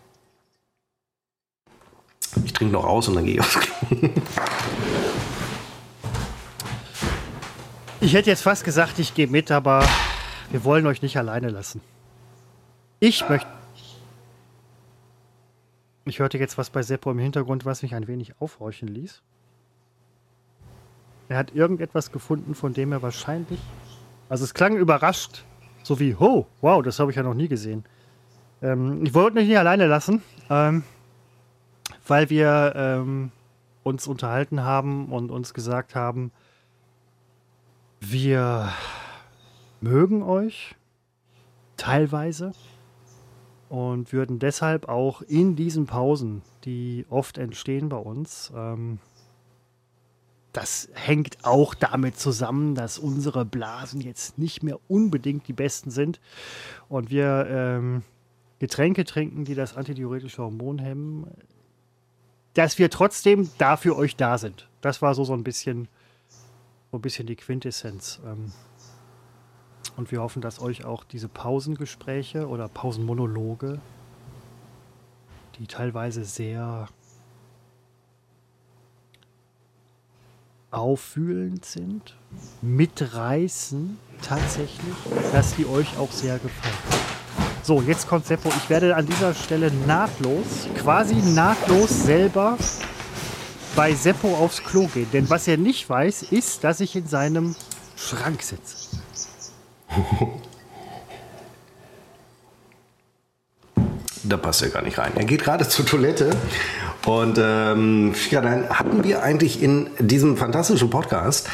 [2.45, 4.11] Ich trinke noch aus und dann gehe ich aufs Klo.
[8.01, 9.89] Ich hätte jetzt fast gesagt, ich gehe mit, aber
[10.51, 11.81] wir wollen euch nicht alleine lassen.
[13.01, 13.49] Ich möchte.
[16.05, 19.23] Ich hörte jetzt was bei Seppo im Hintergrund, was mich ein wenig aufhorchen ließ.
[21.29, 23.61] Er hat irgendetwas gefunden, von dem er wahrscheinlich.
[24.29, 25.45] Also es klang überrascht,
[25.83, 27.85] So wie, oh, wow, das habe ich ja noch nie gesehen.
[28.63, 30.83] Ähm, ich wollte mich nicht alleine lassen, ähm,
[32.07, 33.33] weil wir ähm,
[33.83, 36.33] uns unterhalten haben und uns gesagt haben,
[38.01, 38.71] wir
[39.83, 40.75] mögen euch
[41.77, 42.53] teilweise
[43.69, 49.01] und würden deshalb auch in diesen Pausen, die oft entstehen bei uns, ähm,
[50.55, 56.21] das hängt auch damit zusammen, dass unsere Blasen jetzt nicht mehr unbedingt die besten sind
[56.89, 58.03] und wir ähm,
[58.61, 61.27] Getränke trinken, die das antidiuretische Hormon hemmen,
[62.55, 64.69] dass wir trotzdem da für euch da sind.
[64.81, 65.89] Das war so, so ein bisschen,
[66.93, 68.21] so ein bisschen die Quintessenz.
[68.25, 68.53] Ähm,
[69.97, 73.81] und wir hoffen, dass euch auch diese Pausengespräche oder Pausenmonologe,
[75.59, 76.89] die teilweise sehr
[80.75, 82.17] auffühlend sind,
[82.63, 84.95] mitreißen tatsächlich,
[85.33, 86.75] dass die euch auch sehr gefallen.
[87.63, 88.51] So, jetzt kommt Seppo.
[88.51, 92.59] Ich werde an dieser Stelle nahtlos, quasi nahtlos selber
[93.75, 95.09] bei Seppo aufs Klo gehen.
[95.13, 97.57] Denn was er nicht weiß, ist, dass ich in seinem
[97.97, 98.99] Schrank sitze.
[104.25, 105.13] Da passt er gar nicht rein.
[105.17, 106.37] Er geht gerade zur Toilette.
[107.07, 111.49] Und ähm, ja, dann hatten wir eigentlich in diesem fantastischen Podcast,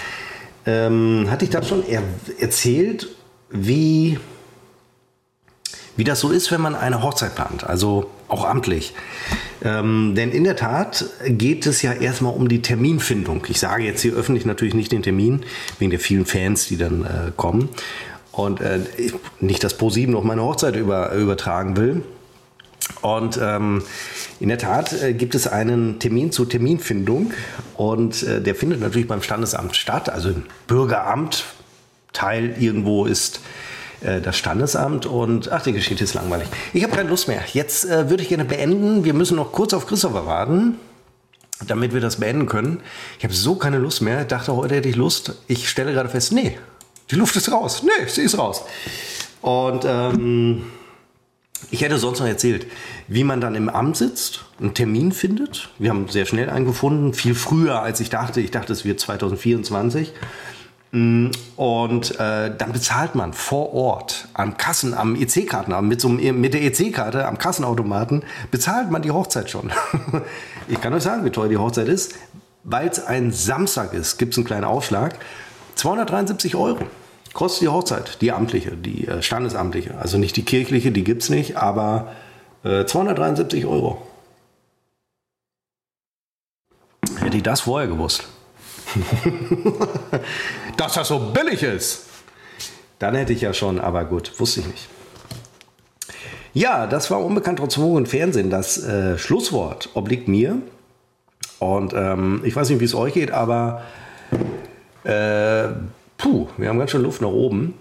[0.66, 2.02] ähm, hatte ich da schon er
[2.38, 3.08] erzählt,
[3.50, 4.18] wie,
[5.96, 8.94] wie das so ist, wenn man eine Hochzeit plant, also auch amtlich.
[9.62, 13.44] Ähm, denn in der Tat geht es ja erstmal um die Terminfindung.
[13.48, 15.44] Ich sage jetzt hier öffentlich natürlich nicht den Termin,
[15.78, 17.68] wegen der vielen Fans, die dann äh, kommen.
[18.32, 18.80] Und äh,
[19.40, 22.02] nicht, dass Pro7 noch meine Hochzeit über, übertragen will.
[23.02, 23.82] Und ähm,
[24.40, 27.32] in der Tat äh, gibt es einen Termin zur Terminfindung
[27.76, 31.44] und äh, der findet natürlich beim Standesamt statt, also im Bürgeramt.
[32.12, 33.40] Teil irgendwo ist
[34.00, 36.48] äh, das Standesamt und ach, die Geschichte ist langweilig.
[36.72, 37.42] Ich habe keine Lust mehr.
[37.52, 39.04] Jetzt äh, würde ich gerne beenden.
[39.04, 40.76] Wir müssen noch kurz auf Christopher warten,
[41.66, 42.80] damit wir das beenden können.
[43.18, 44.22] Ich habe so keine Lust mehr.
[44.22, 45.34] Ich dachte, heute hätte ich Lust.
[45.48, 46.58] Ich stelle gerade fest, nee,
[47.10, 47.82] die Luft ist raus.
[47.82, 48.62] Nee, sie ist raus.
[49.42, 50.64] Und ähm,
[51.70, 52.66] ich hätte sonst noch erzählt,
[53.08, 55.68] wie man dann im Amt sitzt, einen Termin findet.
[55.78, 58.40] Wir haben sehr schnell einen gefunden, viel früher als ich dachte.
[58.40, 60.12] Ich dachte, es wird 2024.
[60.92, 66.54] Mm, und äh, dann bezahlt man vor Ort am Kassen, am EC-Karten, mit, so, mit
[66.54, 69.70] der EC-Karte am Kassenautomaten, bezahlt man die Hochzeit schon.
[70.68, 72.14] ich kann euch sagen, wie teuer die Hochzeit ist.
[72.62, 75.14] Weil es ein Samstag ist, gibt es einen kleinen Aufschlag.
[75.76, 76.84] 273 Euro
[77.32, 79.96] kostet die Hochzeit, die amtliche, die äh, standesamtliche.
[79.98, 82.12] Also nicht die kirchliche, die gibt es nicht, aber
[82.64, 84.06] äh, 273 Euro.
[87.18, 88.28] Hätte ich das vorher gewusst.
[90.76, 92.06] Dass das so billig ist.
[92.98, 94.88] Dann hätte ich ja schon, aber gut, wusste ich nicht.
[96.52, 98.50] Ja, das war unbekannt trotz und Fernsehen.
[98.50, 100.60] Das äh, Schlusswort obliegt mir.
[101.60, 103.82] Und ähm, ich weiß nicht, wie es euch geht, aber
[105.04, 105.68] äh,
[106.20, 107.74] puh, wir haben ganz schön Luft nach oben.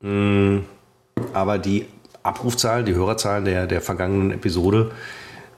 [0.00, 0.58] Mm,
[1.32, 1.86] aber die
[2.22, 4.92] Abrufzahlen, die Hörerzahlen der, der vergangenen Episode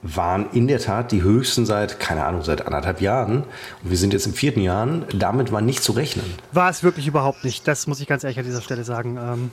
[0.03, 3.43] waren in der Tat die höchsten seit, keine Ahnung, seit anderthalb Jahren.
[3.83, 4.89] Und wir sind jetzt im vierten Jahr.
[5.13, 6.25] Damit war nicht zu rechnen.
[6.53, 7.69] War es wirklich überhaupt nicht.
[7.69, 9.19] Das muss ich ganz ehrlich an dieser Stelle sagen.
[9.21, 9.51] Ähm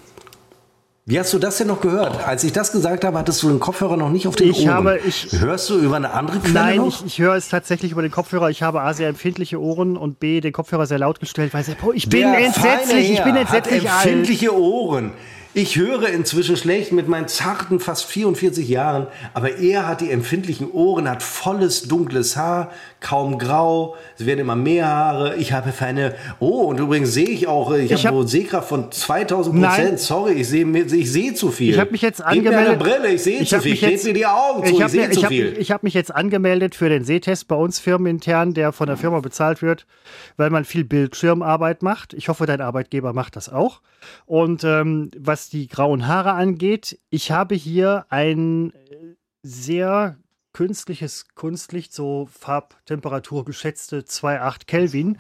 [1.09, 2.27] wie hast du das denn noch gehört?
[2.27, 4.73] Als ich das gesagt habe, hattest du den Kopfhörer noch nicht auf den ich Ohren.
[4.73, 6.88] Habe, ich, Hörst du über eine andere Quelle Nein, noch?
[6.88, 8.49] ich, ich höre es tatsächlich über den Kopfhörer.
[8.49, 11.63] Ich habe A, sehr empfindliche Ohren und B, den Kopfhörer sehr laut gestellt, weil
[11.93, 15.13] ich bin Der entsetzlich, ich bin entsetzlich hat empfindliche Ohren.
[15.57, 20.69] Ich höre inzwischen schlecht mit meinen zarten fast 44 Jahren, aber er hat die empfindlichen
[20.69, 22.69] Ohren, hat volles dunkles Haar,
[22.99, 25.35] kaum grau, es werden immer mehr Haare.
[25.38, 26.13] Ich habe feine.
[26.39, 29.99] Oh, und übrigens sehe ich auch, ich, ich habe hab, Sehkraft von 2000 Prozent.
[29.99, 31.73] Sorry, ich sehe ich sehe zu viel.
[31.73, 32.77] Ich habe mich jetzt angemeldet.
[32.77, 33.73] Gib mir eine Brille, ich sehe zu viel.
[33.73, 35.51] Ich jetzt, mir die Augen zu, ich, ich sehe zu ich viel.
[35.53, 38.97] Hab, ich habe mich jetzt angemeldet für den Sehtest bei uns firmenintern, der von der
[38.97, 39.88] Firma bezahlt wird,
[40.35, 42.13] weil man viel Bildschirmarbeit macht.
[42.13, 43.81] Ich hoffe, dein Arbeitgeber macht das auch.
[44.25, 50.17] Und ähm, was die grauen Haare angeht, ich habe hier ein äh, sehr
[50.53, 55.17] künstliches Kunstlicht, so Farbtemperatur geschätzte 2,8 Kelvin.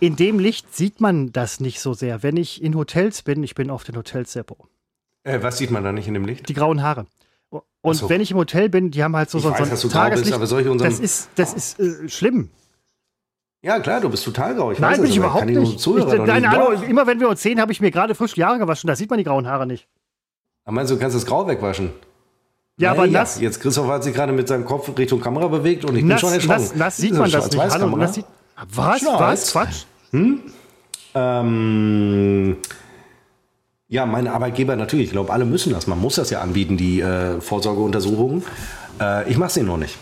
[0.00, 2.22] In dem Licht sieht man das nicht so sehr.
[2.24, 4.66] Wenn ich in Hotels bin, ich bin oft in Hotels Seppo.
[5.22, 6.48] Äh, was sieht man da nicht in dem Licht?
[6.48, 7.06] Die grauen Haare.
[7.82, 8.08] Und so.
[8.08, 10.30] wenn ich im Hotel bin, die haben halt so, ich so, weiß, so ein Tageslicht.
[10.30, 12.50] Bist, aber solche das ist, das ist äh, schlimm.
[13.64, 14.72] Ja, klar, du bist total grau.
[14.72, 15.86] Ich nein, bin ich überhaupt nicht.
[15.86, 18.58] Ich, nein, hallo, immer wenn wir uns sehen, habe ich mir gerade frisch die Haare
[18.58, 18.88] gewaschen.
[18.88, 19.86] Da sieht man die grauen Haare nicht.
[20.64, 21.90] Aber meinst du, du kannst das Grau wegwaschen?
[22.76, 23.40] Ja, aber ja, nass.
[23.40, 26.28] Jetzt Christoph hat sich gerade mit seinem Kopf Richtung Kamera bewegt und ich nass, bin
[26.28, 26.62] schon erschrocken.
[26.62, 27.62] Nass, nass sieht man das nicht.
[27.62, 28.24] Hallo, nass sieht,
[28.74, 29.04] was?
[29.04, 29.52] Was?
[29.52, 29.84] Quatsch?
[30.10, 30.40] Hm?
[31.14, 32.56] Ähm,
[33.88, 35.06] Ja, mein Arbeitgeber natürlich.
[35.06, 35.86] Ich glaube, alle müssen das.
[35.86, 38.42] Man muss das ja anbieten, die äh, Vorsorgeuntersuchungen.
[39.00, 39.96] Äh, ich mache sie noch nicht.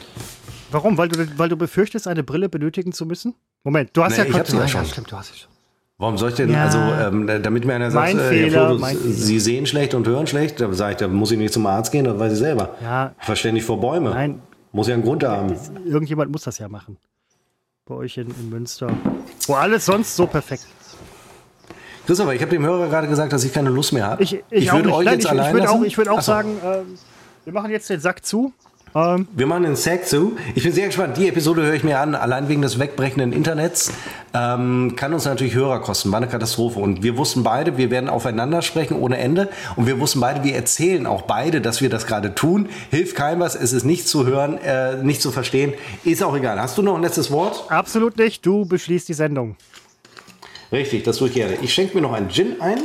[0.71, 0.97] Warum?
[0.97, 3.35] Weil du, weil du befürchtest, eine Brille benötigen zu müssen?
[3.65, 4.85] Moment, du hast Nee, ja ich sie ja schon.
[4.87, 5.51] stimmt, du hast schon.
[5.99, 6.65] Warum soll ich denn, Ja.
[6.65, 8.97] also, ähm, damit mir einer sagt, äh, Fehler, Fehler.
[8.97, 11.93] Sie sehen schlecht und hören schlecht, da sage ich, da muss ich nicht zum Arzt
[11.93, 12.71] gehen, das weiß ich selber.
[12.83, 13.15] Ja.
[13.31, 14.11] Ich nicht vor Bäume.
[14.11, 14.41] Nein.
[14.73, 15.55] Muss ja einen Grund haben.
[15.85, 16.97] Irgendjemand muss das ja machen.
[17.85, 18.89] Bei euch in, in Münster.
[19.47, 20.97] Wo alles sonst so perfekt ist.
[22.07, 24.23] Christopher, ich habe dem Hörer gerade gesagt, dass ich keine Lust mehr habe.
[24.23, 26.23] Ich, ich, auch würde euch Nein, jetzt ich, allein ich würde auch, ich würde auch
[26.23, 26.99] sagen, ähm,
[27.45, 28.53] wir machen jetzt den Sack zu.
[28.95, 30.37] Ähm, Wir machen den Sack zu.
[30.55, 31.17] Ich bin sehr gespannt.
[31.17, 33.93] Die Episode höre ich mir an, allein wegen des wegbrechenden Internets.
[34.35, 36.11] Ähm, kann uns natürlich Hörer kosten.
[36.11, 36.81] War eine Katastrophe.
[36.81, 39.49] Und wir wussten beide, wir werden aufeinander sprechen ohne Ende.
[39.77, 42.69] Und wir wussten beide, wir erzählen auch beide, dass wir das gerade tun.
[42.91, 43.55] Hilft keinem was.
[43.55, 45.73] Es ist nicht zu hören, äh, nicht zu verstehen.
[46.05, 46.61] Ist auch egal.
[46.61, 47.71] Hast du noch ein letztes Wort?
[47.71, 48.45] absolut nicht.
[48.45, 49.57] Du beschließt die Sendung.
[50.73, 51.55] Richtig, das tue ich gerne.
[51.63, 52.79] Ich schenke mir noch einen Gin ein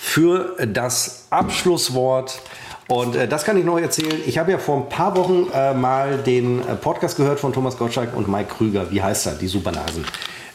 [0.00, 2.40] für das Abschlusswort.
[2.88, 4.18] Und äh, das kann ich noch erzählen.
[4.26, 7.76] Ich habe ja vor ein paar Wochen äh, mal den äh, Podcast gehört von Thomas
[7.76, 8.90] Gottschalk und Mike Krüger.
[8.90, 9.34] Wie heißt er?
[9.34, 10.04] Die Supernasen.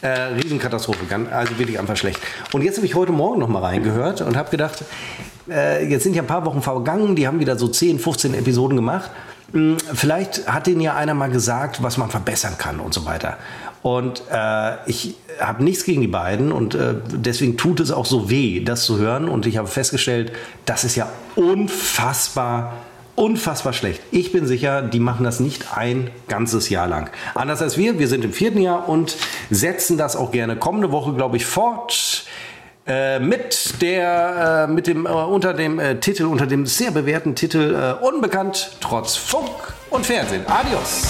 [0.02, 1.00] Äh, Riesenkatastrophe,
[1.32, 2.20] also wirklich einfach schlecht.
[2.52, 4.84] Und jetzt habe ich heute Morgen noch mal reingehört und habe gedacht,
[5.48, 8.76] äh, jetzt sind ja ein paar Wochen vergangen, die haben wieder so 10, 15 Episoden
[8.76, 9.12] gemacht.
[9.54, 13.38] Hm, Vielleicht hat denen ja einer mal gesagt, was man verbessern kann und so weiter.
[13.84, 18.30] Und äh, ich habe nichts gegen die beiden und äh, deswegen tut es auch so
[18.30, 19.28] weh, das zu hören.
[19.28, 20.32] Und ich habe festgestellt,
[20.66, 22.74] das ist ja unfassbar,
[23.16, 24.02] unfassbar schlecht.
[24.12, 27.10] Ich bin sicher, die machen das nicht ein ganzes Jahr lang.
[27.36, 29.18] Anders als wir, wir sind im vierten Jahr und
[29.50, 32.26] setzen das auch gerne kommende Woche, glaube ich, fort.
[32.86, 37.34] Äh, mit der, äh, mit dem, äh, unter dem äh, Titel, unter dem sehr bewährten
[37.34, 40.44] Titel äh, Unbekannt trotz Funk und Fernsehen.
[40.48, 41.04] Adios!